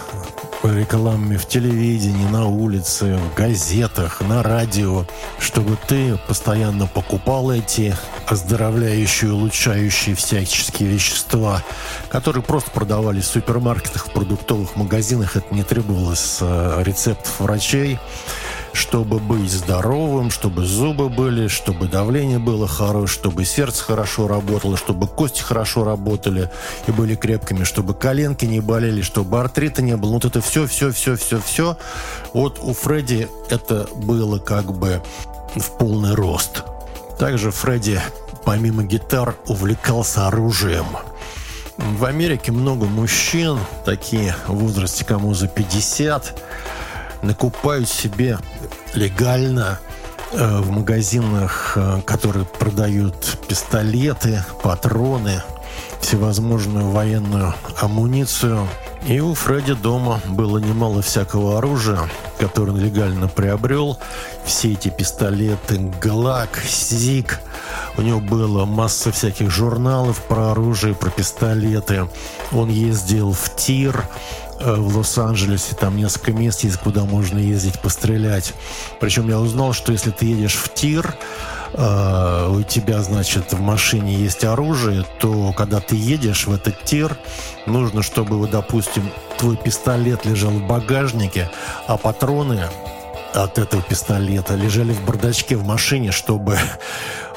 рекламами 0.64 1.38
в 1.38 1.48
телевидении, 1.48 2.28
на 2.28 2.48
улице, 2.48 3.18
в 3.18 3.36
газетах, 3.36 4.22
на 4.22 4.42
радио, 4.42 5.06
чтобы 5.40 5.78
ты 5.88 6.18
постоянно 6.28 6.88
покупал 6.88 7.52
эти 7.52 7.96
оздоровляющие, 8.28 9.32
улучшающие 9.32 10.16
всяческие 10.16 10.90
вещества, 10.90 11.64
которые 12.10 12.44
просто 12.44 12.72
продавались 12.72 13.26
в 13.26 13.32
супермаркетах, 13.32 14.08
в 14.08 14.12
продуктовых 14.12 14.76
магазинах. 14.76 15.36
Это 15.36 15.54
не 15.54 15.64
требовалось 15.64 16.38
э, 16.42 16.84
рецептов 16.84 17.40
врачей 17.40 18.00
чтобы 18.76 19.20
быть 19.20 19.50
здоровым, 19.50 20.30
чтобы 20.30 20.66
зубы 20.66 21.10
были, 21.10 21.48
чтобы 21.48 21.88
давление 21.88 22.40
было 22.40 22.68
хорошее, 22.68 23.08
чтобы 23.08 23.46
сердце 23.46 23.84
хорошо 23.84 24.28
работало, 24.28 24.78
чтобы 24.78 25.08
кости 25.08 25.42
хорошо 25.42 25.84
работали 25.84 26.52
и 26.88 26.92
были 26.92 27.16
крепкими, 27.16 27.64
чтобы 27.64 27.94
коленки 27.94 28.46
не 28.46 28.60
болели, 28.60 29.02
чтобы 29.02 29.40
артрита 29.40 29.82
не 29.82 29.96
было. 29.96 30.12
Вот 30.12 30.26
это 30.26 30.42
все, 30.42 30.68
все, 30.68 30.92
все, 30.92 31.16
все, 31.16 31.40
все. 31.40 31.78
Вот 32.34 32.60
у 32.62 32.74
Фредди 32.74 33.28
это 33.50 33.88
было 33.96 34.38
как 34.40 34.74
бы 34.74 35.02
в 35.56 35.78
полный 35.78 36.14
рост. 36.14 36.64
Также 37.18 37.52
Фредди, 37.52 38.02
помимо 38.44 38.84
гитар, 38.84 39.36
увлекался 39.48 40.28
оружием. 40.28 40.86
В 41.78 42.06
Америке 42.06 42.52
много 42.52 42.86
мужчин, 42.86 43.60
такие 43.86 44.36
в 44.48 44.56
возрасте 44.56 45.04
кому 45.04 45.34
за 45.34 45.48
50, 45.48 46.42
накупают 47.26 47.90
себе 47.90 48.38
легально 48.94 49.80
э, 50.32 50.60
в 50.62 50.72
магазинах, 50.72 51.74
э, 51.76 52.02
которые 52.06 52.46
продают 52.46 53.38
пистолеты, 53.48 54.44
патроны, 54.64 55.42
всевозможную 56.00 56.90
военную 56.92 57.54
амуницию. 57.82 58.68
И 59.08 59.20
у 59.20 59.34
Фредди 59.34 59.74
дома 59.74 60.20
было 60.28 60.58
немало 60.58 61.02
всякого 61.02 61.58
оружия. 61.58 62.10
который 62.40 62.72
он 62.72 62.78
легально 62.78 63.28
приобрел. 63.28 63.98
Все 64.44 64.74
эти 64.74 64.90
пистолеты 64.90 65.78
ГЛАК, 66.02 66.60
ЗИГ. 66.68 67.40
У 67.98 68.02
него 68.02 68.20
была 68.20 68.66
масса 68.66 69.12
всяких 69.12 69.50
журналов 69.50 70.22
про 70.28 70.52
оружие, 70.52 70.96
про 70.96 71.10
пистолеты. 71.10 72.08
Он 72.52 72.70
ездил 72.70 73.32
в 73.32 73.56
ТИР, 73.56 74.06
в 74.60 74.98
Лос-Анджелесе, 74.98 75.76
там 75.76 75.98
несколько 75.98 76.32
мест 76.32 76.64
есть, 76.64 76.78
куда 76.78 77.06
можно 77.06 77.38
ездить 77.38 77.80
пострелять. 77.80 78.54
Причем 79.00 79.30
я 79.30 79.40
узнал, 79.40 79.74
что 79.74 79.92
если 79.92 80.12
ты 80.12 80.26
едешь 80.26 80.56
в 80.56 80.74
ТИР, 80.74 81.16
э, 81.74 82.50
у 82.50 82.62
тебя, 82.64 83.02
значит, 83.02 83.54
в 83.54 83.60
машине 83.60 84.16
есть 84.16 84.44
оружие, 84.44 85.06
то 85.20 85.54
когда 85.54 85.80
ты 85.80 85.96
едешь 85.96 86.48
в 86.48 86.54
этот 86.54 86.84
тир, 86.84 87.18
нужно, 87.66 88.02
чтобы, 88.02 88.48
допустим, 88.48 89.10
твой 89.38 89.58
пистолет 89.58 90.26
лежал 90.26 90.52
в 90.52 90.66
багажнике, 90.66 91.50
а 91.88 91.98
патроны 91.98 92.70
от 93.36 93.60
этого 93.60 93.84
пистолета 93.84 94.56
лежали 94.56 94.94
в 94.94 95.06
бардачке 95.06 95.56
в 95.58 95.66
машине, 95.66 96.12
чтобы 96.12 96.58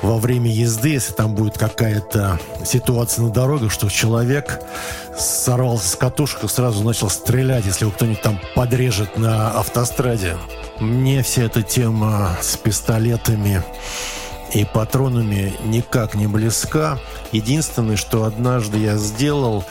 во 0.03 0.19
время 0.19 0.51
езды, 0.51 0.91
если 0.91 1.13
там 1.13 1.35
будет 1.35 1.59
какая-то 1.59 2.39
ситуация 2.65 3.25
на 3.25 3.31
дорогах, 3.31 3.73
что 3.73 3.89
человек 3.89 4.61
сорвался 5.19 5.89
с 5.89 5.97
катушек 5.97 6.45
и 6.45 6.49
сразу 6.49 6.85
начал 6.85 7.11
стрелять, 7.11 7.65
если 7.65 7.85
его 7.85 7.93
кто-нибудь 7.93 8.23
там 8.23 8.41
подрежет 8.55 9.19
на 9.19 9.51
автостраде. 9.51 10.37
Мне 10.79 11.23
вся 11.23 11.43
эта 11.43 11.63
тема 11.63 12.37
с 12.41 12.57
пистолетами 12.57 13.65
и 14.53 14.65
патронами 14.65 15.55
никак 15.65 16.15
не 16.15 16.27
близка. 16.27 16.99
Единственное, 17.33 17.97
что 17.97 18.25
однажды 18.25 18.79
я 18.79 18.97
сделал, 18.97 19.65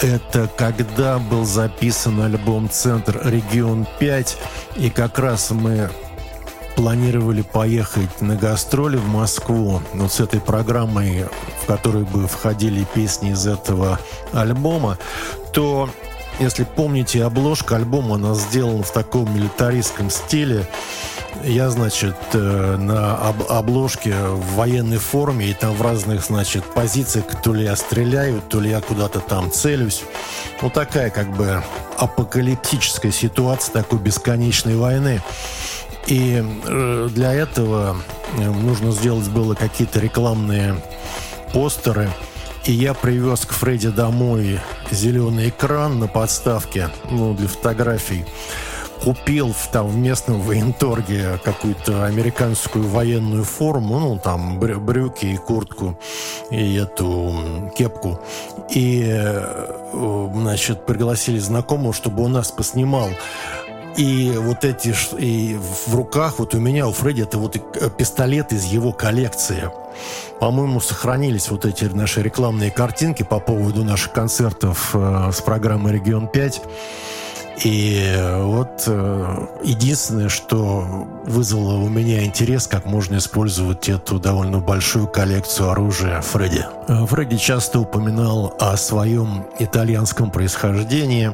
это 0.00 0.48
когда 0.56 1.18
был 1.18 1.44
записан 1.44 2.20
альбом 2.20 2.70
«Центр 2.70 3.20
Регион 3.24 3.86
5», 4.00 4.36
и 4.76 4.90
как 4.90 5.18
раз 5.18 5.50
мы 5.50 5.90
планировали 6.76 7.42
поехать 7.42 8.20
на 8.20 8.36
гастроли 8.36 8.96
в 8.96 9.06
Москву, 9.06 9.82
вот 9.92 10.12
с 10.12 10.20
этой 10.20 10.40
программой, 10.40 11.26
в 11.62 11.66
которой 11.66 12.04
бы 12.04 12.26
входили 12.26 12.86
песни 12.94 13.32
из 13.32 13.46
этого 13.46 13.98
альбома, 14.32 14.96
то 15.52 15.90
если 16.38 16.64
помните, 16.64 17.22
обложка 17.22 17.76
альбома, 17.76 18.14
она 18.14 18.34
сделана 18.34 18.82
в 18.82 18.92
таком 18.92 19.34
милитаристском 19.34 20.08
стиле. 20.08 20.66
Я, 21.44 21.70
значит, 21.70 22.16
э, 22.34 22.76
на 22.76 23.16
об 23.16 23.42
обложке 23.50 24.14
в 24.14 24.56
военной 24.56 24.98
форме, 24.98 25.46
и 25.46 25.54
там 25.54 25.74
в 25.74 25.82
разных, 25.82 26.22
значит, 26.24 26.64
позициях, 26.64 27.24
то 27.42 27.54
ли 27.54 27.64
я 27.64 27.76
стреляю, 27.76 28.42
то 28.46 28.60
ли 28.60 28.70
я 28.70 28.80
куда-то 28.80 29.20
там 29.20 29.50
целюсь. 29.50 30.02
Ну, 30.60 30.68
такая 30.68 31.10
как 31.10 31.34
бы 31.34 31.62
апокалиптическая 31.96 33.10
ситуация 33.10 33.72
такой 33.72 33.98
бесконечной 33.98 34.76
войны. 34.76 35.22
И 36.06 36.44
э, 36.44 37.08
для 37.10 37.32
этого 37.32 37.96
э, 38.36 38.50
нужно 38.50 38.92
сделать 38.92 39.28
было 39.28 39.54
какие-то 39.54 39.98
рекламные 39.98 40.76
постеры. 41.54 42.10
И 42.64 42.72
я 42.72 42.92
привез 42.92 43.46
к 43.46 43.52
Фредди 43.52 43.88
домой 43.88 44.60
зеленый 44.90 45.48
экран 45.48 45.98
на 45.98 46.06
подставке, 46.06 46.90
ну, 47.10 47.32
для 47.32 47.48
фотографий 47.48 48.26
купил 49.02 49.52
в, 49.52 49.68
там, 49.68 49.88
в 49.88 49.96
местном 49.96 50.40
военторге 50.40 51.38
какую-то 51.42 52.04
американскую 52.04 52.86
военную 52.86 53.44
форму, 53.44 53.98
ну, 53.98 54.18
там, 54.22 54.58
брюки 54.58 55.26
и 55.26 55.36
куртку, 55.36 55.98
и 56.50 56.76
эту 56.76 57.72
кепку. 57.76 58.20
И, 58.70 59.04
э, 59.06 60.30
значит, 60.34 60.86
пригласили 60.86 61.38
знакомого, 61.38 61.92
чтобы 61.92 62.22
он 62.22 62.32
нас 62.32 62.50
поснимал. 62.50 63.08
И 63.96 64.32
вот 64.36 64.64
эти, 64.64 64.94
и 65.18 65.56
в 65.56 65.94
руках, 65.94 66.38
вот 66.38 66.54
у 66.54 66.60
меня, 66.60 66.86
у 66.86 66.92
Фредди, 66.92 67.22
это 67.22 67.38
вот 67.38 67.56
пистолет 67.96 68.52
из 68.52 68.64
его 68.64 68.92
коллекции. 68.92 69.70
По-моему, 70.38 70.80
сохранились 70.80 71.50
вот 71.50 71.66
эти 71.66 71.84
наши 71.84 72.22
рекламные 72.22 72.70
картинки 72.70 73.24
по 73.24 73.40
поводу 73.40 73.84
наших 73.84 74.12
концертов 74.12 74.90
э, 74.94 75.30
с 75.32 75.40
программы 75.40 75.92
«Регион 75.92 76.30
5». 76.32 76.62
И 77.62 78.16
вот 78.42 78.84
э, 78.86 79.46
единственное, 79.62 80.30
что 80.30 81.06
вызвало 81.26 81.74
у 81.74 81.88
меня 81.88 82.24
интерес, 82.24 82.66
как 82.66 82.86
можно 82.86 83.18
использовать 83.18 83.88
эту 83.90 84.18
довольно 84.18 84.60
большую 84.60 85.06
коллекцию 85.06 85.70
оружия 85.70 86.22
Фредди. 86.22 86.64
Э, 86.88 87.04
Фредди 87.04 87.36
часто 87.36 87.80
упоминал 87.80 88.54
о 88.58 88.76
своем 88.78 89.46
итальянском 89.58 90.30
происхождении, 90.30 91.32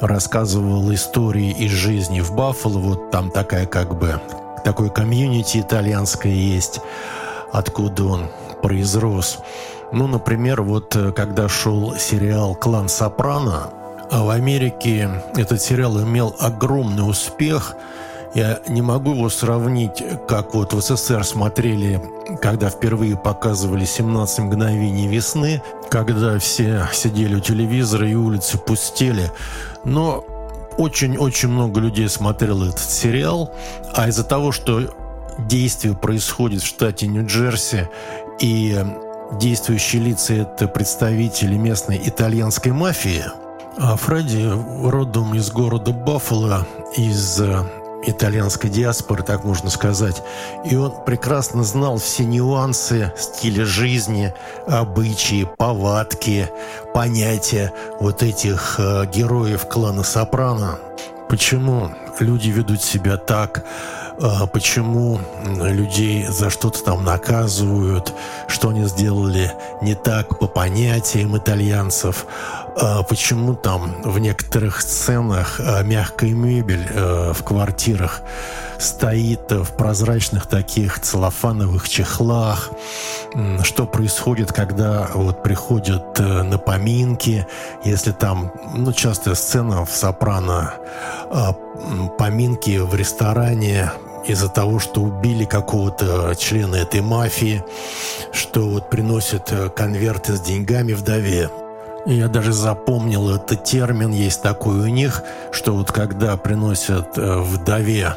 рассказывал 0.00 0.92
истории 0.92 1.50
из 1.52 1.70
жизни 1.70 2.20
в 2.20 2.34
Баффало. 2.34 2.78
Вот 2.78 3.10
там 3.10 3.30
такая 3.30 3.64
как 3.64 3.98
бы 3.98 4.20
такой 4.64 4.90
комьюнити 4.90 5.58
итальянское 5.58 6.34
есть, 6.34 6.80
откуда 7.52 8.04
он 8.04 8.26
произрос. 8.62 9.38
Ну, 9.92 10.08
например, 10.08 10.60
вот 10.60 10.94
э, 10.94 11.12
когда 11.12 11.48
шел 11.48 11.94
сериал 11.96 12.54
«Клан 12.54 12.90
Сопрано», 12.90 13.70
а 14.10 14.24
в 14.24 14.30
Америке 14.30 15.10
этот 15.36 15.60
сериал 15.60 16.00
имел 16.02 16.34
огромный 16.38 17.08
успех. 17.08 17.74
Я 18.34 18.60
не 18.66 18.82
могу 18.82 19.14
его 19.14 19.28
сравнить, 19.30 20.02
как 20.26 20.54
вот 20.54 20.72
в 20.72 20.80
СССР 20.80 21.24
смотрели, 21.24 22.02
когда 22.42 22.68
впервые 22.68 23.16
показывали 23.16 23.84
«17 23.84 24.40
мгновений 24.42 25.06
весны», 25.06 25.62
когда 25.88 26.38
все 26.40 26.88
сидели 26.92 27.36
у 27.36 27.40
телевизора 27.40 28.08
и 28.08 28.14
улицы 28.14 28.58
пустели. 28.58 29.30
Но 29.84 30.24
очень-очень 30.76 31.48
много 31.48 31.80
людей 31.80 32.08
смотрело 32.08 32.64
этот 32.64 32.90
сериал, 32.90 33.54
а 33.94 34.08
из-за 34.08 34.24
того, 34.24 34.50
что 34.50 34.82
действие 35.38 35.94
происходит 35.94 36.62
в 36.62 36.66
штате 36.66 37.06
Нью-Джерси, 37.06 37.88
и 38.40 38.84
действующие 39.38 40.02
лица– 40.02 40.34
это 40.34 40.66
представители 40.66 41.54
местной 41.56 42.00
итальянской 42.04 42.72
мафии– 42.72 43.24
а 43.76 43.96
Фредди 43.96 44.50
родом 44.88 45.34
из 45.34 45.50
города 45.50 45.92
Баффало, 45.92 46.66
из 46.96 47.40
э, 47.40 47.64
итальянской 48.06 48.70
диаспоры, 48.70 49.22
так 49.22 49.44
можно 49.44 49.70
сказать. 49.70 50.22
И 50.64 50.76
он 50.76 50.92
прекрасно 51.04 51.64
знал 51.64 51.98
все 51.98 52.24
нюансы 52.24 53.12
стиля 53.16 53.64
жизни, 53.64 54.32
обычаи, 54.66 55.48
повадки, 55.58 56.50
понятия 56.92 57.72
вот 58.00 58.22
этих 58.22 58.76
э, 58.78 59.06
героев 59.12 59.68
клана 59.68 60.04
Сопрано. 60.04 60.78
Почему 61.28 61.90
люди 62.20 62.50
ведут 62.50 62.82
себя 62.82 63.16
так, 63.16 63.64
а, 64.20 64.46
почему 64.46 65.18
людей 65.58 66.26
за 66.26 66.50
что-то 66.50 66.84
там 66.84 67.04
наказывают, 67.04 68.12
что 68.46 68.68
они 68.68 68.84
сделали 68.84 69.50
не 69.82 69.94
так 69.94 70.38
по 70.38 70.46
понятиям 70.46 71.36
итальянцев, 71.36 72.26
почему 73.08 73.54
там 73.54 74.02
в 74.02 74.18
некоторых 74.18 74.80
сценах 74.80 75.60
а, 75.60 75.82
мягкая 75.82 76.30
мебель 76.30 76.86
в 76.94 77.42
квартирах 77.44 78.22
стоит 78.78 79.50
в 79.50 79.76
прозрачных 79.76 80.46
таких 80.46 81.00
целлофановых 81.00 81.88
чехлах, 81.88 82.70
что 83.62 83.86
происходит, 83.86 84.52
когда 84.52 85.08
вот 85.14 85.42
приходят 85.42 86.18
э, 86.18 86.42
на 86.42 86.58
поминки, 86.58 87.46
если 87.84 88.12
там, 88.12 88.52
ну, 88.74 88.92
частая 88.92 89.34
сцена 89.34 89.84
в 89.84 89.90
«Сопрано», 89.90 90.74
поминки 92.18 92.78
в 92.78 92.94
ресторане, 92.94 93.90
из-за 94.26 94.48
того, 94.48 94.78
что 94.78 95.02
убили 95.02 95.44
какого-то 95.44 96.34
члена 96.34 96.76
этой 96.76 97.00
мафии, 97.00 97.62
что 98.32 98.68
вот 98.68 98.90
приносят 98.90 99.52
э, 99.52 99.68
конверты 99.68 100.36
с 100.36 100.40
деньгами 100.40 100.92
вдове. 100.92 101.50
Я 102.06 102.28
даже 102.28 102.52
запомнил 102.52 103.30
этот 103.30 103.64
термин, 103.64 104.10
есть 104.10 104.42
такой 104.42 104.74
у 104.76 104.86
них, 104.86 105.22
что 105.52 105.72
вот 105.72 105.90
когда 105.90 106.36
приносят 106.36 107.16
э, 107.16 107.38
вдове 107.38 108.14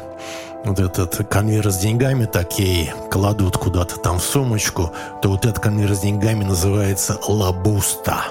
вот 0.64 0.78
этот 0.78 1.26
конверт 1.28 1.72
с 1.72 1.78
деньгами 1.78 2.26
такие 2.26 2.92
кладут 3.10 3.56
куда-то 3.56 3.98
там 3.98 4.18
в 4.18 4.22
сумочку, 4.22 4.92
то 5.22 5.30
вот 5.30 5.46
этот 5.46 5.60
конверт 5.60 5.96
с 5.96 6.00
деньгами 6.00 6.44
называется 6.44 7.18
лабуста. 7.26 8.24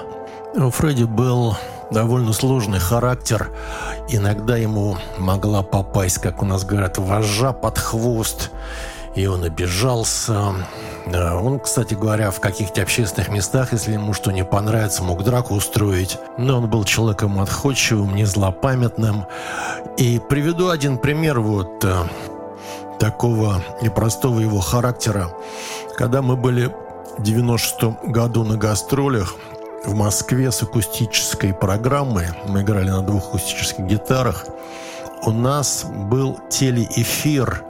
У 0.54 0.70
Фредди 0.70 1.04
был 1.04 1.56
довольно 1.90 2.32
сложный 2.32 2.78
характер. 2.78 3.50
Иногда 4.08 4.56
ему 4.56 4.96
могла 5.18 5.62
попасть, 5.62 6.18
как 6.18 6.40
у 6.40 6.46
нас 6.46 6.64
говорят, 6.64 6.98
вожжа 6.98 7.52
под 7.52 7.78
хвост. 7.78 8.52
И 9.18 9.26
он 9.26 9.42
обижался. 9.42 10.54
Он, 11.12 11.58
кстати 11.58 11.94
говоря, 11.94 12.30
в 12.30 12.38
каких-то 12.38 12.82
общественных 12.82 13.30
местах, 13.30 13.72
если 13.72 13.94
ему 13.94 14.12
что 14.12 14.30
не 14.30 14.44
понравится, 14.44 15.02
мог 15.02 15.24
драку 15.24 15.54
устроить. 15.54 16.18
Но 16.36 16.58
он 16.58 16.70
был 16.70 16.84
человеком 16.84 17.40
отходчивым, 17.40 18.14
не 18.14 18.24
злопамятным. 18.24 19.26
И 19.96 20.20
приведу 20.20 20.68
один 20.68 20.98
пример 20.98 21.40
вот 21.40 21.84
э, 21.84 22.04
такого 23.00 23.60
непростого 23.82 24.38
его 24.38 24.60
характера. 24.60 25.30
Когда 25.96 26.22
мы 26.22 26.36
были 26.36 26.72
в 27.18 27.22
96 27.24 28.04
году 28.04 28.44
на 28.44 28.56
гастролях, 28.56 29.34
в 29.84 29.94
Москве 29.94 30.50
с 30.50 30.62
акустической 30.62 31.54
программой. 31.54 32.26
Мы 32.46 32.62
играли 32.62 32.90
на 32.90 33.02
двух 33.02 33.28
акустических 33.28 33.84
гитарах. 33.84 34.46
У 35.22 35.30
нас 35.30 35.84
был 35.84 36.38
телеэфир 36.50 37.64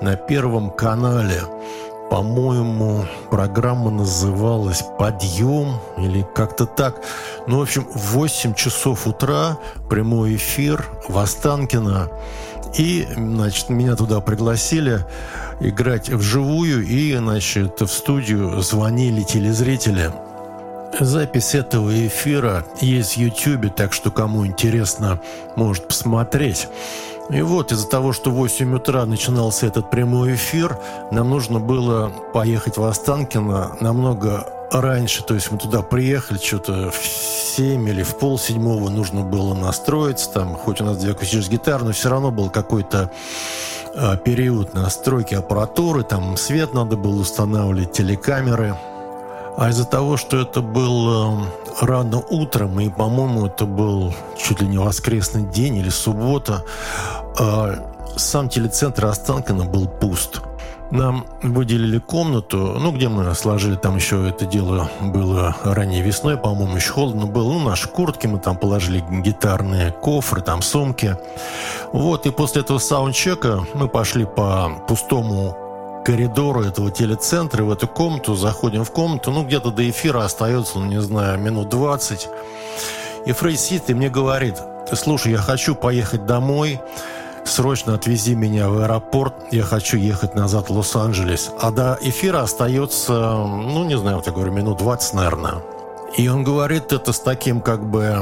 на 0.00 0.16
Первом 0.16 0.70
канале. 0.70 1.42
По-моему, 2.10 3.04
программа 3.30 3.90
называлась 3.90 4.82
«Подъем» 4.98 5.76
или 5.96 6.26
как-то 6.34 6.66
так. 6.66 6.96
Ну, 7.46 7.58
в 7.58 7.62
общем, 7.62 7.86
в 7.94 8.14
8 8.14 8.54
часов 8.54 9.06
утра 9.06 9.58
прямой 9.88 10.36
эфир 10.36 10.84
в 11.08 11.18
Останкино. 11.18 12.08
И, 12.76 13.06
значит, 13.14 13.68
меня 13.68 13.94
туда 13.94 14.20
пригласили 14.20 15.04
играть 15.60 16.08
вживую, 16.08 16.84
и, 16.84 17.16
значит, 17.16 17.80
в 17.80 17.88
студию 17.88 18.60
звонили 18.60 19.22
телезрители. 19.22 20.10
Запись 20.98 21.54
этого 21.54 22.06
эфира 22.06 22.64
есть 22.80 23.16
в 23.16 23.20
Ютьюбе, 23.20 23.68
так 23.68 23.92
что 23.92 24.10
кому 24.10 24.46
интересно, 24.46 25.20
может 25.56 25.86
посмотреть. 25.86 26.68
И 27.30 27.42
вот 27.42 27.70
из-за 27.70 27.88
того, 27.88 28.12
что 28.12 28.30
в 28.30 28.34
8 28.34 28.74
утра 28.74 29.06
начинался 29.06 29.66
этот 29.66 29.88
прямой 29.88 30.34
эфир, 30.34 30.76
нам 31.12 31.30
нужно 31.30 31.60
было 31.60 32.10
поехать 32.34 32.76
в 32.76 32.84
Останкино 32.84 33.76
намного 33.80 34.46
раньше, 34.72 35.22
то 35.22 35.34
есть 35.34 35.50
мы 35.50 35.58
туда 35.58 35.82
приехали, 35.82 36.38
что-то 36.38 36.90
в 36.90 37.06
7 37.56 37.88
или 37.88 38.02
в 38.02 38.16
пол 38.16 38.38
седьмого 38.38 38.88
нужно 38.88 39.22
было 39.22 39.54
настроиться, 39.54 40.30
там, 40.30 40.54
хоть 40.54 40.80
у 40.80 40.84
нас 40.84 40.98
две 40.98 41.12
акустические 41.12 41.58
гитары, 41.58 41.84
но 41.84 41.92
все 41.92 42.08
равно 42.08 42.30
был 42.30 42.50
какой-то 42.50 43.10
э, 43.94 44.16
период 44.24 44.74
настройки 44.74 45.34
аппаратуры, 45.34 46.02
там 46.02 46.36
свет 46.36 46.74
надо 46.74 46.96
было 46.96 47.20
устанавливать, 47.20 47.92
телекамеры. 47.92 48.76
А 49.60 49.68
из-за 49.68 49.84
того, 49.84 50.16
что 50.16 50.38
это 50.38 50.62
был 50.62 51.42
э, 51.42 51.46
рано 51.82 52.18
утром, 52.30 52.80
и, 52.80 52.88
по-моему, 52.88 53.46
это 53.46 53.66
был 53.66 54.14
чуть 54.36 54.62
ли 54.62 54.66
не 54.66 54.78
воскресный 54.78 55.42
день 55.42 55.76
или 55.76 55.90
суббота, 55.90 56.64
э, 57.38 57.74
сам 58.16 58.48
телецентр 58.48 59.04
Останкино 59.04 59.64
был 59.64 59.86
пуст– 59.86 60.40
нам 60.90 61.24
выделили 61.42 61.98
комнату, 61.98 62.76
ну, 62.78 62.90
где 62.90 63.08
мы 63.08 63.32
сложили, 63.34 63.76
там 63.76 63.96
еще 63.96 64.28
это 64.28 64.44
дело 64.44 64.90
было 65.00 65.56
ранней 65.62 66.02
весной, 66.02 66.36
по-моему, 66.36 66.76
еще 66.76 66.92
холодно 66.92 67.26
было. 67.26 67.52
Ну, 67.52 67.60
наши 67.60 67.88
куртки 67.88 68.26
мы 68.26 68.38
там 68.40 68.56
положили, 68.56 69.04
гитарные 69.08 69.92
кофры, 69.92 70.40
там 70.40 70.62
сумки. 70.62 71.16
Вот, 71.92 72.26
и 72.26 72.30
после 72.30 72.62
этого 72.62 72.78
саундчека 72.78 73.64
мы 73.74 73.86
пошли 73.88 74.24
по 74.24 74.82
пустому 74.88 75.69
коридору 76.04 76.62
этого 76.62 76.90
телецентра, 76.90 77.62
в 77.64 77.70
эту 77.70 77.88
комнату, 77.88 78.34
заходим 78.34 78.84
в 78.84 78.90
комнату, 78.90 79.30
ну, 79.30 79.44
где-то 79.44 79.70
до 79.70 79.88
эфира 79.88 80.24
остается, 80.24 80.78
ну, 80.78 80.86
не 80.86 81.00
знаю, 81.00 81.38
минут 81.38 81.68
20. 81.68 82.28
И 83.26 83.32
Фрей 83.32 83.56
сидит 83.56 83.90
и 83.90 83.94
мне 83.94 84.08
говорит, 84.08 84.56
слушай, 84.94 85.32
я 85.32 85.38
хочу 85.38 85.74
поехать 85.74 86.26
домой, 86.26 86.80
срочно 87.44 87.94
отвези 87.94 88.34
меня 88.34 88.68
в 88.68 88.78
аэропорт, 88.78 89.34
я 89.50 89.62
хочу 89.62 89.96
ехать 89.96 90.34
назад 90.34 90.68
в 90.68 90.72
Лос-Анджелес. 90.72 91.50
А 91.60 91.70
до 91.70 91.98
эфира 92.00 92.40
остается, 92.40 93.12
ну, 93.12 93.84
не 93.84 93.98
знаю, 93.98 94.16
вот 94.16 94.26
я 94.26 94.32
говорю, 94.32 94.52
минут 94.52 94.78
20, 94.78 95.14
наверное. 95.14 95.62
И 96.18 96.26
он 96.28 96.42
говорит 96.42 96.92
это 96.92 97.12
с 97.12 97.20
таким, 97.20 97.60
как 97.60 97.88
бы, 97.88 98.16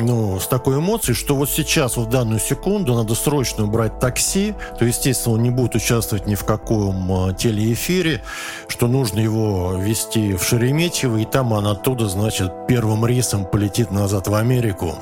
ну, 0.00 0.40
с 0.40 0.48
такой 0.48 0.78
эмоцией, 0.78 1.14
что 1.14 1.36
вот 1.36 1.48
сейчас, 1.48 1.96
в 1.96 2.08
данную 2.08 2.40
секунду, 2.40 2.94
надо 2.94 3.14
срочно 3.14 3.66
брать 3.66 4.00
такси, 4.00 4.54
то, 4.78 4.84
естественно, 4.84 5.36
он 5.36 5.42
не 5.44 5.50
будет 5.50 5.76
участвовать 5.76 6.26
ни 6.26 6.34
в 6.34 6.44
каком 6.44 7.34
телеэфире, 7.36 8.22
что 8.66 8.88
нужно 8.88 9.20
его 9.20 9.74
вести 9.78 10.34
в 10.34 10.42
Шереметьево, 10.42 11.18
и 11.18 11.24
там 11.24 11.52
он 11.52 11.68
оттуда, 11.68 12.08
значит, 12.08 12.52
первым 12.66 13.06
рейсом 13.06 13.44
полетит 13.44 13.92
назад 13.92 14.26
в 14.26 14.34
Америку. 14.34 14.96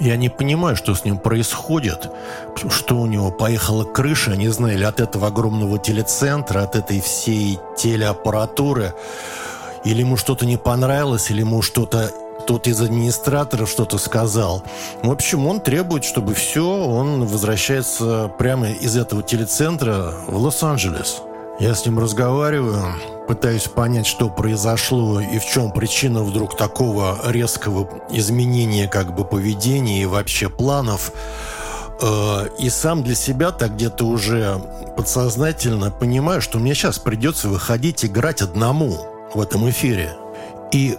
Я 0.00 0.16
не 0.16 0.30
понимаю, 0.30 0.76
что 0.76 0.94
с 0.94 1.04
ним 1.04 1.18
происходит, 1.18 2.08
что 2.70 2.96
у 2.96 3.04
него 3.04 3.30
поехала 3.30 3.84
крыша, 3.84 4.34
не 4.34 4.48
знаю, 4.48 4.76
или 4.76 4.84
от 4.84 4.98
этого 4.98 5.26
огромного 5.26 5.78
телецентра, 5.78 6.62
от 6.62 6.74
этой 6.74 7.02
всей 7.02 7.58
телеаппаратуры, 7.76 8.94
или 9.84 10.00
ему 10.00 10.16
что-то 10.16 10.46
не 10.46 10.56
понравилось, 10.56 11.30
или 11.30 11.40
ему 11.40 11.62
что-то 11.62 12.10
тот 12.46 12.66
из 12.66 12.80
администраторов 12.80 13.68
что-то 13.68 13.98
сказал. 13.98 14.62
В 15.02 15.10
общем, 15.10 15.46
он 15.46 15.60
требует, 15.60 16.04
чтобы 16.04 16.34
все, 16.34 16.66
он 16.66 17.26
возвращается 17.26 18.30
прямо 18.38 18.70
из 18.70 18.96
этого 18.96 19.22
телецентра 19.22 20.14
в 20.26 20.36
Лос-Анджелес. 20.36 21.22
Я 21.60 21.74
с 21.74 21.84
ним 21.84 21.98
разговариваю, 21.98 22.94
пытаюсь 23.28 23.64
понять, 23.64 24.06
что 24.06 24.30
произошло 24.30 25.20
и 25.20 25.38
в 25.38 25.44
чем 25.44 25.72
причина 25.72 26.22
вдруг 26.22 26.56
такого 26.56 27.18
резкого 27.26 27.88
изменения 28.10 28.88
как 28.88 29.14
бы 29.14 29.24
поведения 29.24 30.02
и 30.02 30.06
вообще 30.06 30.48
планов. 30.48 31.12
Э, 32.00 32.48
и 32.58 32.70
сам 32.70 33.02
для 33.02 33.14
себя 33.14 33.50
так 33.50 33.74
где-то 33.74 34.06
уже 34.06 34.58
подсознательно 34.96 35.90
понимаю, 35.90 36.40
что 36.40 36.58
мне 36.58 36.74
сейчас 36.74 36.98
придется 36.98 37.48
выходить 37.48 38.06
играть 38.06 38.40
одному 38.40 39.19
в 39.34 39.40
этом 39.40 39.68
эфире. 39.70 40.16
И 40.72 40.96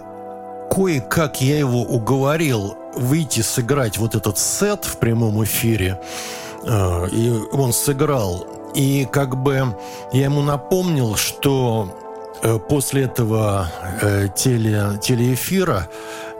кое-как 0.70 1.40
я 1.40 1.58
его 1.58 1.82
уговорил 1.82 2.76
выйти 2.94 3.40
сыграть 3.40 3.98
вот 3.98 4.14
этот 4.14 4.38
сет 4.38 4.84
в 4.84 4.98
прямом 4.98 5.42
эфире. 5.44 6.00
Э, 6.64 7.08
и 7.08 7.30
он 7.52 7.72
сыграл 7.72 8.46
и 8.74 9.06
как 9.10 9.36
бы 9.36 9.76
я 10.12 10.24
ему 10.24 10.42
напомнил, 10.42 11.16
что 11.16 11.94
э, 12.42 12.58
после 12.58 13.04
этого 13.04 13.70
э, 14.00 14.28
теле, 14.34 14.98
телеэфира 15.00 15.88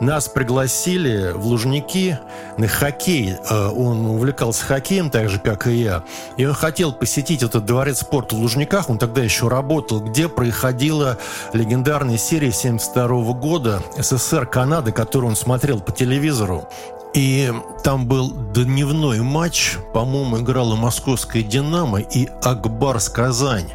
нас 0.03 0.29
пригласили 0.29 1.33
в 1.33 1.47
Лужники 1.47 2.19
на 2.59 2.67
хоккей. 2.67 3.37
Э, 3.49 3.69
он 3.69 4.05
увлекался 4.07 4.65
хоккеем 4.65 5.11
так 5.11 5.29
же, 5.31 5.39
как 5.39 5.67
и 5.67 5.75
я. 5.75 6.03
И 6.37 6.45
он 6.45 6.55
хотел 6.55 6.93
посетить 6.93 7.43
этот 7.43 7.65
дворец 7.65 8.01
спорта 8.01 8.35
в 8.35 8.41
Лужниках. 8.41 8.91
Он 8.91 8.99
тогда 8.99 9.23
еще 9.23 9.49
работал, 9.49 10.01
где 10.01 10.29
происходила 10.29 11.19
легендарная 11.53 12.19
серия 12.19 12.49
1972 12.49 13.33
года 13.35 13.83
СССР 13.97 14.47
Канады, 14.47 14.93
которую 14.93 15.31
он 15.31 15.37
смотрел 15.37 15.81
по 15.81 15.93
телевизору. 15.93 16.69
И 17.15 17.53
там 17.85 18.07
был 18.07 18.33
дневной 18.33 19.21
матч, 19.21 19.77
по-моему, 19.93 20.39
играла 20.39 20.77
московская 20.77 21.43
«Динамо» 21.43 22.01
и 22.01 22.29
«Акбарс 22.43 23.09
Казань». 23.09 23.71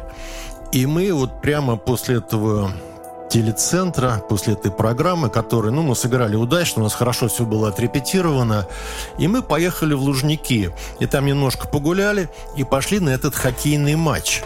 И 0.72 0.84
мы 0.86 1.12
вот 1.12 1.40
прямо 1.40 1.76
после 1.76 2.16
этого 2.16 2.72
телецентра, 3.28 4.22
после 4.28 4.54
этой 4.54 4.70
программы, 4.70 5.30
которую, 5.30 5.72
ну, 5.72 5.82
мы 5.82 5.94
сыграли 5.94 6.36
удачно, 6.36 6.82
у 6.82 6.84
нас 6.84 6.94
хорошо 6.94 7.28
все 7.28 7.44
было 7.44 7.68
отрепетировано, 7.68 8.66
и 9.18 9.28
мы 9.28 9.42
поехали 9.42 9.94
в 9.94 10.02
Лужники. 10.02 10.70
И 11.00 11.06
там 11.06 11.26
немножко 11.26 11.68
погуляли 11.68 12.28
и 12.56 12.64
пошли 12.64 13.00
на 13.00 13.10
этот 13.10 13.34
хоккейный 13.34 13.96
матч. 13.96 14.42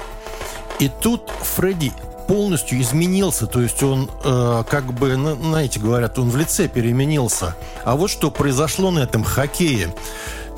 И 0.79 0.91
тут 1.01 1.31
Фредди 1.57 1.93
полностью 2.27 2.81
изменился, 2.81 3.47
то 3.47 3.61
есть 3.61 3.83
он 3.83 4.11
э, 4.25 4.65
как 4.69 4.93
бы, 4.93 5.15
знаете, 5.15 5.81
говорят, 5.81 6.19
он 6.19 6.31
в 6.31 6.37
лице 6.37 6.69
переменился. 6.69 7.55
А 7.85 7.95
вот 7.97 8.11
что 8.11 8.31
произошло 8.31 8.91
на 8.91 9.01
этом 9.01 9.25
хоккее. 9.25 9.95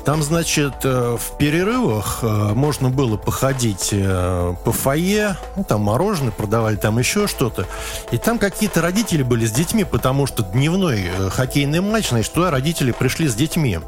Там, 0.05 0.21
значит, 0.21 0.75
э, 0.83 1.17
в 1.19 1.37
перерывах 1.39 2.19
э, 2.21 2.27
можно 2.53 2.91
было 2.91 3.17
походить 3.17 3.89
э, 3.91 4.53
по 4.63 4.71
фойе, 4.71 5.35
ну, 5.55 5.63
там 5.63 5.81
мороженое 5.81 6.31
продавали, 6.31 6.75
там 6.75 6.99
еще 6.99 7.25
что-то. 7.25 7.65
И 8.11 8.19
там 8.19 8.37
какие-то 8.37 8.83
родители 8.83 9.23
были 9.23 9.47
с 9.47 9.51
детьми, 9.51 9.83
потому 9.83 10.27
что 10.27 10.43
дневной 10.43 11.09
хоккейный 11.31 11.81
матч, 11.81 12.09
значит, 12.09 12.31
туда 12.33 12.51
родители 12.51 12.91
пришли 12.91 13.27
с 13.27 13.33
детьми. 13.33 13.79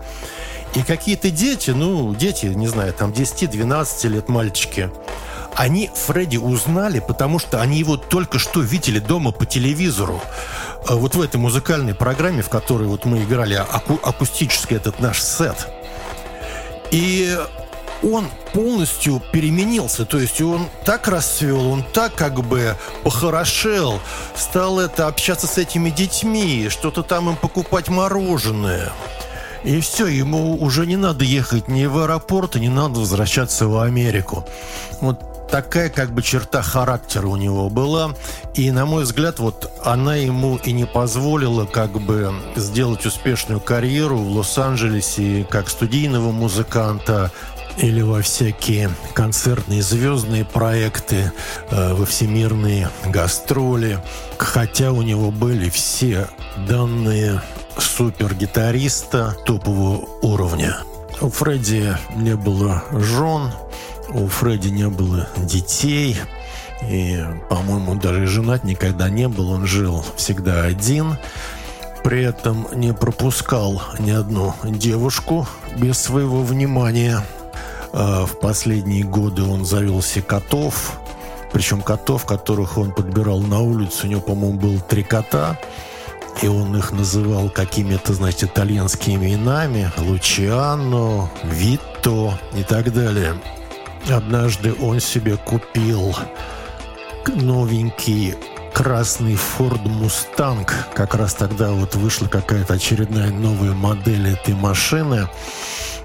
И 0.73 0.81
какие-то 0.81 1.29
дети, 1.29 1.69
ну, 1.69 2.15
дети, 2.15 2.47
не 2.47 2.67
знаю, 2.67 2.93
там 2.93 3.11
10-12 3.11 4.07
лет 4.07 4.27
мальчики, 4.27 4.89
они 5.55 5.91
Фредди 5.93 6.37
узнали, 6.37 6.99
потому 6.99 7.37
что 7.37 7.61
они 7.61 7.77
его 7.77 7.95
только 7.95 8.39
что 8.39 8.61
видели 8.61 8.97
дома 8.97 9.31
по 9.31 9.45
телевизору. 9.45 10.19
Вот 10.89 11.13
в 11.13 11.21
этой 11.21 11.37
музыкальной 11.37 11.93
программе, 11.93 12.41
в 12.41 12.49
которой 12.49 12.87
вот 12.87 13.05
мы 13.05 13.23
играли 13.23 13.53
аку 13.53 13.99
акустический 14.03 14.77
этот 14.77 14.99
наш 14.99 15.21
сет. 15.21 15.76
И 16.91 17.37
он 18.03 18.27
полностью 18.53 19.21
переменился. 19.31 20.05
То 20.05 20.19
есть 20.19 20.41
он 20.41 20.67
так 20.85 21.07
расцвел, 21.07 21.67
он 21.67 21.83
так 21.83 22.15
как 22.15 22.41
бы 22.43 22.75
похорошел, 23.03 23.99
стал 24.35 24.79
это 24.79 25.07
общаться 25.07 25.47
с 25.47 25.57
этими 25.57 25.89
детьми, 25.89 26.67
что-то 26.69 27.03
там 27.03 27.29
им 27.29 27.35
покупать 27.35 27.89
мороженое. 27.89 28.91
И 29.63 29.81
все, 29.81 30.07
ему 30.07 30.55
уже 30.55 30.85
не 30.85 30.97
надо 30.97 31.25
ехать 31.25 31.67
ни 31.67 31.85
в 31.85 31.97
аэропорт, 31.97 32.55
не 32.55 32.69
надо 32.69 32.99
возвращаться 32.99 33.67
в 33.67 33.79
Америку. 33.79 34.45
Вот 35.01 35.36
такая 35.49 35.89
как 35.89 36.11
бы 36.11 36.21
черта 36.21 36.61
характера 36.61 37.27
у 37.27 37.35
него 37.35 37.69
была. 37.69 38.15
И, 38.53 38.71
на 38.71 38.85
мой 38.85 39.03
взгляд, 39.03 39.39
вот 39.39 39.71
она 39.83 40.15
ему 40.15 40.57
и 40.57 40.71
не 40.71 40.85
позволила 40.85 41.65
как 41.65 41.91
бы 41.91 42.33
сделать 42.55 43.05
успешную 43.05 43.59
карьеру 43.59 44.17
в 44.17 44.31
Лос-Анджелесе 44.37 45.45
как 45.49 45.69
студийного 45.69 46.31
музыканта, 46.31 47.31
или 47.77 48.01
во 48.01 48.21
всякие 48.21 48.89
концертные 49.13 49.81
звездные 49.81 50.43
проекты, 50.45 51.31
э, 51.69 51.93
во 51.93 52.05
всемирные 52.05 52.89
гастроли. 53.05 53.99
Хотя 54.37 54.91
у 54.91 55.01
него 55.01 55.31
были 55.31 55.69
все 55.69 56.27
данные 56.67 57.41
супер-гитариста 57.77 59.35
топового 59.45 60.07
уровня. 60.21 60.79
У 61.21 61.29
Фредди 61.29 61.95
не 62.15 62.35
было 62.35 62.83
жен, 62.91 63.51
у 64.09 64.27
Фредди 64.27 64.69
не 64.69 64.87
было 64.89 65.27
детей. 65.37 66.17
И, 66.87 67.23
по-моему, 67.49 67.95
даже 67.95 68.27
женат 68.27 68.63
никогда 68.63 69.09
не 69.09 69.27
был. 69.27 69.51
Он 69.51 69.65
жил 69.65 70.05
всегда 70.15 70.63
один. 70.63 71.17
При 72.03 72.23
этом 72.23 72.67
не 72.73 72.93
пропускал 72.93 73.81
ни 73.99 74.11
одну 74.11 74.53
девушку 74.63 75.47
без 75.75 75.99
своего 75.99 76.43
внимания. 76.43 77.21
А 77.93 78.25
в 78.25 78.39
последние 78.39 79.03
годы 79.03 79.43
он 79.43 79.65
завел 79.65 80.01
себе 80.01 80.21
котов. 80.21 80.99
Причем 81.51 81.81
котов, 81.81 82.25
которых 82.25 82.77
он 82.77 82.91
подбирал 82.91 83.39
на 83.39 83.59
улицу. 83.59 84.05
У 84.05 84.09
него, 84.09 84.21
по-моему, 84.21 84.59
было 84.59 84.79
три 84.79 85.03
кота. 85.03 85.57
И 86.41 86.47
он 86.47 86.77
их 86.77 86.91
называл 86.91 87.49
какими-то, 87.49 88.13
значит, 88.13 88.43
итальянскими 88.43 89.33
именами. 89.33 89.91
Лучиано, 89.97 91.31
Витто 91.43 92.37
и 92.55 92.61
так 92.63 92.93
далее. 92.93 93.35
Однажды 94.09 94.73
он 94.73 94.99
себе 95.01 95.35
купил 95.35 96.15
новенький 97.27 98.35
красный 98.73 99.33
Ford 99.33 99.83
Mustang. 99.83 100.69
Как 100.93 101.15
раз 101.15 101.33
тогда 101.33 101.71
вот 101.71 101.95
вышла 101.95 102.27
какая-то 102.27 102.75
очередная 102.75 103.31
новая 103.31 103.73
модель 103.73 104.29
этой 104.29 104.53
машины. 104.53 105.27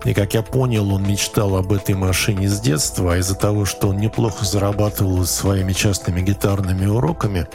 И, 0.05 0.15
как 0.15 0.35
я 0.35 0.43
понял, 0.43 0.93
он 0.93 1.07
мечтал 1.07 1.57
об 1.57 1.73
этой 1.73 1.95
машине 1.95 2.49
с 2.49 2.61
детства, 2.61 3.15
а 3.15 3.19
из-за 3.19 3.37
того, 3.37 3.65
что 3.65 3.89
он 3.89 3.99
неплохо 3.99 4.45
зарабатывал 4.45 5.25
своими 5.25 5.73
частными 5.73 6.23
гитарными 6.23 6.87
уроками, 6.87 7.47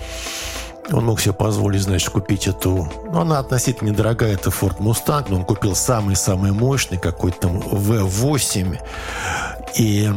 он 0.91 1.05
мог 1.05 1.19
себе 1.19 1.33
позволить, 1.33 1.81
значит, 1.81 2.09
купить 2.09 2.47
эту... 2.47 2.89
Ну, 3.11 3.19
она 3.19 3.39
относительно 3.39 3.89
недорогая, 3.89 4.33
это 4.33 4.49
Ford 4.49 4.77
Mustang, 4.77 5.25
но 5.29 5.37
он 5.37 5.45
купил 5.45 5.75
самый-самый 5.75 6.51
мощный, 6.51 6.97
какой-то 6.97 7.39
там 7.39 7.57
V8. 7.57 8.79
И 9.75 10.09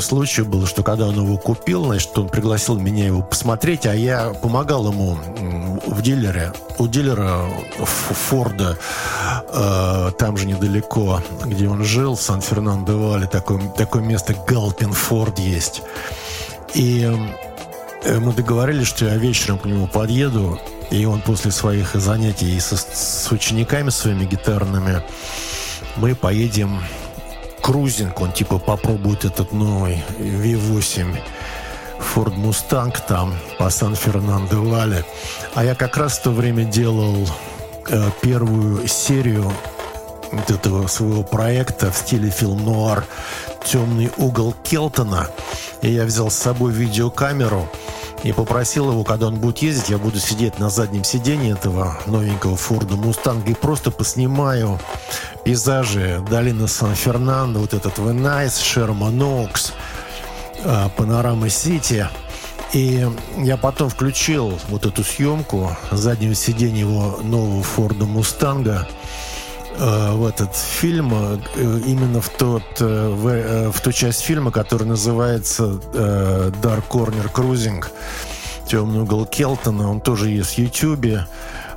случай 0.00 0.42
был, 0.42 0.66
что 0.66 0.82
когда 0.82 1.06
он 1.06 1.16
его 1.16 1.36
купил, 1.38 1.86
значит, 1.86 2.16
он 2.18 2.28
пригласил 2.28 2.78
меня 2.78 3.06
его 3.06 3.22
посмотреть, 3.22 3.86
а 3.86 3.94
я 3.94 4.30
помогал 4.30 4.90
ему 4.90 5.18
в 5.86 6.02
дилере. 6.02 6.52
У 6.78 6.86
дилера 6.86 7.46
Форда, 8.28 8.76
э, 9.48 10.10
там 10.18 10.36
же 10.36 10.46
недалеко, 10.46 11.22
где 11.44 11.68
он 11.68 11.84
жил, 11.84 12.16
в 12.16 12.22
Сан-Фернандо-Вале, 12.22 13.26
такое, 13.26 13.60
такое 13.70 14.02
место 14.02 14.34
Галпин 14.46 14.92
Форд 14.92 15.38
есть. 15.38 15.82
И 16.74 17.10
мы 18.04 18.32
договорились, 18.32 18.86
что 18.86 19.06
я 19.06 19.16
вечером 19.16 19.58
к 19.58 19.66
нему 19.66 19.86
подъеду, 19.86 20.60
и 20.90 21.04
он 21.04 21.20
после 21.20 21.50
своих 21.50 21.94
занятий 21.94 22.58
со, 22.60 22.76
с 22.76 23.28
учениками 23.30 23.90
своими 23.90 24.24
гитарными 24.24 25.02
мы 25.96 26.14
поедем 26.14 26.82
крузинг, 27.60 28.20
он 28.20 28.32
типа 28.32 28.58
попробует 28.58 29.24
этот 29.24 29.52
новый 29.52 30.02
V8 30.18 31.16
Ford 31.98 32.34
Mustang 32.36 32.96
там 33.06 33.34
по 33.58 33.68
Сан-Фернандо- 33.70 34.57
Valley. 34.57 35.04
А 35.54 35.64
я 35.64 35.74
как 35.74 35.96
раз 35.96 36.18
в 36.18 36.22
то 36.22 36.30
время 36.30 36.64
делал 36.64 37.28
э, 37.88 38.10
первую 38.22 38.88
серию 38.88 39.52
вот 40.32 40.50
этого 40.50 40.86
своего 40.86 41.22
проекта 41.22 41.90
в 41.90 41.96
стиле 41.96 42.30
фильм-нуар 42.30 43.04
«Темный 43.64 44.10
угол 44.16 44.54
Келтона». 44.62 45.28
И 45.82 45.90
я 45.90 46.04
взял 46.04 46.30
с 46.30 46.36
собой 46.36 46.72
видеокамеру 46.72 47.68
и 48.22 48.32
попросил 48.32 48.90
его, 48.90 49.02
когда 49.02 49.28
он 49.28 49.36
будет 49.36 49.58
ездить, 49.58 49.88
я 49.88 49.98
буду 49.98 50.18
сидеть 50.18 50.58
на 50.58 50.68
заднем 50.68 51.04
сиденье 51.04 51.52
этого 51.52 51.98
новенького 52.06 52.56
Форда 52.56 52.96
Мустанга 52.96 53.50
и 53.50 53.54
просто 53.54 53.90
поснимаю 53.90 54.78
пейзажи 55.44 56.22
долины 56.28 56.68
Сан-Фернандо, 56.68 57.60
вот 57.60 57.72
этот 57.72 57.98
Van 57.98 58.20
Nuys, 58.20 58.58
Sherman 58.58 59.22
Oaks, 59.22 59.72
Панорама 60.96 61.48
Сити. 61.48 62.08
И 62.74 63.08
я 63.38 63.56
потом 63.56 63.88
включил 63.88 64.58
вот 64.68 64.84
эту 64.84 65.02
съемку 65.02 65.76
заднего 65.90 66.34
сиденья 66.34 66.80
его 66.80 67.18
нового 67.22 67.62
Форда 67.62 68.04
Мустанга– 68.04 68.86
Э, 69.78 70.12
в 70.12 70.26
этот 70.26 70.54
фильм, 70.54 71.12
э, 71.14 71.38
именно 71.86 72.20
в, 72.20 72.28
тот, 72.28 72.62
э, 72.80 73.08
в, 73.08 73.72
в 73.72 73.80
ту 73.80 73.92
часть 73.92 74.20
фильма, 74.20 74.50
которая 74.50 74.88
называется 74.88 75.80
Dark 75.92 76.84
Corner 76.88 77.32
Cruising, 77.32 77.84
темный 78.66 79.00
угол 79.00 79.26
Келтона, 79.26 79.90
он 79.90 80.00
тоже 80.00 80.30
есть 80.30 80.54
в 80.54 80.58
Ютьюбе, 80.58 81.26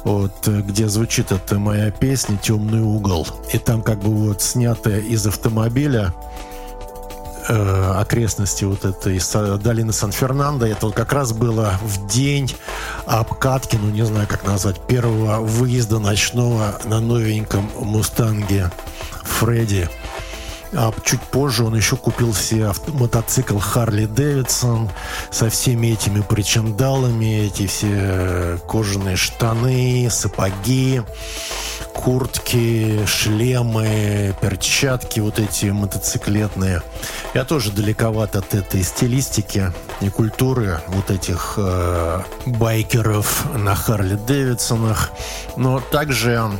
вот, 0.04 0.48
где 0.48 0.90
звучит 0.90 1.32
эта 1.32 1.58
моя 1.58 1.92
песня 1.92 2.38
«Темный 2.38 2.82
угол». 2.82 3.26
И 3.54 3.58
там 3.58 3.82
как 3.82 4.00
бы 4.00 4.10
вот 4.10 4.42
снятая 4.42 5.00
из 5.00 5.26
автомобиля 5.26 6.14
э, 7.48 7.94
окрестности 8.00 8.64
вот 8.64 8.86
этой 8.86 9.20
долины 9.60 9.94
Сан-Фернандо. 9.94 10.66
Это 10.66 10.88
вот 10.88 10.96
как 10.96 11.14
раз 11.14 11.34
было 11.34 11.80
в 11.84 12.08
день 12.08 12.54
обкатки, 13.06 13.76
ну 13.76 13.90
не 13.90 14.06
знаю 14.06 14.28
как 14.28 14.46
назвать, 14.46 14.86
первого 14.88 15.40
выезда 15.40 16.00
ночного 16.00 16.80
на 16.86 17.00
новеньком 17.00 17.70
Мустанге 17.80 18.72
Фредди. 19.24 19.90
А 20.76 20.92
чуть 21.04 21.22
позже 21.22 21.64
он 21.64 21.76
еще 21.76 21.96
купил 21.96 22.34
себе 22.34 22.72
мотоцикл 22.88 23.60
Харли 23.60 24.06
Дэвидсон 24.06 24.90
со 25.32 25.50
всеми 25.50 25.88
этими 25.88 26.22
причандалами, 26.22 27.46
эти 27.46 27.68
все 27.68 28.60
кожаные 28.68 29.16
штаны, 29.16 30.10
сапоги 30.10 31.02
куртки, 31.94 33.06
шлемы, 33.06 34.36
перчатки 34.42 35.20
вот 35.20 35.40
эти 35.40 35.68
мотоциклетные. 35.68 36.82
Я 37.34 37.46
тоже 37.46 37.72
далековат 37.72 38.36
от 38.36 38.54
этой 38.54 38.84
стилистики 38.84 39.72
и 40.02 40.10
культуры 40.10 40.82
вот 40.88 41.12
этих 41.12 41.54
э, 41.58 42.22
байкеров 42.46 43.46
на 43.56 43.76
Харли 43.76 44.16
Дэвидсонах. 44.16 45.12
Но 45.56 45.80
также 45.80 46.52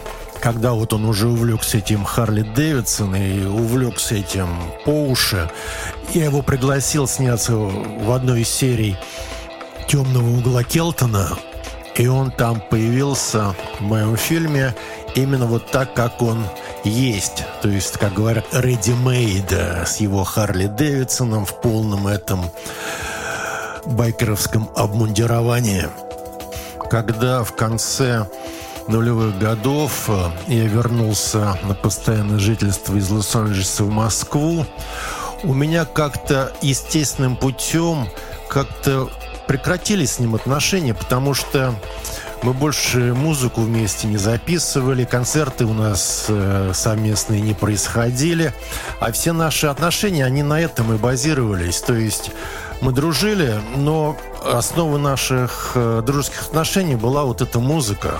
когда 0.44 0.74
вот 0.74 0.92
он 0.92 1.06
уже 1.06 1.30
увлекся 1.30 1.78
этим 1.78 2.04
Харли 2.04 2.42
Дэвидсон 2.42 3.16
и 3.16 3.46
увлекся 3.46 4.16
этим 4.16 4.50
по 4.84 4.90
уши, 4.90 5.50
я 6.14 6.26
его 6.26 6.42
пригласил 6.42 7.08
сняться 7.08 7.54
в 7.56 8.12
одной 8.12 8.42
из 8.42 8.50
серий 8.50 8.98
«Темного 9.88 10.38
угла 10.38 10.64
Келтона», 10.64 11.38
и 11.96 12.08
он 12.08 12.30
там 12.30 12.60
появился 12.60 13.56
в 13.80 13.84
моем 13.84 14.18
фильме 14.18 14.76
именно 15.16 15.46
вот 15.46 15.72
так, 15.72 15.94
как 15.94 16.22
он 16.22 16.44
есть. 16.84 17.46
То 17.62 17.70
есть, 17.70 17.94
как 17.94 18.14
говорят, 18.14 18.44
ready-made 18.52 19.86
с 19.86 20.02
его 20.02 20.26
Харли 20.26 20.68
Дэвидсоном 20.68 21.46
в 21.46 21.62
полном 21.62 22.06
этом 22.06 22.52
байкеровском 23.86 24.70
обмундировании. 24.76 25.86
Когда 26.90 27.46
в 27.46 27.56
конце 27.56 28.28
нулевых 28.88 29.38
годов 29.40 30.10
я 30.48 30.66
вернулся 30.66 31.58
на 31.64 31.74
постоянное 31.74 32.40
жительство 32.40 32.96
из 32.96 33.10
Лос-Анджелеса 33.10 33.84
в 33.84 33.90
Москву, 33.90 34.66
у 35.44 35.54
меня 35.54 35.86
как-то 35.86 36.54
естественным 36.62 37.36
путем 37.36 38.08
как-то 38.50 39.10
прекратились 39.48 40.14
с 40.14 40.20
ним 40.20 40.36
отношения, 40.36 40.94
потому 40.94 41.34
что 41.34 41.76
мы 42.44 42.54
больше 42.54 43.14
музыку 43.14 43.62
вместе 43.62 44.08
не 44.08 44.18
записывали, 44.18 45.06
концерты 45.06 45.66
у 45.66 45.74
нас 45.74 46.26
э, 46.28 46.72
совместные 46.74 47.42
не 47.42 47.54
происходили, 47.54 48.54
а 49.00 49.12
все 49.12 49.34
наши 49.34 49.68
отношения, 49.68 50.26
они 50.26 50.44
на 50.44 50.60
этом 50.60 50.94
и 50.94 50.98
базировались. 50.98 51.82
То 51.82 51.94
есть 51.94 52.32
мы 52.82 52.92
дружили, 52.92 53.62
но 53.76 54.18
основа 54.44 54.98
наших 54.98 55.72
э, 55.76 56.02
дружеских 56.06 56.42
отношений 56.44 56.96
была 56.96 57.24
вот 57.24 57.42
эта 57.42 57.60
музыка. 57.60 58.20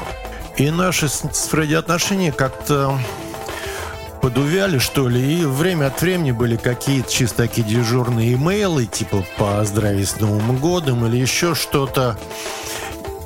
И 0.58 0.70
наши 0.70 1.10
с, 1.10 1.22
Фредди 1.50 1.74
отношения 1.74 2.32
как-то 2.32 3.00
подувяли, 4.22 4.78
что 4.78 5.10
ли, 5.10 5.42
и 5.42 5.46
время 5.46 5.88
от 5.88 6.02
времени 6.02 6.32
были 6.32 6.58
какие-то 6.58 7.12
чисто 7.12 7.38
такие 7.38 7.68
дежурные 7.68 8.34
имейлы, 8.34 8.86
типа 8.86 9.26
«поздравить 9.38 10.10
с 10.10 10.20
Новым 10.20 10.58
годом» 10.58 11.06
или 11.06 11.18
еще 11.18 11.56
что-то. 11.56 12.18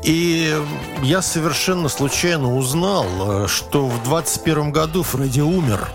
И 0.04 0.56
я 1.04 1.22
совершенно 1.22 1.90
случайно 1.90 2.56
узнал, 2.56 3.06
э, 3.44 3.48
что 3.48 3.88
в 3.88 4.04
21 4.04 4.72
году 4.72 5.04
Фредди 5.04 5.42
умер. 5.42 5.90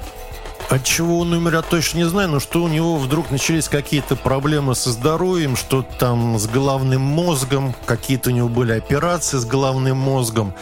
От 0.69 0.85
чего 0.85 1.21
он 1.21 1.33
умер, 1.33 1.55
я 1.55 1.63
точно 1.63 1.99
не 1.99 2.05
знаю, 2.05 2.29
но 2.29 2.41
что 2.41 2.63
у 2.63 2.69
него 2.69 2.97
вдруг 2.97 3.31
начались 3.31 3.69
какие-то 3.69 4.17
проблемы 4.17 4.75
со 4.75 4.91
здоровьем, 4.91 5.57
что 5.57 5.83
там 5.83 6.39
с 6.39 6.47
головным 6.47 7.03
мозгом, 7.03 7.75
какие-то 7.85 8.31
у 8.31 8.33
него 8.33 8.49
были 8.49 8.73
операции 8.73 9.39
с 9.39 9.45
головным 9.45 9.97
мозгом. 9.97 10.55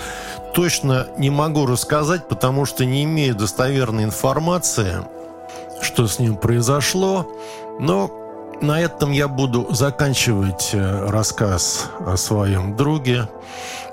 Точно 0.54 1.06
не 1.16 1.30
могу 1.30 1.66
рассказать, 1.66 2.28
потому 2.28 2.64
что 2.64 2.84
не 2.84 3.04
имею 3.04 3.34
достоверной 3.34 4.04
информации, 4.04 5.04
что 5.80 6.06
с 6.06 6.18
ним 6.18 6.36
произошло. 6.36 7.26
Но 7.78 8.10
на 8.60 8.80
этом 8.80 9.10
я 9.12 9.28
буду 9.28 9.68
заканчивать 9.70 10.70
э, 10.72 11.08
рассказ 11.08 11.88
о 12.06 12.16
своем 12.16 12.76
друге. 12.76 13.28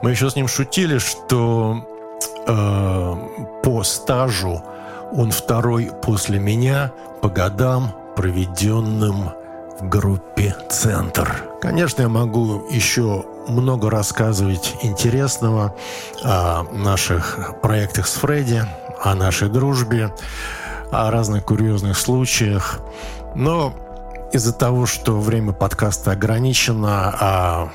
Мы 0.01 0.11
еще 0.11 0.29
с 0.29 0.35
ним 0.35 0.47
шутили, 0.47 0.97
что 0.97 1.85
э, 2.47 3.15
по 3.63 3.83
стажу 3.83 4.61
Он 5.13 5.31
второй 5.31 5.91
после 6.01 6.39
меня 6.39 6.91
по 7.21 7.29
годам, 7.29 7.95
проведенным 8.15 9.31
в 9.79 9.87
группе 9.87 10.55
«Центр». 10.69 11.43
Конечно, 11.61 12.01
я 12.01 12.09
могу 12.09 12.63
еще 12.69 13.25
много 13.47 13.89
рассказывать 13.89 14.75
интересного 14.81 15.75
о 16.23 16.63
наших 16.71 17.55
проектах 17.61 18.07
с 18.07 18.13
Фредди, 18.13 18.63
о 19.03 19.15
нашей 19.15 19.49
дружбе, 19.49 20.13
о 20.91 21.11
разных 21.11 21.45
курьезных 21.45 21.97
случаях. 21.97 22.79
Но 23.35 23.73
из-за 24.33 24.51
того, 24.53 24.85
что 24.85 25.19
время 25.19 25.53
подкаста 25.53 26.11
ограничено, 26.11 27.15
а 27.19 27.69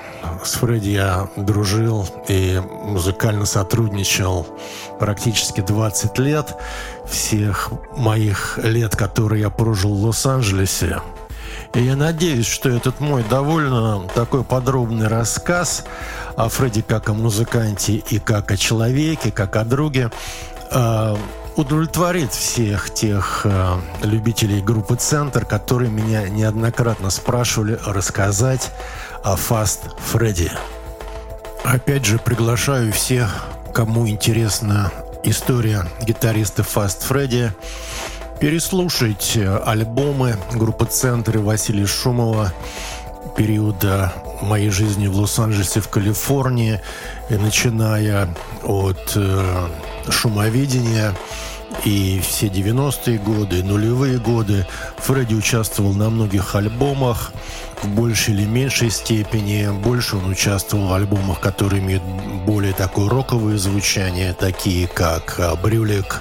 с 0.45 0.55
Фредди 0.55 0.91
я 0.91 1.29
дружил 1.37 2.07
и 2.29 2.61
музыкально 2.85 3.47
сотрудничал 3.47 4.47
практически 4.99 5.61
20 5.61 6.19
лет, 6.19 6.55
всех 7.07 7.71
моих 7.97 8.59
лет, 8.63 8.97
которые 8.97 9.43
я 9.43 9.51
прожил 9.51 9.95
в 9.95 10.05
Лос-Анджелесе, 10.05 11.01
и 11.75 11.83
я 11.83 11.97
надеюсь, 11.97 12.47
что 12.47 12.69
этот 12.69 13.01
мой 13.01 13.25
довольно 13.25 14.07
такой 14.15 14.45
подробный 14.45 15.09
рассказ 15.09 15.85
о 16.37 16.49
Фредди 16.49 16.83
как 16.83 17.09
о 17.09 17.15
музыканте 17.15 17.95
и 17.95 18.19
как 18.19 18.51
о 18.51 18.57
человеке, 18.57 19.31
как 19.31 19.57
о 19.57 19.65
друге, 19.65 20.11
э, 20.71 21.17
удовлетворит 21.57 22.33
всех 22.33 22.93
тех 22.93 23.43
э, 23.45 23.77
любителей 24.03 24.61
группы 24.61 24.97
«Центр», 24.97 25.45
которые 25.45 25.91
меня 25.91 26.29
неоднократно 26.29 27.11
спрашивали 27.11 27.79
рассказать 27.87 28.71
о 29.25 29.37
«Фаст 29.37 29.83
Фредди». 30.11 30.51
Опять 31.65 32.05
же, 32.05 32.19
приглашаю 32.19 32.93
всех, 32.93 33.31
кому 33.73 34.09
интересна 34.09 34.93
история 35.25 35.87
гитариста 36.03 36.63
«Фаст 36.65 37.05
Фредди», 37.05 37.53
переслушать 38.43 39.39
альбомы 39.65 40.37
группы 40.53 40.85
«Центр» 40.85 41.39
Василия 41.39 41.87
Шумова 41.87 42.53
периода 43.37 44.13
моей 44.43 44.71
жизни 44.71 45.07
в 45.07 45.17
Лос-Анджелесе, 45.17 45.81
в 45.81 45.89
Калифорнии, 45.89 46.81
и 47.31 47.35
начиная 47.35 48.29
от 48.65 49.13
э, 49.15 49.69
шумовидения 50.11 51.15
и 51.85 52.21
все 52.21 52.49
90-е 52.49 53.19
годы, 53.19 53.63
нулевые 53.63 54.19
годы. 54.19 54.67
Фредди 54.97 55.35
участвовал 55.35 55.93
на 55.93 56.11
многих 56.11 56.57
альбомах 56.57 57.31
в 57.81 57.87
большей 57.91 58.35
или 58.35 58.45
меньшей 58.45 58.91
степени. 58.91 59.69
Больше 59.85 60.17
он 60.17 60.29
участвовал 60.29 60.89
в 60.89 60.93
альбомах, 60.95 61.39
которые 61.39 61.81
имеют 61.81 62.03
более 62.45 62.73
такое 62.73 63.09
роковое 63.09 63.57
звучание, 63.57 64.35
такие 64.35 64.89
как 64.89 65.41
«Брюлик», 65.63 66.21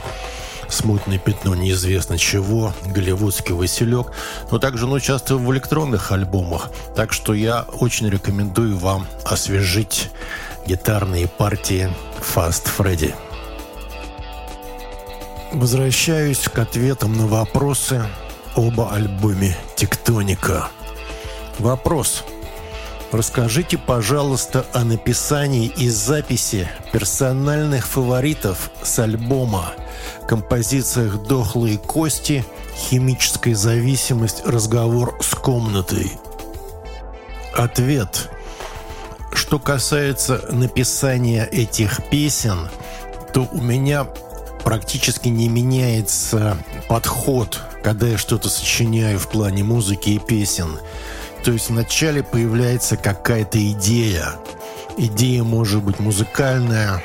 «Смутное 0.72 1.19
пятно 1.19 1.53
неизвестно 1.53 2.17
чего», 2.17 2.74
«Голливудский 2.86 3.53
Василек», 3.53 4.13
но 4.49 4.57
также 4.57 4.86
он 4.86 4.93
участвовал 4.93 5.41
в 5.41 5.51
электронных 5.53 6.11
альбомах. 6.13 6.72
Так 6.95 7.11
что 7.11 7.34
я 7.34 7.63
очень 7.74 8.09
рекомендую 8.09 8.78
вам 8.78 9.05
освежить 9.26 10.09
гитарные 10.65 11.28
партии 11.28 11.93
«Fast 12.19 12.69
Freddy». 12.78 13.13
Возвращаюсь 15.51 16.39
к 16.47 16.57
ответам 16.57 17.17
на 17.17 17.28
вопросы 17.28 18.01
об 18.55 18.80
альбоме 18.80 19.57
«Тектоника». 19.76 20.69
Вопрос. 21.59 22.24
Расскажите, 23.11 23.78
пожалуйста, 23.78 24.65
о 24.72 24.86
написании 24.86 25.67
и 25.67 25.89
записи 25.89 26.69
персональных 26.93 27.86
фаворитов 27.86 28.72
с 28.82 28.99
альбома, 28.99 29.74
композициях 30.28 31.24
«Дохлые 31.24 31.78
кости», 31.78 32.45
«Химическая 32.76 33.55
зависимость», 33.55 34.43
«Разговор 34.45 35.18
с 35.22 35.36
комнатой». 35.36 36.12
Ответ. 37.53 38.30
Что 39.34 39.59
касается 39.59 40.47
написания 40.51 41.45
этих 41.45 42.09
песен, 42.09 42.70
то 43.34 43.47
у 43.51 43.62
меня 43.62 44.05
практически 44.64 45.30
не 45.30 45.49
меняется 45.49 46.57
подход, 46.88 47.59
когда 47.84 48.07
я 48.07 48.18
что-то 48.18 48.49
сочиняю 48.49 49.20
в 49.20 49.28
плане 49.30 49.64
музыки 49.64 50.09
и 50.12 50.20
песен. 50.20 50.78
То 51.43 51.51
есть 51.51 51.70
вначале 51.70 52.24
появляется 52.24 52.97
какая-то 52.97 53.57
идея. 53.72 54.36
Идея 54.97 55.43
может 55.43 55.82
быть 55.82 55.99
музыкальная, 55.99 57.03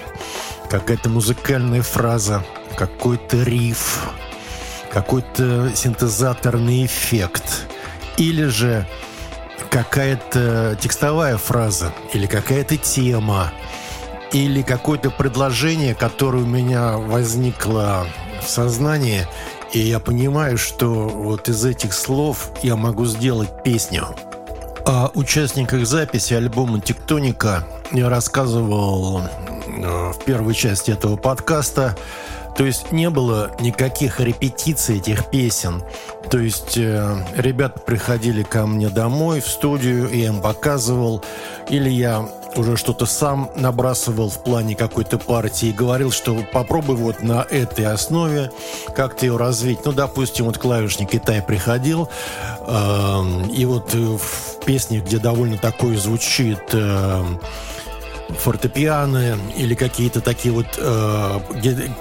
какая-то 0.68 1.08
музыкальная 1.08 1.82
фраза, 1.82 2.44
какой-то 2.76 3.42
риф, 3.42 4.08
какой-то 4.92 5.72
синтезаторный 5.74 6.86
эффект. 6.86 7.66
Или 8.16 8.44
же 8.44 8.86
какая-то 9.70 10.76
текстовая 10.80 11.36
фраза 11.36 11.92
или 12.14 12.26
какая-то 12.26 12.76
тема 12.76 13.52
или 14.32 14.62
какое-то 14.62 15.10
предложение, 15.10 15.94
которое 15.94 16.42
у 16.42 16.46
меня 16.46 16.98
возникло 16.98 18.06
в 18.44 18.48
сознании, 18.48 19.26
и 19.72 19.80
я 19.80 19.98
понимаю, 19.98 20.58
что 20.58 21.08
вот 21.08 21.48
из 21.48 21.64
этих 21.64 21.92
слов 21.92 22.50
я 22.62 22.76
могу 22.76 23.06
сделать 23.06 23.62
песню. 23.64 24.08
О 24.84 25.10
участниках 25.14 25.86
записи 25.86 26.34
альбома 26.34 26.80
«Тектоника» 26.80 27.66
я 27.92 28.08
рассказывал 28.08 29.20
э, 29.20 30.12
в 30.12 30.24
первой 30.24 30.54
части 30.54 30.92
этого 30.92 31.16
подкаста. 31.16 31.96
То 32.56 32.64
есть 32.64 32.90
не 32.90 33.10
было 33.10 33.50
никаких 33.60 34.20
репетиций 34.20 34.98
этих 34.98 35.26
песен. 35.30 35.82
То 36.30 36.38
есть 36.38 36.76
э, 36.78 37.16
ребята 37.36 37.78
приходили 37.80 38.42
ко 38.42 38.66
мне 38.66 38.88
домой 38.88 39.40
в 39.40 39.46
студию, 39.46 40.08
я 40.12 40.28
им 40.28 40.40
показывал. 40.40 41.22
Или 41.68 41.90
я 41.90 42.26
уже 42.56 42.78
что-то 42.78 43.04
сам 43.04 43.50
набрасывал 43.56 44.30
в 44.30 44.42
плане 44.42 44.74
какой-то 44.74 45.18
партии 45.18 45.68
и 45.68 45.72
говорил, 45.72 46.10
что 46.10 46.34
попробуй 46.52 46.96
вот 46.96 47.22
на 47.22 47.42
этой 47.42 47.84
основе 47.84 48.50
как-то 48.94 49.26
ее 49.26 49.36
развить. 49.36 49.80
Ну, 49.84 49.92
допустим, 49.92 50.46
вот 50.46 50.56
клавишник 50.56 51.10
Китай 51.10 51.42
приходил, 51.42 52.08
э, 52.66 53.22
и 53.54 53.66
вот 53.66 53.92
в 53.94 54.64
песне, 54.64 55.00
где 55.00 55.18
довольно 55.18 55.58
такое 55.58 55.98
звучит... 55.98 56.62
Э, 56.72 57.22
фортепиано 58.28 59.38
или 59.56 59.74
какие-то 59.74 60.20
такие 60.20 60.52
вот 60.52 60.66
э, 60.78 61.40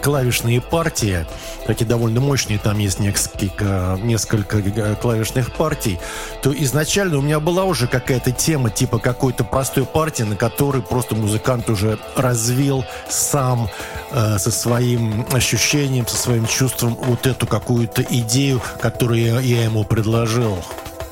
клавишные 0.01 0.61
партии, 0.61 1.26
такие 1.65 1.86
довольно 1.86 2.19
мощные, 2.19 2.57
там 2.57 2.80
есть 2.80 2.99
несколько, 2.99 3.97
несколько 4.01 4.61
клавишных 4.95 5.53
партий, 5.53 5.99
то 6.41 6.53
изначально 6.53 7.17
у 7.17 7.21
меня 7.21 7.39
была 7.39 7.65
уже 7.65 7.88
какая-то 7.88 8.32
тема 8.32 8.69
типа 8.69 8.99
какой-то 8.99 9.43
простой 9.43 9.86
партии, 9.86 10.23
на 10.23 10.36
которой 10.36 10.82
просто 10.82 11.15
музыкант 11.15 11.69
уже 11.69 11.99
развил 12.15 12.86
сам 13.09 13.69
э, 14.11 14.38
со 14.38 14.51
своим 14.51 15.26
ощущением, 15.32 16.07
со 16.07 16.17
своим 16.17 16.47
чувством 16.47 16.95
вот 16.95 17.28
эту 17.28 17.47
какую-то 17.47 18.01
идею, 18.01 18.61
которую 18.82 19.21
я, 19.21 19.39
я 19.39 19.63
ему 19.63 19.84
предложил. 19.84 20.57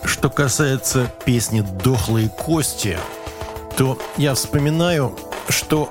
Что 0.03 0.30
касается 0.30 1.09
песни 1.24 1.61
«Дохлые 1.61 2.28
кости», 2.28 2.97
то 3.78 3.98
я 4.18 4.36
вспоминаю, 4.36 5.18
что 5.50 5.90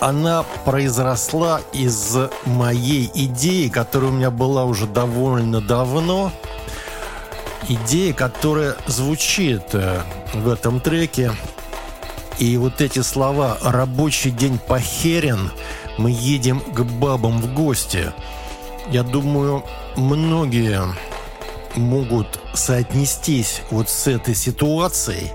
она 0.00 0.44
произросла 0.64 1.60
из 1.72 2.16
моей 2.44 3.10
идеи, 3.14 3.68
которая 3.68 4.10
у 4.10 4.14
меня 4.14 4.30
была 4.30 4.64
уже 4.64 4.86
довольно 4.86 5.60
давно. 5.60 6.32
Идея, 7.68 8.12
которая 8.12 8.76
звучит 8.86 9.62
э, 9.72 10.02
в 10.34 10.48
этом 10.50 10.80
треке. 10.80 11.32
И 12.38 12.56
вот 12.58 12.80
эти 12.80 13.00
слова 13.00 13.56
«рабочий 13.62 14.30
день 14.30 14.58
похерен», 14.58 15.50
«мы 15.96 16.10
едем 16.10 16.60
к 16.60 16.82
бабам 16.82 17.40
в 17.40 17.54
гости». 17.54 18.12
Я 18.90 19.02
думаю, 19.02 19.64
многие 19.96 20.82
могут 21.74 22.38
соотнестись 22.52 23.62
вот 23.70 23.88
с 23.88 24.06
этой 24.06 24.34
ситуацией, 24.34 25.30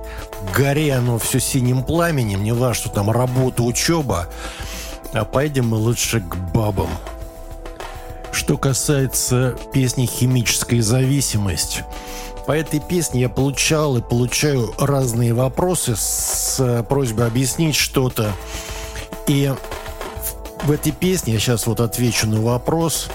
горе 0.56 0.94
оно 0.94 1.18
все 1.18 1.40
синим 1.40 1.84
пламенем, 1.84 2.44
не 2.44 2.52
важно, 2.52 2.74
что 2.76 2.90
там 2.90 3.12
работа, 3.12 3.64
учеба, 3.64 4.28
а 5.14 5.26
пойдем 5.26 5.70
мы 5.70 5.78
лучше 5.78 6.22
к 6.22 6.36
бабам. 6.54 6.90
Что 8.32 8.58
касается 8.58 9.56
песни 9.74 10.06
«Химическая 10.06 10.82
зависимость», 10.82 11.84
по 12.50 12.54
этой 12.54 12.80
песне 12.80 13.22
я 13.22 13.30
получал 13.30 13.98
и 13.98 14.02
получаю 14.02 14.74
разные 14.80 15.36
вопросы 15.36 15.96
с 15.96 16.84
просьбой 16.90 17.28
объяснить 17.28 17.76
что-то. 17.76 18.32
И 19.28 19.54
в 20.64 20.72
этой 20.72 20.92
песне 20.92 21.34
я 21.34 21.40
сейчас 21.40 21.68
вот 21.68 21.80
отвечу 21.80 22.28
на 22.28 22.42
вопрос, 22.42 23.08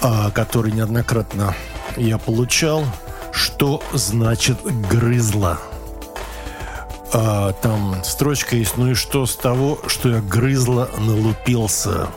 а, 0.00 0.30
который 0.30 0.72
неоднократно 0.72 1.54
я 1.98 2.16
получал, 2.16 2.84
что 3.32 3.82
значит 3.92 4.56
«грызла». 4.90 5.58
А, 7.16 7.52
там 7.52 8.02
строчка 8.02 8.56
есть, 8.56 8.76
ну 8.76 8.90
и 8.90 8.94
что 8.94 9.24
с 9.24 9.36
того, 9.36 9.78
что 9.86 10.08
я 10.08 10.20
грызла, 10.20 10.90
налупился. 10.98 12.08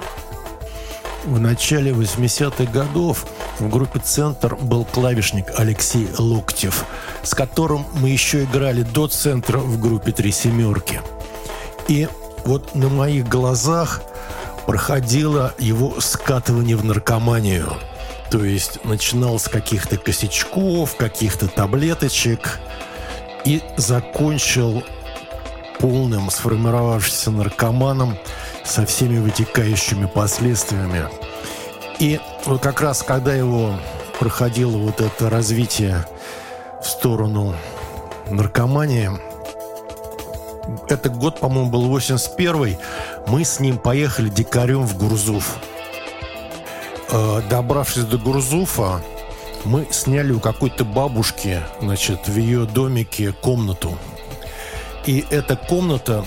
В 1.24 1.40
начале 1.40 1.91
80-х 1.91 2.72
годов 2.72 3.28
в 3.60 3.69
группе 3.69 3.99
«Центр» 3.99 4.56
был 4.56 4.86
клавишник 4.86 5.45
Алексей 5.56 6.07
Локтев, 6.18 6.84
с 7.22 7.36
которым 7.36 7.86
мы 7.94 8.10
еще 8.10 8.45
играли 8.45 8.82
до 8.82 9.07
«Центра» 9.07 9.60
в 9.60 9.80
группе 9.80 10.11
«Три 10.11 10.32
семерки». 10.32 10.99
И 11.88 12.07
вот 12.44 12.74
на 12.74 12.90
моих 12.90 13.28
глазах 13.28 14.02
проходило 14.65 15.53
его 15.60 16.02
скатывание 16.02 16.76
в 16.76 16.84
наркоманию. 16.84 17.72
То 18.32 18.44
есть 18.44 18.84
начинал 18.84 19.38
с 19.38 19.48
каких-то 19.48 19.98
косячков, 19.98 20.95
каких-то 20.95 21.48
таблеточек 21.48 22.60
и 23.48 23.61
закончил 23.78 24.84
полным 25.80 26.30
сформировавшимся 26.30 27.32
наркоманом 27.32 28.18
со 28.65 28.86
всеми 28.86 29.19
вытекающими 29.19 30.06
последствиями. 30.06 31.06
И 31.98 32.19
вот 32.45 32.61
как 32.61 32.82
раз 32.82 33.03
когда 33.03 33.34
его 33.34 33.74
проходило 34.19 34.78
вот 34.78 34.99
это 34.99 35.30
развитие 35.30 36.06
в 36.84 36.88
сторону 36.88 37.56
наркомании, 38.30 39.11
это 40.90 41.07
год, 41.07 41.40
по-моему, 41.40 41.69
был 41.69 41.98
81-й, 41.98 42.78
мы 43.28 43.45
с 43.45 43.61
ним 43.61 43.78
поехали 43.78 44.28
дикарем 44.28 44.86
в 44.86 44.98
Гурзуф. 44.98 45.56
Э, 47.11 47.41
добравшись 47.49 48.03
до 48.03 48.18
Гурзуфа, 48.18 49.02
мы 49.65 49.88
сняли 49.91 50.31
у 50.31 50.39
какой-то 50.39 50.85
бабушки, 50.85 51.61
значит, 51.81 52.27
в 52.27 52.38
ее 52.38 52.65
домике 52.65 53.31
комнату. 53.31 53.97
И 55.05 55.25
эта 55.29 55.55
комната 55.55 56.25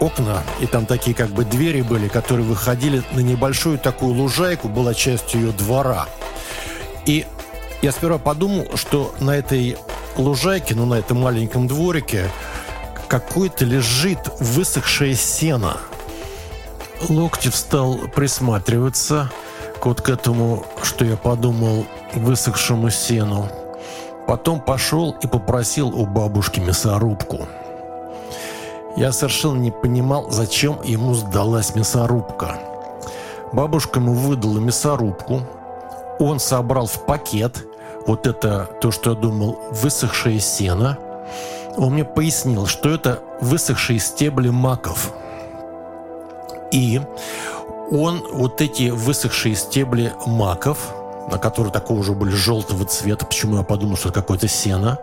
окна, 0.00 0.42
и 0.60 0.66
там 0.66 0.86
такие 0.86 1.14
как 1.14 1.30
бы 1.30 1.44
двери 1.44 1.82
были, 1.82 2.08
которые 2.08 2.46
выходили 2.46 3.02
на 3.12 3.20
небольшую 3.20 3.78
такую 3.78 4.14
лужайку, 4.14 4.68
была 4.68 4.94
частью 4.94 5.40
ее 5.40 5.52
двора. 5.52 6.06
И 7.06 7.26
я 7.80 7.92
сперва 7.92 8.18
подумал, 8.18 8.66
что 8.74 9.14
на 9.20 9.36
этой 9.36 9.76
лужайке, 10.16 10.74
ну 10.74 10.86
на 10.86 10.94
этом 10.94 11.20
маленьком 11.20 11.68
дворике, 11.68 12.30
какое-то 13.08 13.64
лежит 13.64 14.18
высохшее 14.40 15.14
сено. 15.14 15.76
Локтев 17.08 17.54
стал 17.54 17.98
присматриваться 18.14 19.30
вот 19.86 20.00
к 20.00 20.08
этому, 20.08 20.64
что 20.82 21.04
я 21.04 21.16
подумал, 21.16 21.86
высохшему 22.14 22.90
сену. 22.90 23.48
Потом 24.26 24.60
пошел 24.60 25.16
и 25.22 25.26
попросил 25.26 25.88
у 25.88 26.06
бабушки 26.06 26.60
мясорубку– 26.60 27.48
я 28.96 29.10
совершенно 29.12 29.58
не 29.58 29.70
понимал, 29.70 30.30
зачем 30.30 30.78
ему 30.84 31.14
сдалась 31.14 31.74
мясорубка. 31.74 32.58
Бабушка 33.52 34.00
ему 34.00 34.12
выдала 34.12 34.58
мясорубку. 34.58 35.42
Он 36.18 36.38
собрал 36.38 36.86
в 36.86 37.06
пакет 37.06 37.66
вот 38.06 38.26
это, 38.26 38.68
то, 38.80 38.90
что 38.90 39.10
я 39.10 39.16
думал, 39.16 39.58
высохшее 39.70 40.40
сено. 40.40 40.98
Он 41.76 41.94
мне 41.94 42.04
пояснил, 42.04 42.66
что 42.66 42.90
это 42.90 43.20
высохшие 43.40 43.98
стебли 43.98 44.50
маков. 44.50 45.14
И 46.70 47.00
он 47.92 48.24
вот 48.32 48.60
эти 48.60 48.90
высохшие 48.90 49.54
стебли 49.54 50.12
маков, 50.26 50.92
на 51.30 51.38
которые 51.38 51.72
такого 51.72 52.00
уже 52.00 52.12
были 52.12 52.30
желтого 52.30 52.84
цвета, 52.86 53.26
почему 53.26 53.58
я 53.58 53.62
подумал, 53.62 53.96
что 53.96 54.08
это 54.08 54.20
какое-то 54.20 54.48
сено, 54.48 54.98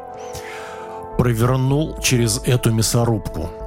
провернул 1.18 1.98
через 2.00 2.42
эту 2.46 2.72
мясорубку– 2.72 3.50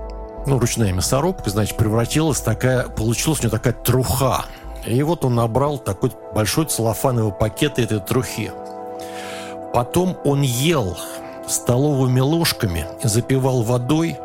ну, 0.47 0.59
ручная 0.59 0.93
мясорубка, 0.93 1.51
значит, 1.51 1.77
превратилась 1.77 2.41
такая, 2.41 2.89
получилась 2.89 3.41
у 3.41 3.43
него 3.45 3.51
такая 3.51 3.73
труха. 3.73 4.45
И 4.85 5.01
вот 5.03 5.25
он 5.25 5.37
набрал 5.37 5.79
такой 5.79 6.11
большой 6.35 6.67
целлофановый 6.67 7.33
пакет 7.33 7.79
этой 7.79 8.01
трухи. 8.01 8.51
Потом 9.73 10.17
он 10.25 10.43
ел 10.43 10.97
столовыми 11.47 12.21
ложками 12.21 12.87
запивал 13.03 13.63
водой 13.63 14.19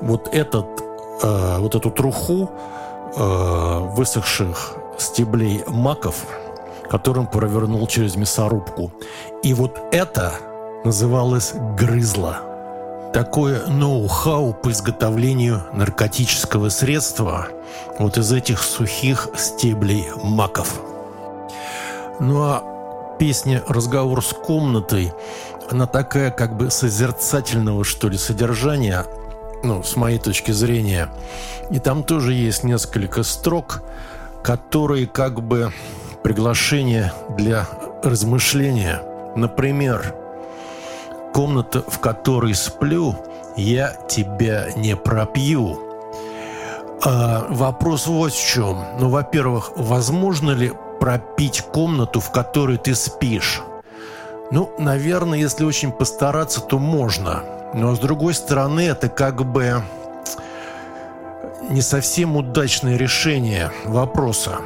вот, 0.00 0.28
этот, 0.32 0.66
э, 1.22 1.56
вот 1.58 1.74
эту 1.74 1.90
труху 1.90 2.50
э, 3.16 3.78
высохших 3.94 4.76
стеблей 4.98 5.62
маков, 5.66 6.26
которым 6.90 7.26
провернул 7.26 7.86
через 7.86 8.16
мясорубку. 8.16 8.92
И 9.42 9.54
вот 9.54 9.80
это 9.92 10.32
называлось 10.84 11.54
грызло 11.78 12.50
такое 13.12 13.66
ноу-хау 13.66 14.52
по 14.52 14.70
изготовлению 14.70 15.62
наркотического 15.72 16.68
средства 16.68 17.48
вот 17.98 18.18
из 18.18 18.32
этих 18.32 18.62
сухих 18.62 19.28
стеблей 19.36 20.06
маков. 20.22 20.80
Ну 22.20 22.42
а 22.42 23.16
песня 23.18 23.62
«Разговор 23.66 24.24
с 24.24 24.32
комнатой» 24.32 25.12
она 25.70 25.86
такая 25.86 26.30
как 26.30 26.56
бы 26.56 26.70
созерцательного, 26.70 27.84
что 27.84 28.08
ли, 28.08 28.18
содержания, 28.18 29.04
ну, 29.62 29.82
с 29.82 29.96
моей 29.96 30.18
точки 30.18 30.52
зрения. 30.52 31.08
И 31.70 31.78
там 31.78 32.02
тоже 32.02 32.34
есть 32.34 32.64
несколько 32.64 33.22
строк, 33.22 33.82
которые 34.42 35.06
как 35.06 35.42
бы 35.42 35.72
приглашение 36.22 37.12
для 37.36 37.68
размышления. 38.02 39.02
Например, 39.36 40.14
Комната, 41.32 41.82
в 41.86 42.00
которой 42.00 42.54
сплю, 42.54 43.16
я 43.56 43.96
тебя 44.08 44.68
не 44.76 44.96
пропью. 44.96 45.78
А, 47.04 47.46
вопрос 47.48 48.06
вот 48.06 48.32
в 48.32 48.54
чем. 48.54 48.84
Ну, 48.98 49.08
во-первых, 49.08 49.72
возможно 49.76 50.50
ли 50.50 50.72
пропить 50.98 51.62
комнату, 51.62 52.20
в 52.20 52.30
которой 52.30 52.78
ты 52.78 52.94
спишь? 52.94 53.62
Ну, 54.50 54.72
наверное, 54.78 55.38
если 55.38 55.64
очень 55.64 55.92
постараться, 55.92 56.60
то 56.60 56.78
можно. 56.78 57.44
Но 57.72 57.94
с 57.94 57.98
другой 57.98 58.34
стороны, 58.34 58.80
это 58.80 59.08
как 59.08 59.44
бы 59.44 59.82
не 61.70 61.82
совсем 61.82 62.36
удачное 62.36 62.96
решение 62.96 63.70
вопроса. 63.84 64.58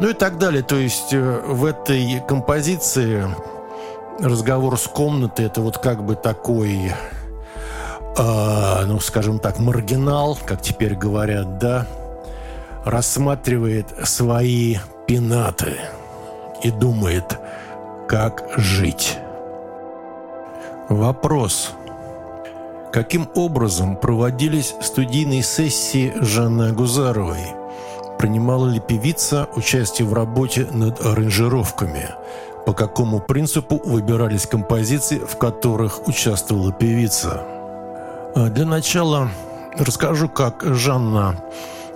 Ну 0.00 0.08
и 0.08 0.12
так 0.14 0.38
далее. 0.38 0.62
То 0.62 0.76
есть 0.76 1.12
э, 1.12 1.40
в 1.46 1.64
этой 1.64 2.22
композиции 2.26 3.24
разговор 4.18 4.78
с 4.78 4.86
комнатой 4.86 5.46
это 5.46 5.60
вот 5.60 5.78
как 5.78 6.04
бы 6.04 6.16
такой, 6.16 6.92
э, 8.18 8.84
ну, 8.86 9.00
скажем 9.00 9.38
так, 9.38 9.58
маргинал, 9.58 10.38
как 10.44 10.62
теперь 10.62 10.94
говорят, 10.94 11.58
да, 11.58 11.86
рассматривает 12.84 13.88
свои 14.04 14.76
пенаты 15.06 15.76
и 16.62 16.70
думает, 16.70 17.38
как 18.08 18.48
жить. 18.56 19.18
Вопрос. 20.88 21.72
Каким 22.92 23.28
образом 23.34 23.96
проводились 23.96 24.74
студийные 24.80 25.42
сессии 25.42 26.14
Жанны 26.20 26.70
Агузаровой? 26.70 27.54
Принимала 28.18 28.66
ли 28.66 28.80
певица 28.80 29.48
участие 29.54 30.08
в 30.08 30.14
работе 30.14 30.66
над 30.72 31.04
аранжировками– 31.04 32.10
по 32.66 32.72
какому 32.72 33.20
принципу 33.20 33.80
выбирались 33.84 34.44
композиции, 34.44 35.20
в 35.20 35.38
которых 35.38 36.08
участвовала 36.08 36.72
певица. 36.72 37.44
А, 38.34 38.50
для 38.50 38.66
начала 38.66 39.30
расскажу, 39.78 40.28
как 40.28 40.64
Жанна 40.64 41.36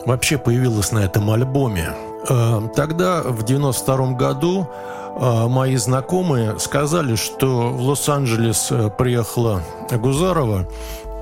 вообще 0.06 0.38
появилась 0.38 0.92
на 0.92 1.00
этом 1.00 1.28
альбоме. 1.28 1.92
А, 2.28 2.68
тогда, 2.74 3.22
в 3.22 3.42
92 3.44 4.12
году, 4.12 4.68
а, 5.16 5.48
мои 5.48 5.76
знакомые 5.76 6.59
сказали, 6.59 7.14
что 7.14 7.70
в 7.70 7.82
Лос-Анджелес 7.82 8.68
э, 8.70 8.90
приехала 8.90 9.62
Гузарова, 9.90 10.66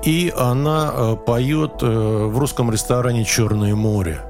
и 0.03 0.33
она 0.37 0.91
э, 0.93 1.15
поет 1.15 1.81
э, 1.81 1.85
в 1.85 2.37
русском 2.37 2.71
ресторане 2.71 3.25
«Черное 3.25 3.75
море». 3.75 4.21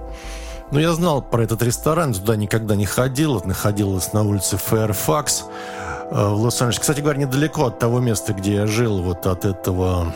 Но 0.71 0.79
я 0.79 0.93
знал 0.93 1.21
про 1.21 1.43
этот 1.43 1.61
ресторан, 1.63 2.13
туда 2.13 2.35
никогда 2.35 2.75
не 2.75 2.85
ходил. 2.85 3.37
Это 3.37 3.47
находилось 3.47 4.13
на 4.13 4.23
улице 4.23 4.57
Фэрфакс 4.57 5.45
э, 6.11 6.27
в 6.29 6.41
Лос-Анджелесе. 6.41 6.81
Кстати 6.81 7.01
говоря, 7.01 7.19
недалеко 7.19 7.65
от 7.65 7.79
того 7.79 7.99
места, 7.99 8.33
где 8.33 8.55
я 8.55 8.67
жил, 8.67 9.01
вот 9.01 9.25
от 9.25 9.45
этого 9.45 10.13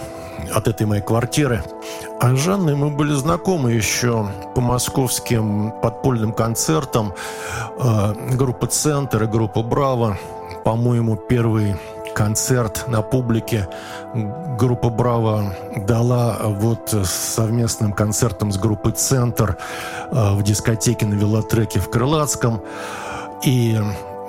от 0.54 0.68
этой 0.68 0.86
моей 0.86 1.02
квартиры. 1.02 1.64
А 2.20 2.36
с 2.36 2.40
Жанной 2.40 2.76
мы 2.76 2.90
были 2.90 3.14
знакомы 3.14 3.72
еще 3.72 4.28
по 4.56 4.62
московским 4.62 5.72
подпольным 5.82 6.34
концертам. 6.34 7.14
Э, 7.80 8.14
группа 8.36 8.68
«Центр» 8.68 9.24
и 9.24 9.28
группа 9.28 9.62
«Браво». 9.62 10.18
По-моему, 10.64 11.18
первый 11.18 11.76
концерт 12.16 12.86
на 12.88 13.02
публике 13.02 13.68
группа 14.58 14.90
«Браво» 14.90 15.56
дала 15.76 16.38
вот 16.44 16.96
совместным 17.06 17.92
концертом 17.92 18.52
с 18.52 18.58
группой 18.58 18.92
«Центр» 18.94 19.58
э, 20.12 20.34
в 20.34 20.44
дискотеке 20.44 21.06
на 21.06 21.16
велотреке 21.16 21.80
в 21.80 21.90
Крылатском. 21.90 22.62
И 23.44 23.78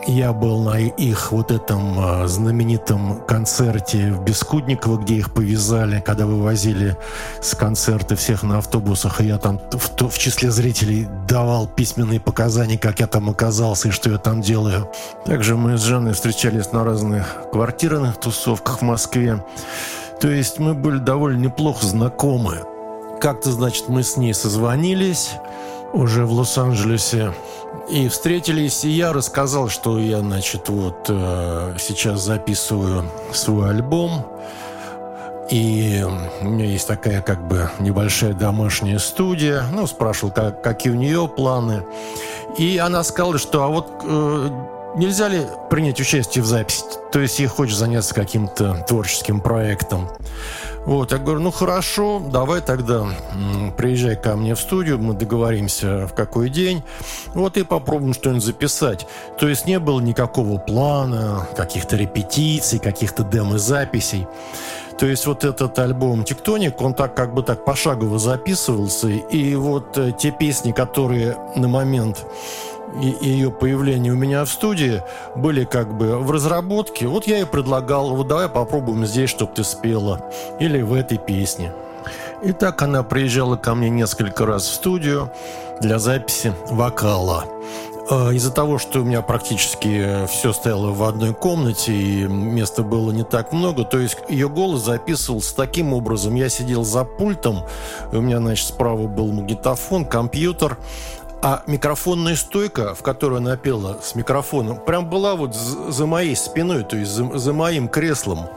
я 0.06 0.32
был 0.32 0.62
на 0.62 0.78
их 0.78 1.32
вот 1.32 1.50
этом 1.50 1.98
а, 1.98 2.26
знаменитом 2.26 3.20
концерте 3.26 4.12
в 4.12 4.22
Бескудниково, 4.22 4.98
где 4.98 5.14
их 5.14 5.32
повязали, 5.32 6.02
когда 6.04 6.26
вывозили 6.26 6.96
с 7.40 7.54
концерта 7.54 8.16
всех 8.16 8.42
на 8.42 8.58
автобусах, 8.58 9.20
и 9.20 9.26
я 9.26 9.38
там 9.38 9.60
в, 9.72 10.08
в 10.08 10.18
числе 10.18 10.50
зрителей 10.50 11.08
давал 11.28 11.66
письменные 11.66 12.20
показания, 12.20 12.78
как 12.78 13.00
я 13.00 13.06
там 13.06 13.30
оказался 13.30 13.88
и 13.88 13.90
что 13.90 14.10
я 14.10 14.18
там 14.18 14.40
делаю. 14.40 14.90
Также 15.24 15.56
мы 15.56 15.78
с 15.78 15.82
Жанной 15.82 16.12
встречались 16.12 16.72
на 16.72 16.84
разных 16.84 17.36
квартирных 17.52 18.18
тусовках 18.18 18.78
в 18.78 18.82
Москве. 18.82 19.44
То 20.20 20.28
есть 20.28 20.58
мы 20.58 20.74
были 20.74 20.98
довольно 20.98 21.38
неплохо 21.38 21.86
знакомы. 21.86 22.62
Как-то, 23.20 23.52
значит, 23.52 23.88
мы 23.88 24.02
с 24.02 24.16
ней 24.16 24.34
созвонились 24.34 25.30
уже 25.94 26.26
в 26.26 26.32
Лос-Анджелесе 26.32 27.32
и 27.88 28.08
встретились, 28.08 28.84
и 28.84 28.90
я 28.90 29.12
рассказал, 29.12 29.68
что 29.68 29.98
я, 29.98 30.20
значит, 30.20 30.68
вот 30.68 31.06
э, 31.08 31.76
сейчас 31.78 32.20
записываю 32.20 33.04
свой 33.32 33.70
альбом, 33.70 34.26
и 35.50 36.04
у 36.40 36.44
меня 36.44 36.64
есть 36.64 36.88
такая 36.88 37.20
как 37.22 37.46
бы 37.46 37.70
небольшая 37.78 38.32
домашняя 38.32 38.98
студия. 38.98 39.64
Ну, 39.72 39.86
спрашивал, 39.86 40.32
как, 40.32 40.62
какие 40.62 40.92
у 40.92 40.96
нее 40.96 41.28
планы. 41.28 41.84
И 42.56 42.78
она 42.78 43.04
сказала, 43.04 43.38
что 43.38 43.62
а 43.62 43.68
вот 43.68 44.02
э, 44.04 44.50
нельзя 44.96 45.28
ли 45.28 45.46
принять 45.70 46.00
участие 46.00 46.42
в 46.42 46.46
записи? 46.46 46.84
То 47.12 47.20
есть 47.20 47.38
ей 47.38 47.46
хочешь 47.46 47.76
заняться 47.76 48.14
каким-то 48.14 48.84
творческим 48.88 49.40
проектом. 49.40 50.08
Вот, 50.84 51.12
я 51.12 51.18
говорю, 51.18 51.40
ну 51.40 51.50
хорошо, 51.50 52.20
давай 52.30 52.60
тогда 52.60 53.06
приезжай 53.78 54.16
ко 54.16 54.36
мне 54.36 54.54
в 54.54 54.60
студию, 54.60 54.98
мы 54.98 55.14
договоримся 55.14 56.06
в 56.06 56.14
какой 56.14 56.50
день, 56.50 56.82
вот 57.32 57.56
и 57.56 57.62
попробуем 57.62 58.12
что-нибудь 58.12 58.44
записать. 58.44 59.06
То 59.38 59.48
есть 59.48 59.66
не 59.66 59.78
было 59.78 59.98
никакого 60.00 60.58
плана, 60.58 61.48
каких-то 61.56 61.96
репетиций, 61.96 62.78
каких-то 62.78 63.22
демо-записей. 63.22 64.26
То 64.98 65.06
есть 65.06 65.26
вот 65.26 65.42
этот 65.44 65.78
альбом 65.78 66.22
«Тектоник», 66.22 66.80
он 66.80 66.94
так 66.94 67.16
как 67.16 67.34
бы 67.34 67.42
так 67.42 67.64
пошагово 67.64 68.18
записывался, 68.18 69.08
и 69.08 69.54
вот 69.56 69.98
э, 69.98 70.12
те 70.16 70.30
песни, 70.30 70.70
которые 70.70 71.36
на 71.56 71.66
момент 71.66 72.24
и 73.00 73.28
ее 73.28 73.50
появление 73.50 74.12
у 74.12 74.16
меня 74.16 74.44
в 74.44 74.50
студии 74.50 75.02
были 75.34 75.64
как 75.64 75.96
бы 75.96 76.18
в 76.18 76.30
разработке. 76.30 77.06
Вот 77.06 77.26
я 77.26 77.40
и 77.40 77.44
предлагал, 77.44 78.14
вот 78.14 78.28
давай 78.28 78.48
попробуем 78.48 79.04
здесь, 79.06 79.30
чтобы 79.30 79.52
ты 79.52 79.64
спела. 79.64 80.20
Или 80.60 80.80
в 80.80 80.92
этой 80.94 81.18
песне. 81.18 81.72
И 82.42 82.52
так 82.52 82.82
она 82.82 83.02
приезжала 83.02 83.56
ко 83.56 83.74
мне 83.74 83.90
несколько 83.90 84.46
раз 84.46 84.64
в 84.64 84.74
студию 84.74 85.32
для 85.80 85.98
записи 85.98 86.52
вокала. 86.68 87.44
А, 88.10 88.30
из-за 88.32 88.52
того, 88.52 88.78
что 88.78 89.00
у 89.00 89.04
меня 89.04 89.22
практически 89.22 90.26
все 90.26 90.52
стояло 90.52 90.92
в 90.92 91.02
одной 91.04 91.32
комнате 91.32 91.92
и 91.94 92.24
места 92.24 92.82
было 92.82 93.10
не 93.12 93.24
так 93.24 93.52
много, 93.52 93.84
то 93.84 93.98
есть 93.98 94.18
ее 94.28 94.48
голос 94.50 94.84
записывался 94.84 95.56
таким 95.56 95.94
образом. 95.94 96.34
Я 96.34 96.50
сидел 96.50 96.84
за 96.84 97.04
пультом, 97.04 97.64
у 98.12 98.20
меня, 98.20 98.38
значит, 98.38 98.66
справа 98.66 99.06
был 99.06 99.32
магнитофон, 99.32 100.04
компьютер, 100.04 100.76
а 101.44 101.62
микрофонная 101.66 102.36
стойка, 102.36 102.94
в 102.94 103.02
которую 103.02 103.36
она 103.36 103.58
пела 103.58 103.98
с 104.02 104.14
микрофоном, 104.14 104.78
прям 104.78 105.10
была 105.10 105.34
вот 105.36 105.54
за 105.54 106.06
моей 106.06 106.34
спиной, 106.34 106.84
то 106.84 106.96
есть 106.96 107.10
за, 107.10 107.38
за 107.38 107.52
моим 107.52 107.86
креслом. 107.86 108.48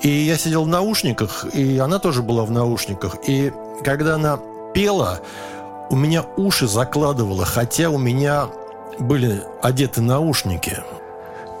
И 0.00 0.08
я 0.08 0.38
сидел 0.38 0.62
в 0.62 0.68
наушниках, 0.68 1.44
и 1.52 1.78
она 1.78 1.98
тоже 1.98 2.22
была 2.22 2.44
в 2.44 2.52
наушниках. 2.52 3.16
И 3.26 3.52
когда 3.82 4.14
она 4.14 4.38
пела, 4.72 5.18
у 5.90 5.96
меня 5.96 6.24
уши 6.36 6.68
закладывало, 6.68 7.44
хотя 7.44 7.90
у 7.90 7.98
меня 7.98 8.46
были 9.00 9.42
одеты 9.60 10.00
наушники. 10.00 10.84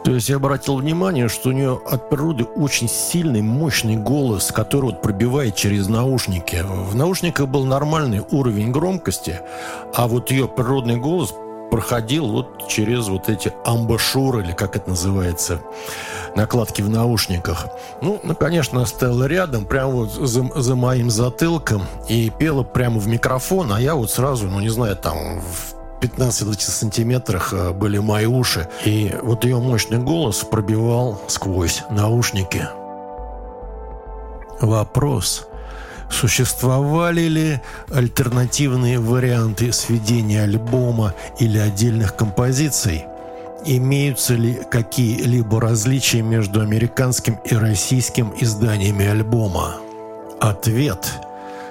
То 0.04 0.14
есть 0.14 0.28
я 0.28 0.36
обратил 0.36 0.76
внимание, 0.76 1.28
что 1.28 1.50
у 1.50 1.52
нее 1.52 1.80
от 1.84 2.08
природы 2.08 2.44
очень 2.44 2.88
сильный, 2.88 3.42
мощный 3.42 3.96
голос, 3.96 4.50
который 4.50 4.86
вот 4.86 5.02
пробивает 5.02 5.54
через 5.56 5.88
наушники. 5.88 6.64
В 6.66 6.94
наушниках 6.94 7.48
был 7.48 7.64
нормальный 7.64 8.22
уровень 8.30 8.72
громкости, 8.72 9.40
а 9.94 10.08
вот 10.08 10.30
ее 10.30 10.48
природный 10.48 10.96
голос 10.96 11.34
проходил 11.70 12.26
вот 12.26 12.68
через 12.68 13.08
вот 13.08 13.28
эти 13.28 13.52
амбашуры, 13.64 14.42
или 14.42 14.52
как 14.52 14.76
это 14.76 14.90
называется, 14.90 15.60
накладки 16.34 16.82
в 16.82 16.88
наушниках. 16.88 17.66
Ну, 18.02 18.20
ну 18.22 18.34
конечно, 18.34 18.84
стояла 18.86 19.24
рядом, 19.24 19.64
прямо 19.64 19.92
вот 19.92 20.12
за, 20.12 20.50
за 20.56 20.74
моим 20.74 21.10
затылком 21.10 21.82
и 22.08 22.30
пела 22.30 22.62
прямо 22.62 22.98
в 22.98 23.06
микрофон, 23.06 23.72
а 23.72 23.80
я 23.80 23.94
вот 23.94 24.10
сразу, 24.10 24.48
ну, 24.48 24.60
не 24.60 24.68
знаю, 24.68 24.96
там 24.96 25.40
в 25.40 25.79
15-20 26.00 26.60
сантиметрах 26.60 27.52
э, 27.52 27.72
были 27.72 27.98
мои 27.98 28.26
уши. 28.26 28.68
И 28.84 29.14
вот 29.22 29.44
ее 29.44 29.58
мощный 29.58 29.98
голос 29.98 30.38
пробивал 30.38 31.20
сквозь 31.28 31.82
наушники. 31.90 32.66
Вопрос. 34.60 35.46
Существовали 36.10 37.22
ли 37.22 37.60
альтернативные 37.92 38.98
варианты 38.98 39.72
сведения 39.72 40.42
альбома 40.42 41.14
или 41.38 41.58
отдельных 41.58 42.16
композиций? 42.16 43.04
Имеются 43.64 44.34
ли 44.34 44.58
какие-либо 44.70 45.60
различия 45.60 46.22
между 46.22 46.60
американским 46.62 47.38
и 47.44 47.54
российским 47.54 48.32
изданиями 48.40 49.06
альбома? 49.06 49.76
Ответ– 50.40 51.12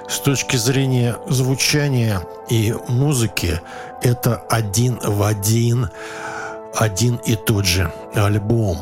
с 0.09 0.19
точки 0.19 0.57
зрения 0.57 1.15
звучания 1.27 2.21
и 2.49 2.75
музыки 2.87 3.61
это 4.01 4.37
один 4.49 4.99
в 5.03 5.21
один, 5.21 5.89
один 6.75 7.17
и 7.17 7.35
тот 7.35 7.65
же 7.65 7.91
альбом. 8.15 8.77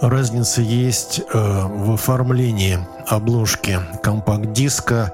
Разница 0.00 0.62
есть 0.62 1.20
э, 1.20 1.24
в 1.32 1.94
оформлении 1.94 2.78
обложки 3.08 3.80
компакт-диска. 4.00 5.12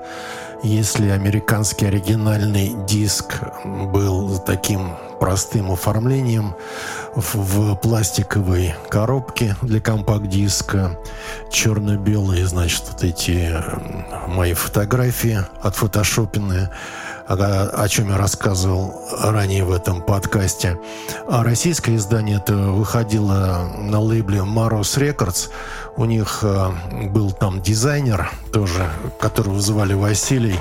Если 0.64 1.10
американский 1.10 1.84
оригинальный 1.84 2.74
диск 2.86 3.38
был 3.66 4.38
таким 4.38 4.96
простым 5.20 5.70
оформлением 5.70 6.54
в 7.14 7.74
пластиковой 7.76 8.74
коробке 8.88 9.56
для 9.60 9.82
компакт-диска, 9.82 10.98
черно-белые, 11.52 12.46
значит, 12.46 12.82
вот 12.90 13.04
эти 13.04 13.54
мои 14.26 14.54
фотографии 14.54 15.40
отфотошопенные, 15.60 16.70
о, 17.28 17.70
о 17.72 17.88
чем 17.88 18.10
я 18.10 18.18
рассказывал 18.18 18.94
ранее 19.20 19.64
в 19.64 19.72
этом 19.72 20.02
подкасте. 20.02 20.78
А 21.28 21.42
российское 21.42 21.96
издание 21.96 22.36
это 22.36 22.54
выходило 22.54 23.70
на 23.78 24.00
лейбле 24.00 24.40
Maros 24.40 24.98
Records. 24.98 25.50
У 25.96 26.04
них 26.04 26.40
э, 26.42 26.70
был 27.08 27.32
там 27.32 27.62
дизайнер 27.62 28.30
тоже, 28.52 28.90
которого 29.18 29.60
звали 29.60 29.94
Василий. 29.94 30.58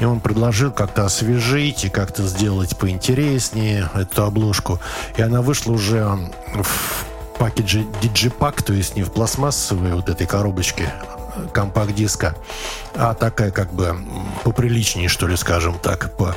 И 0.00 0.04
он 0.04 0.20
предложил 0.20 0.70
как-то 0.70 1.04
освежить 1.04 1.84
и 1.84 1.88
как-то 1.88 2.22
сделать 2.22 2.76
поинтереснее 2.76 3.90
эту 3.94 4.24
обложку. 4.24 4.78
И 5.16 5.22
она 5.22 5.42
вышла 5.42 5.72
уже 5.72 6.16
в 6.54 7.38
пакетже 7.38 7.84
Digipack, 8.00 8.62
то 8.62 8.72
есть 8.72 8.96
не 8.96 9.02
в 9.02 9.10
пластмассовой 9.10 9.94
вот 9.94 10.08
этой 10.08 10.26
коробочке 10.26 10.92
компакт-диска, 11.52 12.36
а 12.94 13.14
такая 13.14 13.50
как 13.50 13.72
бы 13.72 13.96
поприличнее, 14.44 15.08
что 15.08 15.26
ли, 15.26 15.36
скажем 15.36 15.78
так, 15.78 16.16
по 16.16 16.34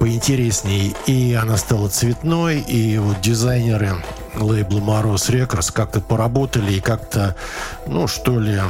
поинтереснее. 0.00 0.94
И 1.06 1.34
она 1.34 1.56
стала 1.56 1.88
цветной, 1.88 2.60
и 2.60 2.98
вот 2.98 3.20
дизайнеры 3.20 3.96
лейбла 4.34 4.80
Мороз 4.80 5.30
Records 5.30 5.72
как-то 5.72 6.00
поработали 6.00 6.74
и 6.74 6.80
как-то, 6.80 7.36
ну, 7.86 8.06
что 8.06 8.38
ли, 8.38 8.60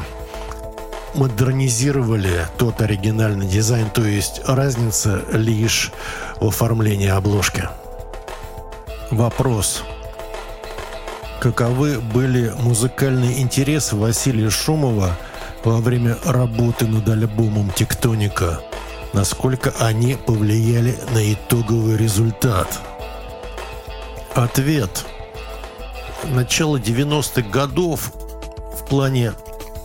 модернизировали 1.15 2.47
тот 2.59 2.81
оригинальный 2.83 3.47
дизайн, 3.47 3.89
то 3.91 4.05
есть 4.05 4.43
разница 4.47 5.25
лишь 5.33 5.93
в 6.41 6.49
оформлении 6.49 7.09
обложки. 7.09 7.69
Вопрос. 9.11 9.85
Каковы 11.41 12.01
были 12.01 12.53
музыкальные 12.59 13.43
интересы 13.43 13.97
Василия 13.97 14.51
Шумова 14.51 15.17
во 15.65 15.81
время 15.81 16.17
работы 16.25 16.87
над 16.87 17.09
альбомом 17.09 17.71
«Тектоника»? 17.71 18.61
Насколько 19.13 19.73
они 19.79 20.17
повлияли 20.17 20.97
на 21.13 21.33
итоговый 21.33 21.97
результат? 21.97 22.81
Ответ. 24.35 25.05
Начало 26.25 26.79
90-х 26.79 27.49
годов 27.49 28.13
в 28.79 28.87
плане 28.89 29.33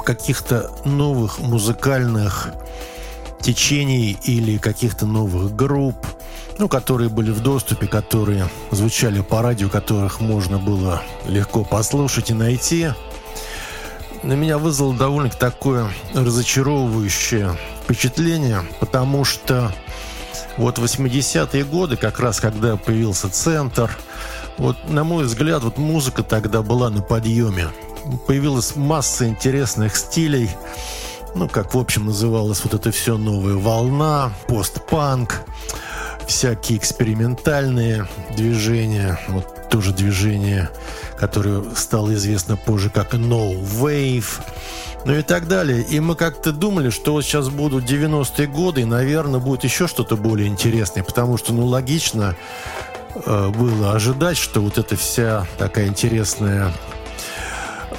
каких-то 0.03 0.71
новых 0.85 1.39
музыкальных 1.39 2.53
течений 3.39 4.17
или 4.23 4.57
каких-то 4.57 5.05
новых 5.05 5.55
групп, 5.55 5.95
ну, 6.57 6.67
которые 6.67 7.09
были 7.09 7.31
в 7.31 7.41
доступе, 7.41 7.87
которые 7.87 8.49
звучали 8.71 9.21
по 9.21 9.41
радио, 9.41 9.69
которых 9.69 10.19
можно 10.19 10.57
было 10.57 11.03
легко 11.27 11.63
послушать 11.63 12.31
и 12.31 12.33
найти, 12.33 12.89
на 14.23 14.33
меня 14.33 14.57
вызвало 14.57 14.93
довольно 14.95 15.29
такое 15.29 15.89
разочаровывающее 16.13 17.57
впечатление, 17.83 18.63
потому 18.79 19.25
что 19.25 19.71
вот 20.57 20.77
80-е 20.77 21.63
годы, 21.63 21.95
как 21.97 22.19
раз 22.19 22.39
когда 22.39 22.75
появился 22.77 23.29
центр, 23.29 23.89
Вот, 24.57 24.89
на 24.89 25.05
мой 25.05 25.23
взгляд, 25.23 25.63
вот 25.63 25.77
музыка 25.77 26.21
тогда 26.21 26.61
была 26.61 26.89
на 26.89 27.01
подъеме. 27.01 27.69
Появилась 28.27 28.75
масса 28.75 29.25
интересных 29.25 29.95
стилей, 29.95 30.49
ну, 31.33 31.47
как, 31.47 31.73
в 31.73 31.77
общем, 31.77 32.07
называлось 32.07 32.61
вот 32.63 32.73
это 32.73 32.91
все 32.91 33.17
новая 33.17 33.55
волна, 33.55 34.33
постпанк, 34.47 35.41
всякие 36.29 36.77
экспериментальные 36.77 38.07
движения, 38.35 39.19
вот 39.27 39.69
тоже 39.69 39.93
движение, 39.93 40.69
которое 41.17 41.63
стало 41.75 42.13
известно 42.13 42.55
позже 42.55 42.89
как 42.89 43.13
No 43.13 43.59
Wave, 43.59 44.41
ну 45.05 45.15
и 45.15 45.21
так 45.21 45.47
далее. 45.47 45.81
И 45.81 45.99
мы 45.99 46.15
как-то 46.15 46.51
думали, 46.51 46.91
что 46.91 47.13
вот 47.13 47.23
сейчас 47.23 47.49
будут 47.49 47.83
90-е 47.83 48.47
годы, 48.47 48.81
и, 48.81 48.85
наверное, 48.85 49.39
будет 49.39 49.63
еще 49.63 49.87
что-то 49.87 50.17
более 50.17 50.47
интересное, 50.47 51.03
потому 51.03 51.37
что, 51.37 51.51
ну, 51.51 51.65
логично 51.65 52.35
э, 53.15 53.49
было 53.49 53.93
ожидать, 53.93 54.37
что 54.37 54.61
вот 54.61 54.77
эта 54.77 54.95
вся 54.95 55.47
такая 55.57 55.87
интересная 55.87 56.71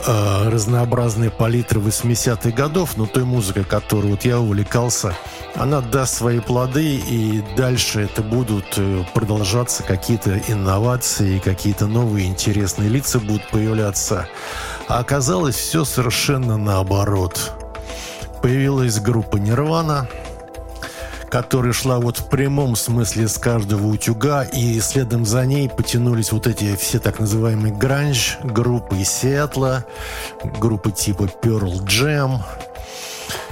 э, 0.06 0.48
разнообразные 0.48 1.30
палитры 1.30 1.80
80-х 1.80 2.50
годов, 2.50 2.96
но 2.96 3.06
той 3.06 3.24
музыкой, 3.24 3.64
которой 3.64 4.12
вот 4.12 4.24
я 4.24 4.38
увлекался, 4.38 5.14
она 5.54 5.80
даст 5.80 6.14
свои 6.14 6.40
плоды, 6.40 6.96
и 6.96 7.42
дальше 7.56 8.02
это 8.02 8.22
будут 8.22 8.66
э, 8.76 9.04
продолжаться 9.14 9.82
какие-то 9.82 10.38
инновации, 10.48 11.38
какие-то 11.38 11.86
новые 11.86 12.26
интересные 12.26 12.88
лица 12.88 13.18
будут 13.18 13.48
появляться. 13.50 14.28
А 14.88 14.98
оказалось 14.98 15.56
все 15.56 15.84
совершенно 15.84 16.56
наоборот. 16.56 17.52
Появилась 18.42 19.00
группа 19.00 19.36
«Нирвана», 19.36 20.08
которая 21.30 21.72
шла 21.72 22.00
вот 22.00 22.18
в 22.18 22.26
прямом 22.26 22.74
смысле 22.74 23.28
с 23.28 23.38
каждого 23.38 23.86
утюга, 23.86 24.42
и 24.42 24.80
следом 24.80 25.24
за 25.24 25.46
ней 25.46 25.68
потянулись 25.68 26.32
вот 26.32 26.46
эти 26.46 26.74
все 26.76 26.98
так 26.98 27.20
называемые 27.20 27.72
гранж, 27.72 28.38
группы 28.42 28.96
из 28.96 29.10
Сиэтла, 29.10 29.84
группы 30.58 30.90
типа 30.90 31.30
Pearl 31.42 31.84
Jam, 31.84 32.40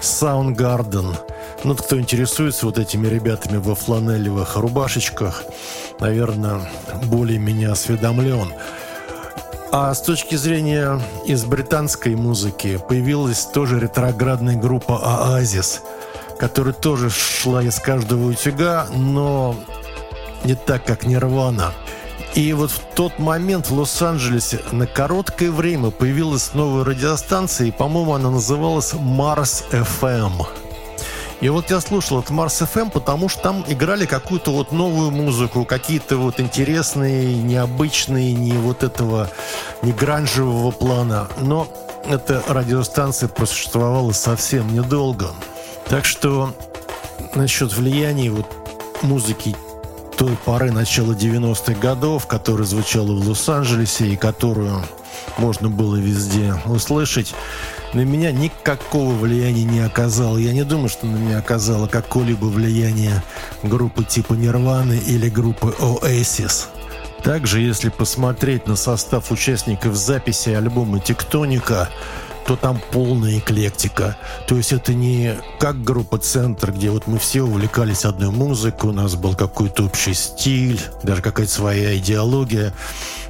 Soundgarden. 0.01 1.17
Ну, 1.65 1.75
кто 1.75 1.99
интересуется 1.99 2.67
вот 2.67 2.79
этими 2.79 3.07
ребятами 3.07 3.59
во 3.59 3.75
фланелевых 3.75 4.57
рубашечках, 4.57 5.45
наверное, 6.01 6.69
более 7.05 7.39
меня 7.39 7.73
осведомлен. 7.73 8.53
А 9.71 9.93
с 9.93 10.01
точки 10.01 10.35
зрения 10.35 11.01
из 11.27 11.45
британской 11.45 12.15
музыки 12.17 12.81
появилась 12.89 13.45
тоже 13.45 13.79
ретроградная 13.79 14.57
группа 14.57 14.99
«Оазис», 14.99 15.83
которая 16.39 16.75
тоже 16.75 17.11
шла 17.11 17.63
из 17.63 17.79
каждого 17.79 18.29
утюга, 18.29 18.87
но 18.95 19.57
не 20.45 20.55
так, 20.55 20.85
как 20.85 21.05
«Нирвана». 21.05 21.73
И 22.35 22.53
вот 22.53 22.71
в 22.71 22.81
тот 22.95 23.19
момент 23.19 23.69
в 23.69 23.75
Лос-Анджелесе 23.75 24.61
на 24.71 24.87
короткое 24.87 25.51
время 25.51 25.91
появилась 25.91 26.55
новая 26.55 26.85
радиостанция, 26.85 27.69
и, 27.69 27.71
по-моему, 27.71 28.15
она 28.15 28.31
называлась 28.31 28.93
Mars 28.93 29.65
FM. 29.71 30.47
И 31.41 31.49
вот 31.49 31.71
я 31.71 31.81
слушал 31.81 32.19
от 32.19 32.31
Mars 32.31 32.69
FM, 32.69 32.91
потому 32.91 33.29
что 33.29 33.41
там 33.41 33.65
играли 33.69 34.07
какую-то 34.07 34.51
вот 34.51 34.73
новую 34.73 35.11
музыку, 35.11 35.65
какие-то 35.65 36.17
вот 36.17 36.41
интересные, 36.41 37.35
необычные, 37.35 38.33
не 38.33 38.53
вот 38.53 38.83
этого, 38.83 39.31
не 39.83 39.93
гранжевого 39.93 40.73
плана. 40.73 41.29
Но 41.41 41.69
эта 42.09 42.43
радиостанция 42.49 43.29
просуществовала 43.29 44.13
совсем 44.13 44.73
недолго. 44.75 45.31
Так 45.89 46.05
что 46.05 46.55
насчет 47.35 47.73
влияния 47.73 48.31
вот 48.31 48.47
музыки 49.03 49.57
той 50.19 50.37
поры 50.45 50.71
начала 50.71 51.13
90-х 51.13 51.75
годов, 51.81 52.27
которая 52.27 52.67
звучала 52.67 53.13
в 53.13 53.27
Лос-Анджелесе 53.27 54.09
и 54.09 54.17
которую 54.17 54.83
можно 55.39 55.71
было 55.71 55.97
везде 55.97 56.55
услышать, 56.67 57.35
на 57.95 58.01
меня 58.01 58.33
никакого 58.33 59.15
влияния 59.15 59.65
не 59.65 59.81
оказало. 59.81 60.37
Я 60.37 60.53
не 60.53 60.65
думаю, 60.65 60.89
что 60.89 61.07
на 61.07 61.17
меня 61.17 61.39
оказало 61.39 61.87
какое-либо 61.87 62.47
влияние 62.47 63.23
группы 63.63 64.05
типа 64.05 64.35
Нирваны 64.35 64.99
или 64.99 65.29
группы 65.31 65.75
Oasis. 65.79 66.67
Также, 67.23 67.61
если 67.61 67.89
посмотреть 67.89 68.67
на 68.67 68.77
состав 68.77 69.31
участников 69.31 69.97
записи 69.97 70.51
альбома 70.51 71.01
«Тектоника», 71.01 71.89
то 72.49 72.57
там 72.57 72.81
полная 72.93 73.41
эклектика. 73.41 74.17
То 74.47 74.57
есть 74.57 74.73
это 74.73 74.95
не 74.95 75.37
как 75.61 75.85
группа 75.85 76.17
«Центр», 76.17 76.73
где 76.73 76.89
вот 76.89 77.07
мы 77.07 77.19
все 77.19 77.43
увлекались 77.43 78.07
одной 78.07 78.31
музыкой, 78.31 78.89
у 78.89 78.93
нас 78.95 79.17
был 79.17 79.35
какой-то 79.35 79.85
общий 79.85 80.15
стиль, 80.15 80.81
даже 81.03 81.21
какая-то 81.21 81.53
своя 81.53 81.95
идеология. 81.99 82.73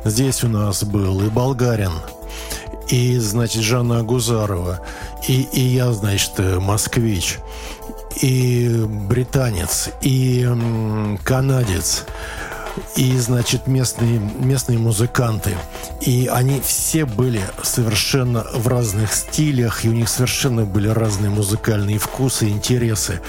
Здесь 0.04 0.44
у 0.44 0.48
нас 0.48 0.84
был 0.84 1.20
и 1.22 1.30
болгарин, 1.30 1.90
и, 2.90 3.18
значит, 3.18 3.62
Жанна 3.62 3.98
Агузарова, 3.98 4.86
и, 5.26 5.42
и 5.52 5.62
я, 5.62 5.90
значит, 5.90 6.38
москвич, 6.38 7.38
и 8.22 8.84
британец, 8.86 9.88
и 10.00 10.48
канадец, 11.24 12.04
и, 12.96 13.16
значит, 13.18 13.66
местные, 13.66 14.18
местные 14.18 14.78
музыканты. 14.78 15.56
И 16.00 16.28
они 16.32 16.60
все 16.60 17.04
были 17.04 17.40
совершенно 17.62 18.46
в 18.54 18.66
разных 18.68 19.12
стилях, 19.12 19.84
и 19.84 19.88
у 19.88 19.92
них 19.92 20.08
совершенно 20.08 20.64
были 20.64 20.88
разные 20.88 21.30
музыкальные 21.30 21.98
вкусы, 21.98 22.48
интересы. 22.48 23.20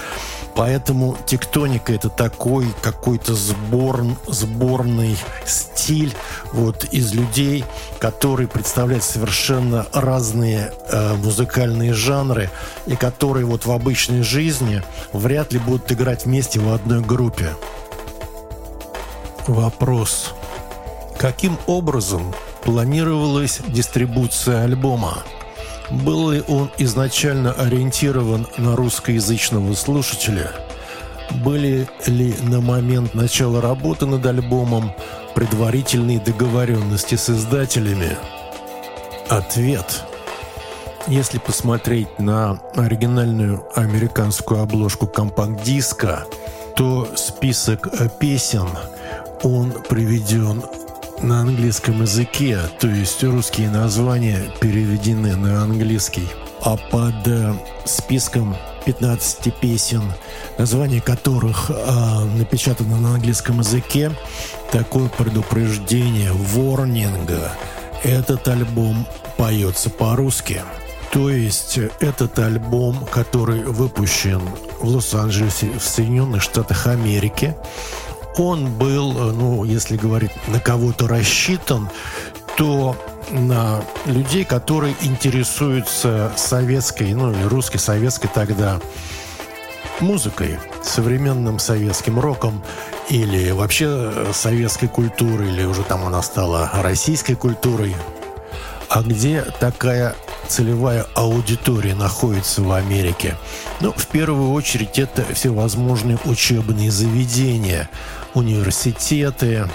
Поэтому 0.54 1.16
тектоника 1.26 1.92
это 1.92 2.08
такой 2.08 2.66
какой-то 2.82 3.34
сбор, 3.34 4.04
сборный 4.26 5.16
стиль 5.46 6.12
вот 6.52 6.84
из 6.84 7.14
людей, 7.14 7.64
который 7.98 8.48
представляет 8.48 9.04
совершенно 9.04 9.86
разные 9.92 10.72
э, 10.88 11.14
музыкальные 11.14 11.92
жанры 11.92 12.50
и 12.86 12.96
которые 12.96 13.46
вот 13.46 13.64
в 13.64 13.70
обычной 13.70 14.22
жизни 14.22 14.82
вряд 15.12 15.52
ли 15.52 15.58
будут 15.58 15.90
играть 15.92 16.24
вместе 16.24 16.58
в 16.60 16.72
одной 16.72 17.00
группе. 17.00 17.50
Вопрос. 19.46 20.34
Каким 21.18 21.58
образом 21.66 22.34
планировалась 22.62 23.60
дистрибуция 23.68 24.64
альбома? 24.64 25.22
Был 25.90 26.30
ли 26.30 26.42
он 26.46 26.70
изначально 26.78 27.52
ориентирован 27.52 28.46
на 28.58 28.76
русскоязычного 28.76 29.74
слушателя? 29.74 30.52
Были 31.44 31.88
ли 32.06 32.34
на 32.42 32.60
момент 32.60 33.14
начала 33.14 33.60
работы 33.60 34.06
над 34.06 34.24
альбомом 34.26 34.92
предварительные 35.34 36.20
договоренности 36.20 37.16
с 37.16 37.30
издателями? 37.30 38.16
Ответ. 39.28 40.04
Если 41.06 41.38
посмотреть 41.38 42.18
на 42.18 42.60
оригинальную 42.74 43.66
американскую 43.74 44.62
обложку 44.62 45.06
компакт-диска, 45.06 46.26
то 46.76 47.08
список 47.16 47.88
песен– 48.18 48.68
он 49.42 49.72
приведен 49.88 50.62
на 51.22 51.40
английском 51.40 52.02
языке, 52.02 52.58
то 52.78 52.88
есть 52.88 53.22
русские 53.22 53.70
названия 53.70 54.50
переведены 54.60 55.36
на 55.36 55.62
английский. 55.62 56.28
А 56.62 56.76
под 56.76 57.26
э, 57.26 57.54
списком 57.84 58.56
15 58.84 59.54
песен, 59.60 60.02
названия 60.58 61.00
которых 61.00 61.70
э, 61.70 62.24
напечатано 62.36 62.98
на 62.98 63.14
английском 63.14 63.60
языке, 63.60 64.12
такое 64.70 65.08
предупреждение, 65.08 66.32
ворнинга. 66.32 67.52
Этот 68.02 68.46
альбом 68.48 69.06
поется 69.36 69.90
по-русски. 69.90 70.62
То 71.12 71.28
есть 71.28 71.78
этот 71.98 72.38
альбом, 72.38 73.04
который 73.10 73.64
выпущен 73.64 74.40
в 74.80 74.86
Лос-Анджелесе 74.86 75.70
в 75.78 75.82
Соединенных 75.82 76.40
Штатах 76.40 76.86
Америки, 76.86 77.56
он 78.36 78.72
был, 78.72 79.12
э, 79.12 79.32
ну, 79.32 79.64
если 79.64 79.96
говорить, 79.96 80.32
на 80.48 80.60
кого-то 80.60 81.08
рассчитан, 81.08 81.88
то 82.56 82.96
на 83.30 83.82
людей, 84.06 84.44
которые 84.44 84.94
интересуются 85.02 86.32
советской, 86.36 87.12
ну, 87.14 87.32
и 87.32 87.44
русской, 87.44 87.78
советской 87.78 88.28
тогда 88.28 88.80
музыкой, 90.00 90.58
современным 90.82 91.58
советским 91.58 92.18
роком 92.18 92.62
или 93.08 93.50
вообще 93.50 93.86
э, 93.88 94.32
советской 94.32 94.88
культурой, 94.88 95.48
или 95.48 95.64
уже 95.64 95.82
там 95.82 96.04
она 96.04 96.22
стала 96.22 96.70
российской 96.74 97.34
культурой. 97.34 97.94
А 98.88 99.02
где 99.02 99.42
такая 99.60 100.16
целевая 100.48 101.06
аудитория 101.14 101.94
находится 101.94 102.62
в 102.62 102.72
Америке? 102.72 103.36
Ну, 103.80 103.92
в 103.92 104.06
первую 104.08 104.50
очередь, 104.50 104.98
это 104.98 105.24
всевозможные 105.32 106.18
учебные 106.24 106.90
заведения, 106.90 107.88
университеты, 108.34 109.68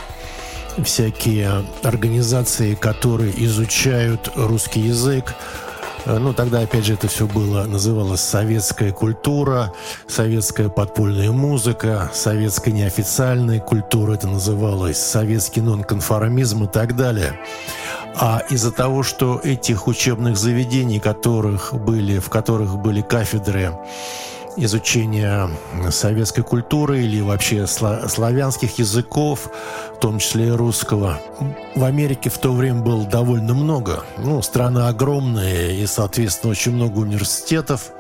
всякие 0.83 1.63
организации, 1.83 2.75
которые 2.75 3.33
изучают 3.45 4.31
русский 4.35 4.81
язык, 4.81 5.35
Э, 6.05 6.19
ну, 6.19 6.33
тогда, 6.33 6.61
опять 6.61 6.85
же, 6.85 6.93
это 6.93 7.07
все 7.07 7.25
было, 7.25 7.63
называлось 7.65 8.21
советская 8.21 8.91
культура, 8.91 9.73
советская 10.07 10.69
подпольная 10.69 11.31
музыка, 11.31 12.11
советская 12.13 12.73
неофициальная 12.73 13.59
культура, 13.59 14.13
это 14.13 14.27
называлось 14.27 14.97
советский 14.97 15.61
нонконформизм 15.61 16.65
и 16.65 16.67
так 16.67 16.95
далее. 16.95 17.39
А 18.17 18.43
из-за 18.49 18.71
того, 18.71 19.03
что 19.03 19.41
этих 19.43 19.87
учебных 19.87 20.37
заведений, 20.37 20.99
которых 20.99 21.73
были, 21.73 22.19
в 22.19 22.29
которых 22.29 22.77
были 22.77 23.01
кафедры 23.01 23.73
изучения 24.57 25.49
советской 25.89 26.43
культуры 26.43 27.01
или 27.01 27.21
вообще 27.21 27.67
славянских 27.67 28.79
языков, 28.79 29.49
в 29.95 29.99
том 29.99 30.19
числе 30.19 30.47
и 30.47 30.51
русского. 30.51 31.19
В 31.75 31.83
Америке 31.83 32.29
в 32.29 32.37
то 32.37 32.53
время 32.53 32.81
было 32.81 33.05
довольно 33.05 33.53
много. 33.53 34.03
Ну, 34.17 34.41
страна 34.41 34.87
огромная, 34.87 35.71
и, 35.71 35.85
соответственно, 35.85 36.51
очень 36.51 36.73
много 36.73 36.99
университетов. 36.99 37.91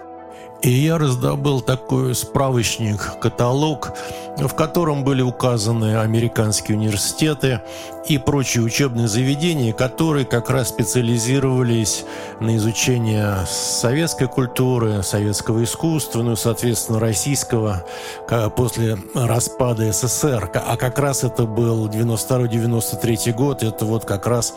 И 0.65 0.71
я 0.71 0.97
раздобыл 0.97 1.61
такой 1.61 2.15
справочник, 2.15 3.19
каталог, 3.21 3.91
в 4.35 4.51
котором 4.55 5.03
были 5.03 5.21
указаны 5.21 5.99
американские 5.99 6.75
университеты 6.75 7.61
и 8.07 8.17
прочие 8.17 8.63
учебные 8.63 9.07
заведения, 9.07 9.73
которые 9.73 10.25
как 10.25 10.49
раз 10.49 10.69
специализировались 10.69 12.03
на 12.39 12.57
изучении 12.57 13.23
советской 13.45 14.27
культуры, 14.27 15.03
советского 15.03 15.63
искусства, 15.63 16.23
ну, 16.23 16.35
соответственно, 16.35 16.99
российского 16.99 17.85
после 18.55 18.97
распада 19.13 19.91
СССР. 19.91 20.49
А 20.51 20.77
как 20.77 20.97
раз 20.97 21.23
это 21.23 21.45
был 21.45 21.87
92-93 21.89 23.33
год, 23.33 23.61
это 23.61 23.85
вот 23.85 24.05
как 24.05 24.25
раз 24.25 24.55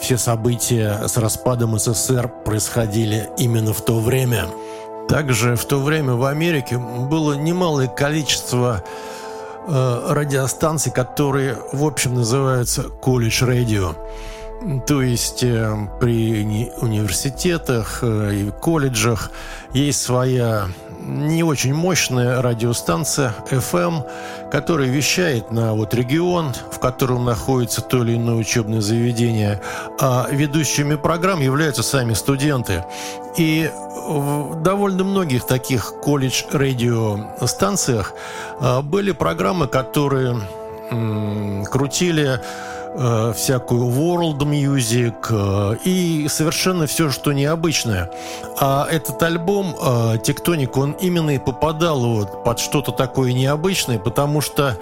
все 0.00 0.18
события 0.18 1.08
с 1.08 1.16
распадом 1.16 1.76
СССР 1.76 2.28
происходили 2.44 3.28
именно 3.38 3.72
в 3.72 3.80
то 3.80 3.98
время. 3.98 4.46
Также 5.08 5.56
в 5.56 5.64
то 5.64 5.80
время 5.80 6.14
в 6.14 6.24
Америке 6.24 6.78
было 6.78 7.32
немалое 7.32 7.88
количество 7.88 8.84
э, 9.66 10.06
радиостанций, 10.10 10.92
которые, 10.92 11.56
в 11.72 11.84
общем, 11.84 12.14
называются 12.14 12.82
колледж 12.82 13.42
радио. 13.44 13.94
То 14.86 15.02
есть 15.02 15.42
э, 15.42 15.88
при 16.00 16.70
университетах 16.80 18.00
э, 18.02 18.34
и 18.34 18.50
колледжах 18.50 19.30
есть 19.72 20.02
своя 20.02 20.68
не 21.08 21.42
очень 21.42 21.74
мощная 21.74 22.42
радиостанция 22.42 23.34
FM, 23.50 24.04
которая 24.50 24.88
вещает 24.88 25.50
на 25.50 25.72
вот 25.72 25.94
регион, 25.94 26.52
в 26.70 26.78
котором 26.78 27.24
находится 27.24 27.80
то 27.80 28.02
или 28.02 28.16
иное 28.16 28.34
учебное 28.34 28.80
заведение, 28.80 29.60
а 29.98 30.26
ведущими 30.30 30.96
программ 30.96 31.40
являются 31.40 31.82
сами 31.82 32.12
студенты. 32.12 32.84
И 33.36 33.70
в 34.08 34.62
довольно 34.62 35.04
многих 35.04 35.46
таких 35.46 35.94
колледж-радиостанциях 36.02 38.12
а, 38.60 38.82
были 38.82 39.12
программы, 39.12 39.66
которые 39.66 40.40
крутили 41.70 42.40
э, 42.98 43.32
всякую 43.36 43.84
world 43.86 44.38
music 44.38 45.14
э, 45.30 45.76
и 45.84 46.26
совершенно 46.28 46.86
все, 46.86 47.10
что 47.10 47.32
необычное. 47.32 48.10
А 48.60 48.86
этот 48.90 49.22
альбом 49.22 49.74
э, 49.80 50.18
«Тектоник», 50.22 50.76
он 50.76 50.92
именно 50.92 51.30
и 51.30 51.38
попадал 51.38 52.00
вот 52.00 52.44
под 52.44 52.58
что-то 52.58 52.92
такое 52.92 53.32
необычное, 53.32 53.98
потому 53.98 54.40
что 54.40 54.76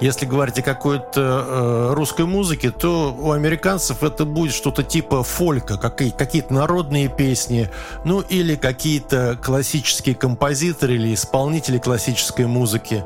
если 0.00 0.26
говорить 0.26 0.58
о 0.58 0.62
какой-то 0.62 1.92
русской 1.94 2.26
музыке, 2.26 2.70
то 2.70 3.16
у 3.18 3.32
американцев 3.32 4.02
это 4.02 4.26
будет 4.26 4.52
что-то 4.52 4.82
типа 4.82 5.22
фолька, 5.22 5.78
какие- 5.78 6.10
какие-то 6.10 6.52
народные 6.52 7.08
песни, 7.08 7.70
ну 8.04 8.20
или 8.20 8.56
какие-то 8.56 9.38
классические 9.42 10.14
композиторы 10.14 10.94
или 10.96 11.14
исполнители 11.14 11.78
классической 11.78 12.46
музыки, 12.46 13.04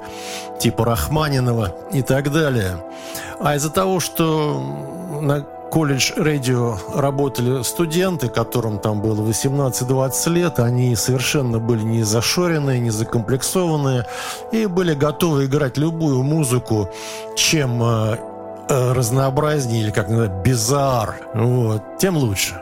типа 0.59 0.85
Рахманинова 0.85 1.75
и 1.93 2.03
так 2.03 2.33
далее. 2.33 2.83
А 3.39 3.55
из-за 3.57 3.71
того, 3.71 4.01
что 4.01 4.50
на 5.21 5.47
колледж 5.71 6.13
радио 6.17 6.77
работали 6.95 7.63
студенты, 7.63 8.29
которым 8.29 8.79
там 8.79 9.01
было 9.01 9.23
18-20 9.23 10.31
лет, 10.31 10.59
они 10.59 10.97
совершенно 10.97 11.59
были 11.59 11.83
не 11.83 12.03
зашоренные, 12.03 12.81
не 12.81 12.91
закомплексованные 12.91 14.07
и 14.53 14.67
были 14.67 14.95
готовы 14.95 15.47
играть 15.47 15.79
любую 15.79 16.23
музыку, 16.23 16.91
чем 17.37 17.83
э, 17.83 18.17
э, 18.69 18.93
разнообразнее 18.93 19.83
или 19.83 19.91
как 19.91 20.09
называют, 20.09 20.47
bizarre, 20.47 21.15
вот, 21.35 21.83
тем 21.99 22.17
лучше. 22.17 22.61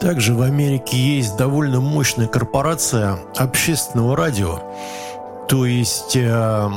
Также 0.00 0.34
в 0.34 0.42
Америке 0.42 0.98
есть 0.98 1.36
довольно 1.36 1.80
мощная 1.80 2.26
корпорация 2.26 3.18
общественного 3.36 4.16
радио. 4.16 4.60
То 5.48 5.64
есть 5.64 6.16
э, 6.16 6.70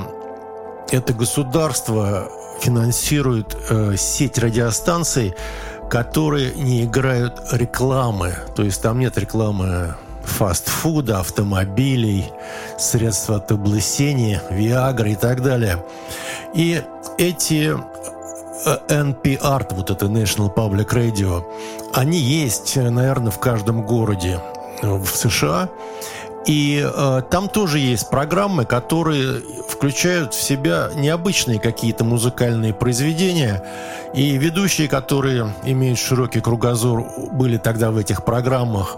это 0.91 1.13
государство 1.13 2.29
финансирует 2.61 3.55
э, 3.69 3.95
сеть 3.97 4.37
радиостанций, 4.37 5.33
которые 5.89 6.53
не 6.55 6.83
играют 6.83 7.41
рекламы. 7.51 8.35
То 8.55 8.63
есть 8.63 8.81
там 8.81 8.99
нет 8.99 9.17
рекламы 9.17 9.95
фастфуда, 10.23 11.19
автомобилей, 11.19 12.31
средств 12.77 13.29
от 13.29 13.51
облысения, 13.51 14.41
Виагры 14.49 15.11
и 15.11 15.15
так 15.15 15.41
далее. 15.41 15.83
И 16.53 16.81
эти 17.17 17.73
э, 18.65 18.77
NPR, 18.89 19.75
вот 19.75 19.89
это 19.89 20.05
National 20.07 20.53
Public 20.53 20.89
Radio, 20.89 21.43
они 21.93 22.19
есть, 22.19 22.75
наверное, 22.75 23.31
в 23.31 23.39
каждом 23.39 23.83
городе 23.83 24.39
в 24.81 25.07
США. 25.07 25.69
И 26.47 26.81
э, 26.81 27.21
там 27.29 27.49
тоже 27.49 27.79
есть 27.79 28.09
программы, 28.09 28.63
которые 28.63 29.41
включают 29.67 30.33
в 30.33 30.41
себя 30.41 30.89
необычные 30.95 31.59
какие-то 31.59 32.05
музыкальные 32.05 32.73
произведения. 32.73 33.61
И 34.13 34.37
ведущие, 34.37 34.87
которые 34.87 35.53
имеют 35.65 35.99
широкий 35.99 36.39
кругозор, 36.39 37.05
были 37.33 37.57
тогда 37.57 37.91
в 37.91 37.97
этих 37.97 38.23
программах. 38.23 38.95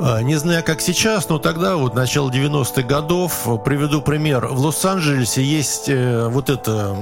Э, 0.00 0.20
не 0.22 0.34
знаю, 0.34 0.64
как 0.64 0.80
сейчас, 0.80 1.28
но 1.28 1.38
тогда, 1.38 1.76
вот 1.76 1.94
начало 1.94 2.28
90-х 2.28 2.82
годов, 2.82 3.46
приведу 3.64 4.02
пример. 4.02 4.48
В 4.48 4.58
Лос-Анджелесе 4.58 5.44
есть 5.44 5.88
э, 5.88 6.28
вот 6.28 6.50
эта 6.50 6.96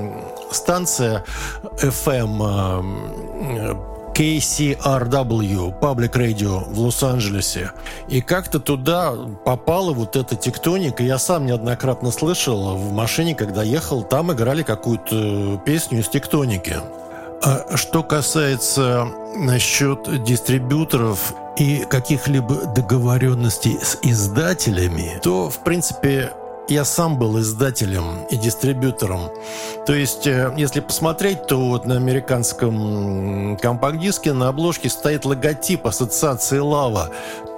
станция 0.51 1.25
FM 1.81 3.92
KCRW, 4.15 5.81
Public 5.81 6.13
Radio 6.13 6.65
в 6.73 6.79
Лос-Анджелесе. 6.81 7.73
И 8.09 8.21
как-то 8.21 8.61
туда 8.61 9.15
попала 9.45 9.93
вот 9.93 10.17
эта 10.17 10.37
тектоника. 10.37 11.03
Я 11.03 11.19
сам 11.19 11.47
неоднократно 11.47 12.11
слышал 12.11 12.77
в 12.77 12.93
машине, 12.93 13.35
когда 13.35 13.63
ехал, 13.63 14.03
там 14.03 14.33
играли 14.33 14.63
какую-то 14.63 15.61
песню 15.65 16.01
из 16.01 16.09
тектоники. 16.09 16.77
А 17.43 17.77
что 17.77 18.03
касается 18.03 19.09
насчет 19.35 20.25
дистрибьюторов 20.25 21.35
и 21.57 21.85
каких-либо 21.89 22.67
договоренностей 22.67 23.79
с 23.83 23.99
издателями, 24.03 25.19
то, 25.23 25.51
в 25.51 25.59
принципе, 25.65 26.33
я 26.69 26.85
сам 26.85 27.19
был 27.19 27.39
издателем 27.41 28.25
и 28.31 28.37
дистрибьютором. 28.37 29.31
То 29.87 29.95
есть, 29.95 30.27
э, 30.27 30.53
если 30.57 30.81
посмотреть, 30.81 31.47
то 31.47 31.57
вот 31.57 31.87
на 31.87 31.97
американском 31.97 33.57
компакт-диске 33.59 34.33
на 34.33 34.49
обложке 34.49 34.89
стоит 34.89 35.25
логотип 35.25 35.87
ассоциации 35.87 36.59
«Лава». 36.59 37.11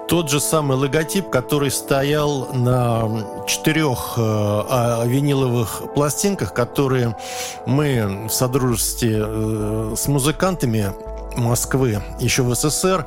Тот 0.07 0.29
же 0.29 0.39
самый 0.39 0.77
логотип, 0.77 1.31
который 1.31 1.71
стоял 1.71 2.53
на 2.53 3.09
четырех 3.47 4.13
э, 4.17 4.21
а, 4.21 5.03
виниловых 5.05 5.81
пластинках, 5.95 6.53
которые 6.53 7.17
мы 7.65 8.27
в 8.27 8.31
содружестве 8.31 9.23
э, 9.25 9.93
с 9.97 10.07
музыкантами 10.07 10.93
Москвы 11.35 12.01
еще 12.19 12.43
в 12.43 12.53
СССР 12.55 13.05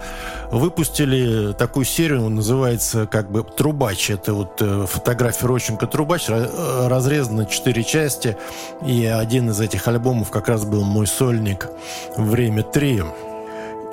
выпустили 0.50 1.52
такую 1.52 1.84
серию, 1.84 2.28
называется 2.28 3.06
как 3.06 3.30
бы 3.30 3.42
«Трубач». 3.42 4.10
Это 4.10 4.34
вот 4.34 4.60
э, 4.60 4.86
фотография 4.86 5.46
Рощенко 5.46 5.86
«Трубач», 5.86 6.26
э, 6.28 6.88
разрезана 6.88 7.42
на 7.42 7.46
четыре 7.46 7.84
части. 7.84 8.36
И 8.84 9.04
один 9.04 9.50
из 9.50 9.60
этих 9.60 9.86
альбомов 9.88 10.30
как 10.30 10.48
раз 10.48 10.64
был 10.64 10.84
мой 10.84 11.06
сольник 11.06 11.68
«Время 12.16 12.62
3». 12.62 13.06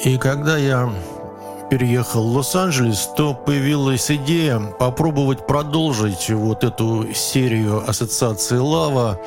И 0.03 0.17
когда 0.17 0.57
я 0.57 0.91
переехал 1.69 2.27
в 2.27 2.35
Лос-Анджелес, 2.37 3.09
то 3.17 3.33
появилась 3.33 4.11
идея 4.11 4.59
попробовать 4.59 5.47
продолжить 5.47 6.29
вот 6.29 6.63
эту 6.63 7.13
серию 7.13 7.83
ассоциации 7.87 8.57
«Лава» 8.57 9.19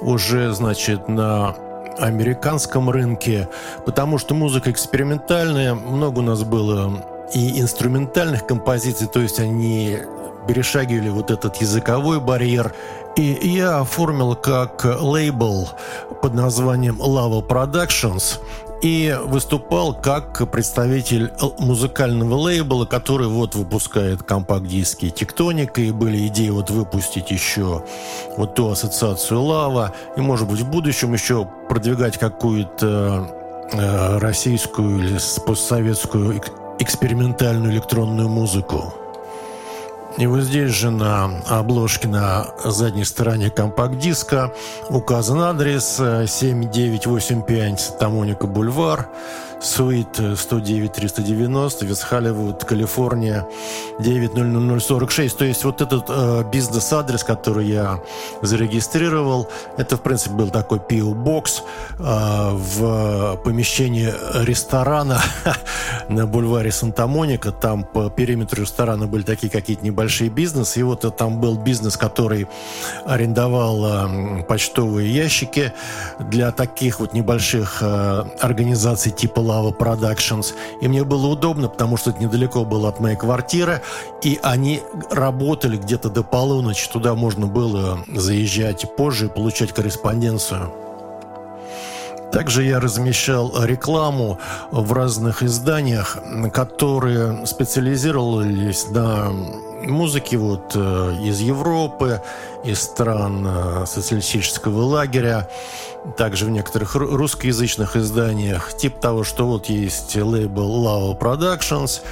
уже, 0.00 0.52
значит, 0.52 1.08
на 1.08 1.56
американском 1.98 2.90
рынке, 2.90 3.48
потому 3.86 4.18
что 4.18 4.34
музыка 4.34 4.70
экспериментальная, 4.70 5.74
много 5.74 6.20
у 6.20 6.22
нас 6.22 6.42
было 6.42 7.04
и 7.32 7.60
инструментальных 7.60 8.46
композиций, 8.46 9.06
то 9.06 9.20
есть 9.20 9.40
они 9.40 9.98
перешагивали 10.46 11.08
вот 11.08 11.30
этот 11.30 11.56
языковой 11.56 12.20
барьер. 12.20 12.74
И 13.16 13.22
я 13.22 13.78
оформил 13.78 14.34
как 14.34 14.84
лейбл 14.84 15.68
под 16.20 16.34
названием 16.34 17.00
Lava 17.00 17.46
Productions. 17.46 18.40
И 18.84 19.16
выступал 19.24 19.94
как 19.94 20.50
представитель 20.50 21.32
музыкального 21.58 22.34
лейбла, 22.34 22.84
который 22.84 23.28
вот 23.28 23.54
выпускает 23.54 24.22
компакт-диски 24.22 25.08
«Тектоника», 25.08 25.80
и 25.80 25.90
были 25.90 26.26
идеи 26.26 26.50
вот 26.50 26.68
выпустить 26.68 27.30
еще 27.30 27.82
вот 28.36 28.54
ту 28.54 28.68
ассоциацию 28.68 29.42
«Лава», 29.42 29.94
и, 30.18 30.20
может 30.20 30.46
быть, 30.46 30.60
в 30.60 30.70
будущем 30.70 31.14
еще 31.14 31.48
продвигать 31.66 32.18
какую-то 32.18 33.26
э, 33.72 34.18
российскую 34.18 34.98
или 34.98 35.18
постсоветскую 35.46 36.42
экспериментальную 36.78 37.72
электронную 37.72 38.28
музыку. 38.28 38.92
И 40.16 40.26
вот 40.26 40.42
здесь 40.42 40.70
же 40.70 40.90
на 40.90 41.28
обложке 41.48 42.06
на 42.06 42.46
задней 42.64 43.04
стороне 43.04 43.50
компакт-диска 43.50 44.52
указан 44.88 45.40
адрес 45.40 45.96
7985 45.96 47.98
Тамоника 47.98 48.46
Бульвар, 48.46 49.08
Суит 49.60 50.18
109-390, 50.18 51.86
Вест 51.86 52.02
Холливуд, 52.02 52.64
Калифорния, 52.64 53.46
90046. 53.98 55.36
То 55.36 55.44
есть 55.44 55.64
вот 55.64 55.80
этот 55.80 56.04
э, 56.08 56.44
бизнес-адрес, 56.52 57.24
который 57.24 57.66
я 57.66 58.00
зарегистрировал, 58.42 59.48
это, 59.76 59.96
в 59.96 60.02
принципе, 60.02 60.34
был 60.34 60.50
такой 60.50 60.78
PO-бокс 60.78 61.62
э, 61.98 62.50
в 62.52 63.36
помещении 63.44 64.12
ресторана 64.44 65.20
на 66.08 66.26
бульваре 66.26 66.72
Санта-Моника. 66.72 67.52
Там 67.52 67.84
по 67.84 68.10
периметру 68.10 68.62
ресторана 68.62 69.06
были 69.06 69.22
такие 69.22 69.50
какие-то 69.50 69.84
небольшие 69.84 70.30
бизнесы. 70.30 70.80
И 70.80 70.82
вот 70.82 71.04
там 71.16 71.40
был 71.40 71.56
бизнес, 71.56 71.96
который 71.96 72.48
арендовал 73.06 73.86
э, 73.86 74.42
почтовые 74.44 75.12
ящики 75.12 75.72
для 76.18 76.50
таких 76.50 77.00
вот 77.00 77.14
небольших 77.14 77.78
э, 77.80 78.24
организаций 78.40 79.12
типа 79.12 79.40
Lava 79.44 79.76
Productions. 79.76 80.54
И 80.80 80.88
мне 80.88 81.04
было 81.04 81.26
удобно, 81.28 81.68
потому 81.68 81.96
что 81.96 82.10
это 82.10 82.22
недалеко 82.22 82.64
было 82.64 82.88
от 82.88 83.00
моей 83.00 83.16
квартиры. 83.16 83.82
И 84.22 84.38
они 84.42 84.82
работали 85.10 85.76
где-то 85.76 86.10
до 86.10 86.22
полуночи. 86.22 86.90
Туда 86.90 87.14
можно 87.14 87.46
было 87.46 87.98
заезжать 88.08 88.96
позже 88.96 89.26
и 89.26 89.28
получать 89.28 89.72
корреспонденцию. 89.72 90.72
Также 92.32 92.64
я 92.64 92.80
размещал 92.80 93.64
рекламу 93.64 94.40
в 94.72 94.92
разных 94.92 95.44
изданиях, 95.44 96.18
которые 96.52 97.46
специализировались 97.46 98.88
на 98.90 99.30
музыке 99.86 100.36
вот 100.36 100.72
э, 100.74 101.16
из 101.22 101.38
Европы, 101.38 102.20
из 102.64 102.82
стран 102.82 103.46
э, 103.46 103.86
социалистического 103.86 104.82
лагеря 104.82 105.48
также 106.16 106.44
в 106.44 106.50
некоторых 106.50 106.94
русскоязычных 106.94 107.96
изданиях, 107.96 108.76
типа 108.76 109.00
того, 109.00 109.24
что 109.24 109.46
вот 109.46 109.66
есть 109.66 110.14
лейбл 110.16 110.86
Lava 110.86 111.18
Productions, 111.18 112.02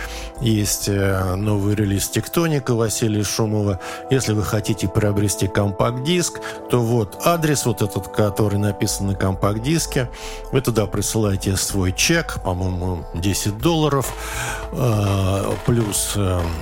есть 0.40 0.88
э, 0.88 1.34
новый 1.34 1.74
релиз 1.74 2.08
Тектоника 2.08 2.74
Василия 2.74 3.22
Шумова. 3.22 3.80
Если 4.10 4.32
вы 4.32 4.42
хотите 4.44 4.88
приобрести 4.88 5.46
компакт-диск, 5.46 6.40
то 6.70 6.80
вот 6.80 7.20
адрес 7.24 7.66
вот 7.66 7.82
этот, 7.82 8.08
который 8.08 8.58
написан 8.58 9.08
на 9.08 9.14
компакт-диске. 9.14 10.10
Вы 10.52 10.62
туда 10.62 10.86
присылаете 10.86 11.56
свой 11.56 11.92
чек, 11.92 12.40
по-моему, 12.42 13.04
10 13.14 13.58
долларов. 13.58 14.12
Э, 14.72 15.52
плюс 15.66 16.16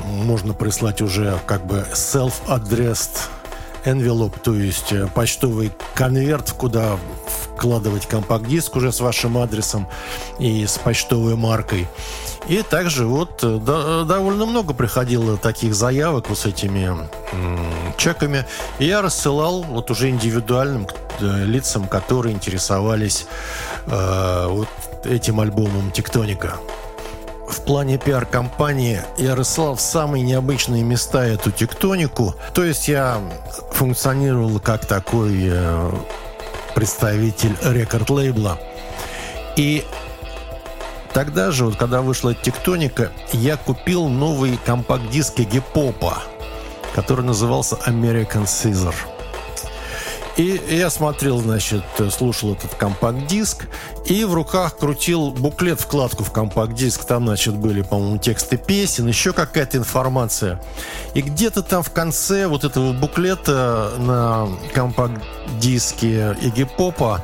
можно 0.05 0.53
прислать 0.53 1.01
уже 1.01 1.39
как 1.47 1.65
бы 1.65 1.87
self-addressed 1.93 3.40
envelope, 3.85 4.39
то 4.43 4.55
есть 4.55 4.93
э, 4.93 5.09
почтовый 5.15 5.73
конверт, 5.95 6.53
куда 6.53 6.99
вкладывать 7.55 8.07
компакт-диск 8.07 8.77
уже 8.77 8.93
с 8.93 9.01
вашим 9.01 9.39
адресом 9.39 9.87
и 10.39 10.67
с 10.67 10.79
почтовой 10.79 11.37
маркой. 11.37 11.89
И 12.49 12.63
также 12.63 13.07
вот 13.07 13.41
э, 13.43 13.59
да, 13.61 14.05
довольно 14.05 14.47
много 14.47 14.75
приходило 14.75 15.37
таких 15.37 15.75
заявок 15.75 16.29
вот 16.31 16.39
с 16.39 16.47
этими 16.47 16.97
чеками. 17.97 18.47
И 18.79 18.87
я 18.87 19.03
рассылал 19.03 19.63
вот 19.63 19.91
уже 19.91 20.11
индивидуальным 20.11 20.87
э, 21.21 21.45
лицам, 21.45 21.87
которые 21.87 22.35
интересовались 22.35 23.27
э, 23.87 24.47
вот 24.49 24.69
этим 25.05 25.41
альбомом 25.41 25.91
«Тектоника» 25.93 26.57
в 27.53 27.61
плане 27.63 27.99
пиар-компании 27.99 29.03
я 29.19 29.35
рассылал 29.35 29.75
в 29.75 29.81
самые 29.81 30.23
необычные 30.25 30.83
места 30.83 31.25
эту 31.25 31.51
тектонику. 31.51 32.35
То 32.55 32.65
есть 32.65 32.89
я 32.89 33.19
функционировал 33.73 34.59
как 34.61 34.87
такой 34.87 35.49
э, 35.51 35.91
представитель 36.75 37.57
рекорд-лейбла. 37.63 38.59
И 39.57 39.85
тогда 41.13 41.51
же, 41.51 41.67
вот 41.67 41.77
когда 41.77 42.03
вышла 42.03 42.35
тектоника, 42.35 43.11
я 43.33 43.57
купил 43.57 44.09
новый 44.09 44.59
компакт-диск 44.65 45.41
гипопа, 45.41 46.19
который 46.95 47.25
назывался 47.25 47.77
American 47.87 48.45
Caesar. 48.45 48.95
И 50.41 50.59
я 50.71 50.89
смотрел, 50.89 51.37
значит, 51.37 51.85
слушал 52.11 52.55
этот 52.55 52.75
компакт-диск, 52.75 53.69
и 54.07 54.25
в 54.25 54.33
руках 54.33 54.79
крутил 54.79 55.33
буклет, 55.33 55.79
вкладку 55.79 56.25
в 56.25 56.33
компакт-диск. 56.33 57.05
Там, 57.05 57.27
значит, 57.27 57.55
были, 57.55 57.83
по-моему, 57.83 58.17
тексты 58.17 58.57
песен, 58.57 59.07
еще 59.07 59.35
какая-то 59.35 59.77
информация. 59.77 60.59
И 61.13 61.21
где-то 61.21 61.63
там 61.63 61.83
в 61.83 61.91
конце 61.91 62.47
вот 62.47 62.65
этого 62.65 62.95
буклета 62.95 63.93
на 63.99 64.49
компакт-диске 64.73 66.35
Игги 66.41 66.65
Попа 66.65 67.23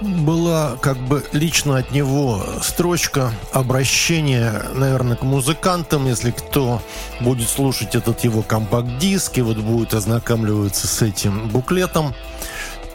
была 0.00 0.76
как 0.80 0.96
бы 0.96 1.24
лично 1.32 1.78
от 1.78 1.90
него 1.90 2.42
строчка 2.62 3.32
обращения, 3.52 4.62
наверное, 4.74 5.16
к 5.16 5.22
музыкантам, 5.22 6.06
если 6.06 6.30
кто 6.30 6.82
будет 7.20 7.48
слушать 7.48 7.94
этот 7.94 8.24
его 8.24 8.42
компакт-диск 8.42 9.38
и 9.38 9.42
вот 9.42 9.58
будет 9.58 9.94
ознакомливаться 9.94 10.86
с 10.86 11.02
этим 11.02 11.48
буклетом, 11.48 12.14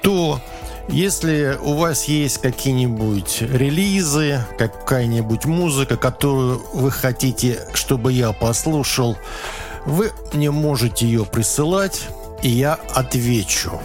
то 0.02 0.40
если 0.88 1.58
у 1.62 1.74
вас 1.74 2.06
есть 2.06 2.40
какие-нибудь 2.40 3.42
релизы, 3.42 4.46
какая-нибудь 4.58 5.46
музыка, 5.46 5.98
которую 5.98 6.62
вы 6.74 6.92
хотите, 6.92 7.60
чтобы 7.74 8.14
я 8.14 8.32
послушал, 8.32 9.18
вы 9.86 10.12
мне 10.34 10.52
можете 10.52 11.06
ее 11.06 11.26
присылать, 11.26 12.08
и 12.42 12.50
я 12.50 12.80
отвечу. 12.94 13.80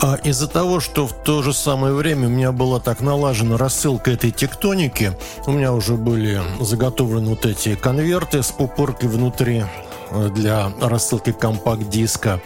А 0.00 0.16
из-за 0.22 0.46
того, 0.46 0.80
что 0.80 1.06
в 1.06 1.12
то 1.12 1.42
же 1.42 1.52
самое 1.52 1.94
время 1.94 2.26
у 2.26 2.30
меня 2.30 2.52
была 2.52 2.80
так 2.80 3.00
налажена 3.00 3.56
рассылка 3.56 4.10
этой 4.10 4.30
тектоники, 4.30 5.12
у 5.46 5.52
меня 5.52 5.72
уже 5.72 5.94
были 5.94 6.40
заготовлены 6.60 7.30
вот 7.30 7.46
эти 7.46 7.74
конверты 7.76 8.42
с 8.42 8.52
пупыркой 8.52 9.08
внутри 9.08 9.64
э, 10.10 10.28
для 10.28 10.70
рассылки 10.80 11.32
компакт-диска. 11.32 12.40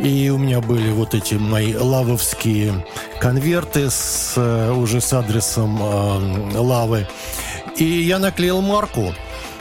И 0.00 0.28
у 0.30 0.38
меня 0.38 0.60
были 0.60 0.90
вот 0.90 1.14
эти 1.14 1.34
мои 1.34 1.74
лавовские 1.76 2.84
конверты 3.20 3.90
с, 3.90 4.32
э, 4.36 4.72
уже 4.72 5.00
с 5.00 5.12
адресом 5.12 5.78
э, 5.80 6.58
лавы. 6.58 7.06
И 7.76 7.84
я 7.84 8.18
наклеил 8.18 8.60
марку, 8.60 9.14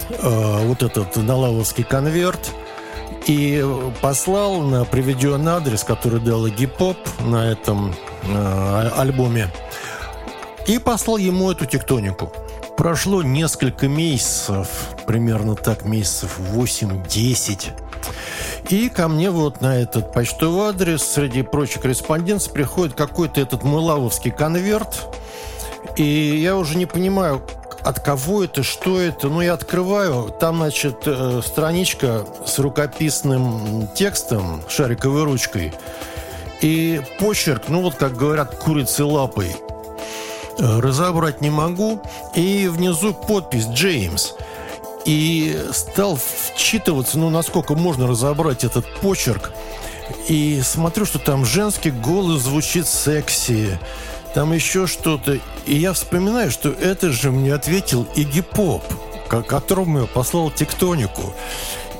э, 0.09 0.67
вот 0.67 0.81
этот 0.81 1.15
налавовский 1.17 1.83
конверт– 1.83 2.51
и 3.27 3.63
послал 4.01 4.61
на 4.61 4.85
приведенный 4.85 5.51
адрес, 5.51 5.83
который 5.83 6.19
дал 6.19 6.47
Гипоп 6.47 6.97
на 7.19 7.51
этом 7.51 7.93
э, 8.23 8.89
альбоме, 8.97 9.49
и 10.65 10.79
послал 10.79 11.17
ему 11.17 11.51
эту 11.51 11.65
тектонику. 11.65 12.31
Прошло 12.77 13.23
несколько 13.23 13.87
месяцев, 13.87 14.69
примерно 15.05 15.55
так, 15.55 15.83
месяцев 15.83 16.39
8-10. 16.53 17.71
И 18.69 18.89
ко 18.89 19.07
мне 19.07 19.31
вот 19.31 19.61
на 19.61 19.77
этот 19.77 20.13
почтовый 20.13 20.69
адрес 20.69 21.01
среди 21.03 21.41
прочих 21.41 21.81
корреспонденций 21.81 22.51
приходит 22.51 22.95
какой-то 22.95 23.41
этот 23.41 23.63
мылавовский 23.63 24.31
конверт. 24.31 25.07
И 25.95 26.03
я 26.03 26.55
уже 26.55 26.77
не 26.77 26.85
понимаю, 26.85 27.41
от 27.87 28.01
кого 28.01 28.43
это, 28.43 28.63
что 28.63 28.99
это. 28.99 29.29
Ну, 29.29 29.39
я 29.39 29.53
открываю, 29.53 30.35
там, 30.37 30.57
значит, 30.57 31.03
э, 31.05 31.41
страничка 31.45 32.25
с 32.45 32.59
рукописным 32.59 33.87
текстом, 33.95 34.61
шариковой 34.67 35.23
ручкой, 35.23 35.73
и 36.61 37.01
почерк, 37.17 37.69
ну, 37.69 37.81
вот, 37.81 37.95
как 37.95 38.17
говорят, 38.17 38.57
курицы 38.57 39.05
лапой. 39.05 39.55
Э, 40.59 40.79
разобрать 40.79 41.39
не 41.39 41.49
могу. 41.49 42.01
И 42.35 42.67
внизу 42.67 43.13
подпись 43.13 43.67
«Джеймс». 43.67 44.33
И 45.05 45.57
стал 45.71 46.17
вчитываться, 46.17 47.17
ну, 47.17 47.29
насколько 47.29 47.73
можно 47.73 48.05
разобрать 48.05 48.65
этот 48.65 48.85
почерк. 48.99 49.53
И 50.27 50.61
смотрю, 50.61 51.05
что 51.05 51.19
там 51.19 51.45
женский 51.45 51.91
голос 51.91 52.41
звучит 52.41 52.85
секси 52.85 53.79
там 54.37 54.53
еще 54.53 54.85
что-то. 54.85 55.39
И 55.65 55.75
я 55.75 55.93
вспоминаю, 55.93 56.51
что 56.51 56.69
это 56.69 57.11
же 57.11 57.31
мне 57.31 57.55
ответил 57.55 58.07
Игги 58.13 58.41
Поп, 58.41 58.83
которому 59.27 60.01
я 60.01 60.05
послал 60.05 60.51
тектонику. 60.51 61.33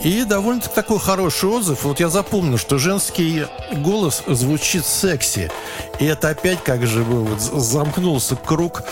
И 0.03 0.23
довольно-таки 0.23 0.75
такой 0.75 0.99
хороший 0.99 1.49
отзыв. 1.49 1.83
Вот 1.83 1.99
я 1.99 2.09
запомнил, 2.09 2.57
что 2.57 2.77
женский 2.77 3.45
голос 3.77 4.23
звучит 4.27 4.85
секси. 4.85 5.51
И 5.99 6.05
это 6.05 6.29
опять 6.29 6.63
как 6.63 6.85
же 6.85 7.03
вот 7.03 7.41
замкнулся 7.41 8.35
круг 8.35 8.83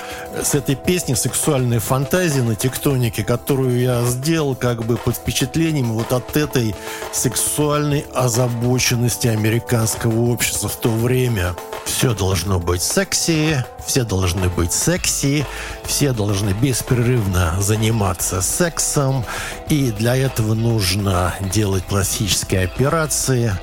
с 0.44 0.56
этой 0.56 0.76
песней 0.76 1.16
«Сексуальные 1.16 1.80
фантазии» 1.80 2.42
на 2.42 2.56
тектонике, 2.56 3.24
которую 3.24 3.80
я 3.80 4.04
сделал 4.06 4.56
как 4.56 4.84
бы 4.84 4.98
под 4.98 5.16
впечатлением 5.16 5.94
вот 5.94 6.12
от 6.12 6.36
этой 6.36 6.76
сексуальной 7.14 8.06
озабоченности 8.14 9.28
американского 9.28 10.32
общества 10.32 10.70
в 10.70 10.76
то 10.76 10.90
время. 10.90 11.56
Все 11.86 12.16
должно 12.16 12.60
быть 12.60 12.82
секси, 12.82 13.64
все 13.86 14.04
должны 14.04 14.50
быть 14.50 14.74
секси, 14.74 15.46
все 15.86 16.14
должны 16.14 16.50
беспрерывно 16.50 17.56
заниматься 17.60 18.42
сексом, 18.42 19.24
и 19.70 19.92
для 19.92 20.16
этого 20.16 20.56
нужно 20.96 21.34
делать 21.54 21.84
пластические 21.84 22.66
операции 22.66 23.54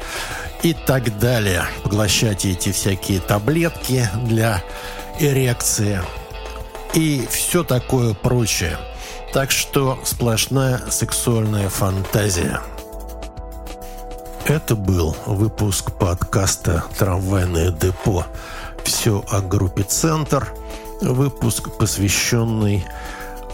и 0.63 0.75
так 0.75 1.19
далее. 1.19 1.65
Поглощать 1.83 2.45
эти 2.45 2.73
всякие 2.73 3.21
таблетки 3.21 4.09
для 4.25 4.63
эрекции 5.19 6.01
и 6.95 7.27
все 7.31 7.65
такое 7.65 8.15
прочее. 8.15 8.79
Так 9.33 9.51
что 9.51 9.99
сплошная 10.05 10.79
сексуальная 10.91 11.69
фантазия. 11.69 12.61
Это 14.45 14.77
был 14.77 15.17
выпуск 15.25 15.93
подкаста 15.93 16.85
«Трамвайное 16.99 17.71
депо». 17.71 18.27
Все 18.85 19.25
о 19.31 19.41
группе 19.41 19.85
«Центр». 19.85 20.53
Выпуск, 21.01 21.71
посвященный 21.79 22.85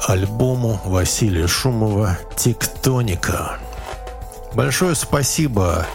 альбому 0.06 0.80
Василия 0.84 1.46
Шумова 1.46 2.18
«Тектоника». 2.36 3.58
Большое 4.54 4.94
спасибо 4.94 5.86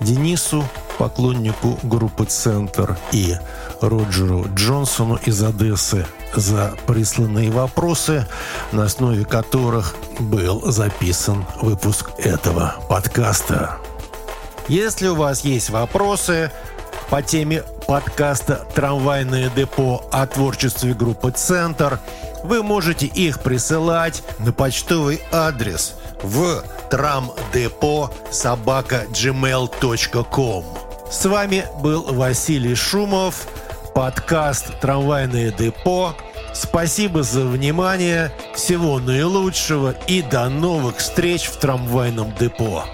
Денису, 0.00 0.64
поклоннику 0.98 1.78
группы 1.82 2.24
«Центр» 2.24 2.96
и 3.12 3.36
Роджеру 3.80 4.46
Джонсону 4.54 5.18
из 5.24 5.42
Одессы 5.42 6.06
за 6.34 6.74
присланные 6.86 7.50
вопросы, 7.50 8.26
на 8.72 8.84
основе 8.84 9.24
которых 9.24 9.94
был 10.18 10.70
записан 10.70 11.46
выпуск 11.60 12.10
этого 12.18 12.74
подкаста. 12.88 13.76
Если 14.66 15.08
у 15.08 15.14
вас 15.14 15.42
есть 15.44 15.70
вопросы 15.70 16.50
по 17.10 17.22
теме 17.22 17.62
подкаста 17.86 18.66
«Трамвайное 18.74 19.50
депо» 19.50 20.04
о 20.12 20.26
творчестве 20.26 20.94
группы 20.94 21.30
«Центр», 21.30 21.98
вы 22.44 22.62
можете 22.62 23.06
их 23.06 23.40
присылать 23.40 24.22
на 24.38 24.52
почтовый 24.52 25.20
адрес 25.32 25.94
в 26.22 26.62
трамдепо 26.90 28.10
собака 28.30 29.04
gmail.com. 29.10 30.64
С 31.10 31.24
вами 31.24 31.64
был 31.80 32.02
Василий 32.12 32.74
Шумов, 32.74 33.46
подкаст 33.94 34.78
«Трамвайное 34.80 35.50
депо». 35.50 36.14
Спасибо 36.54 37.22
за 37.22 37.44
внимание, 37.44 38.32
всего 38.54 38.98
наилучшего 38.98 39.94
и 40.06 40.22
до 40.22 40.48
новых 40.48 40.96
встреч 40.98 41.46
в 41.46 41.56
трамвайном 41.56 42.34
депо. 42.38 42.84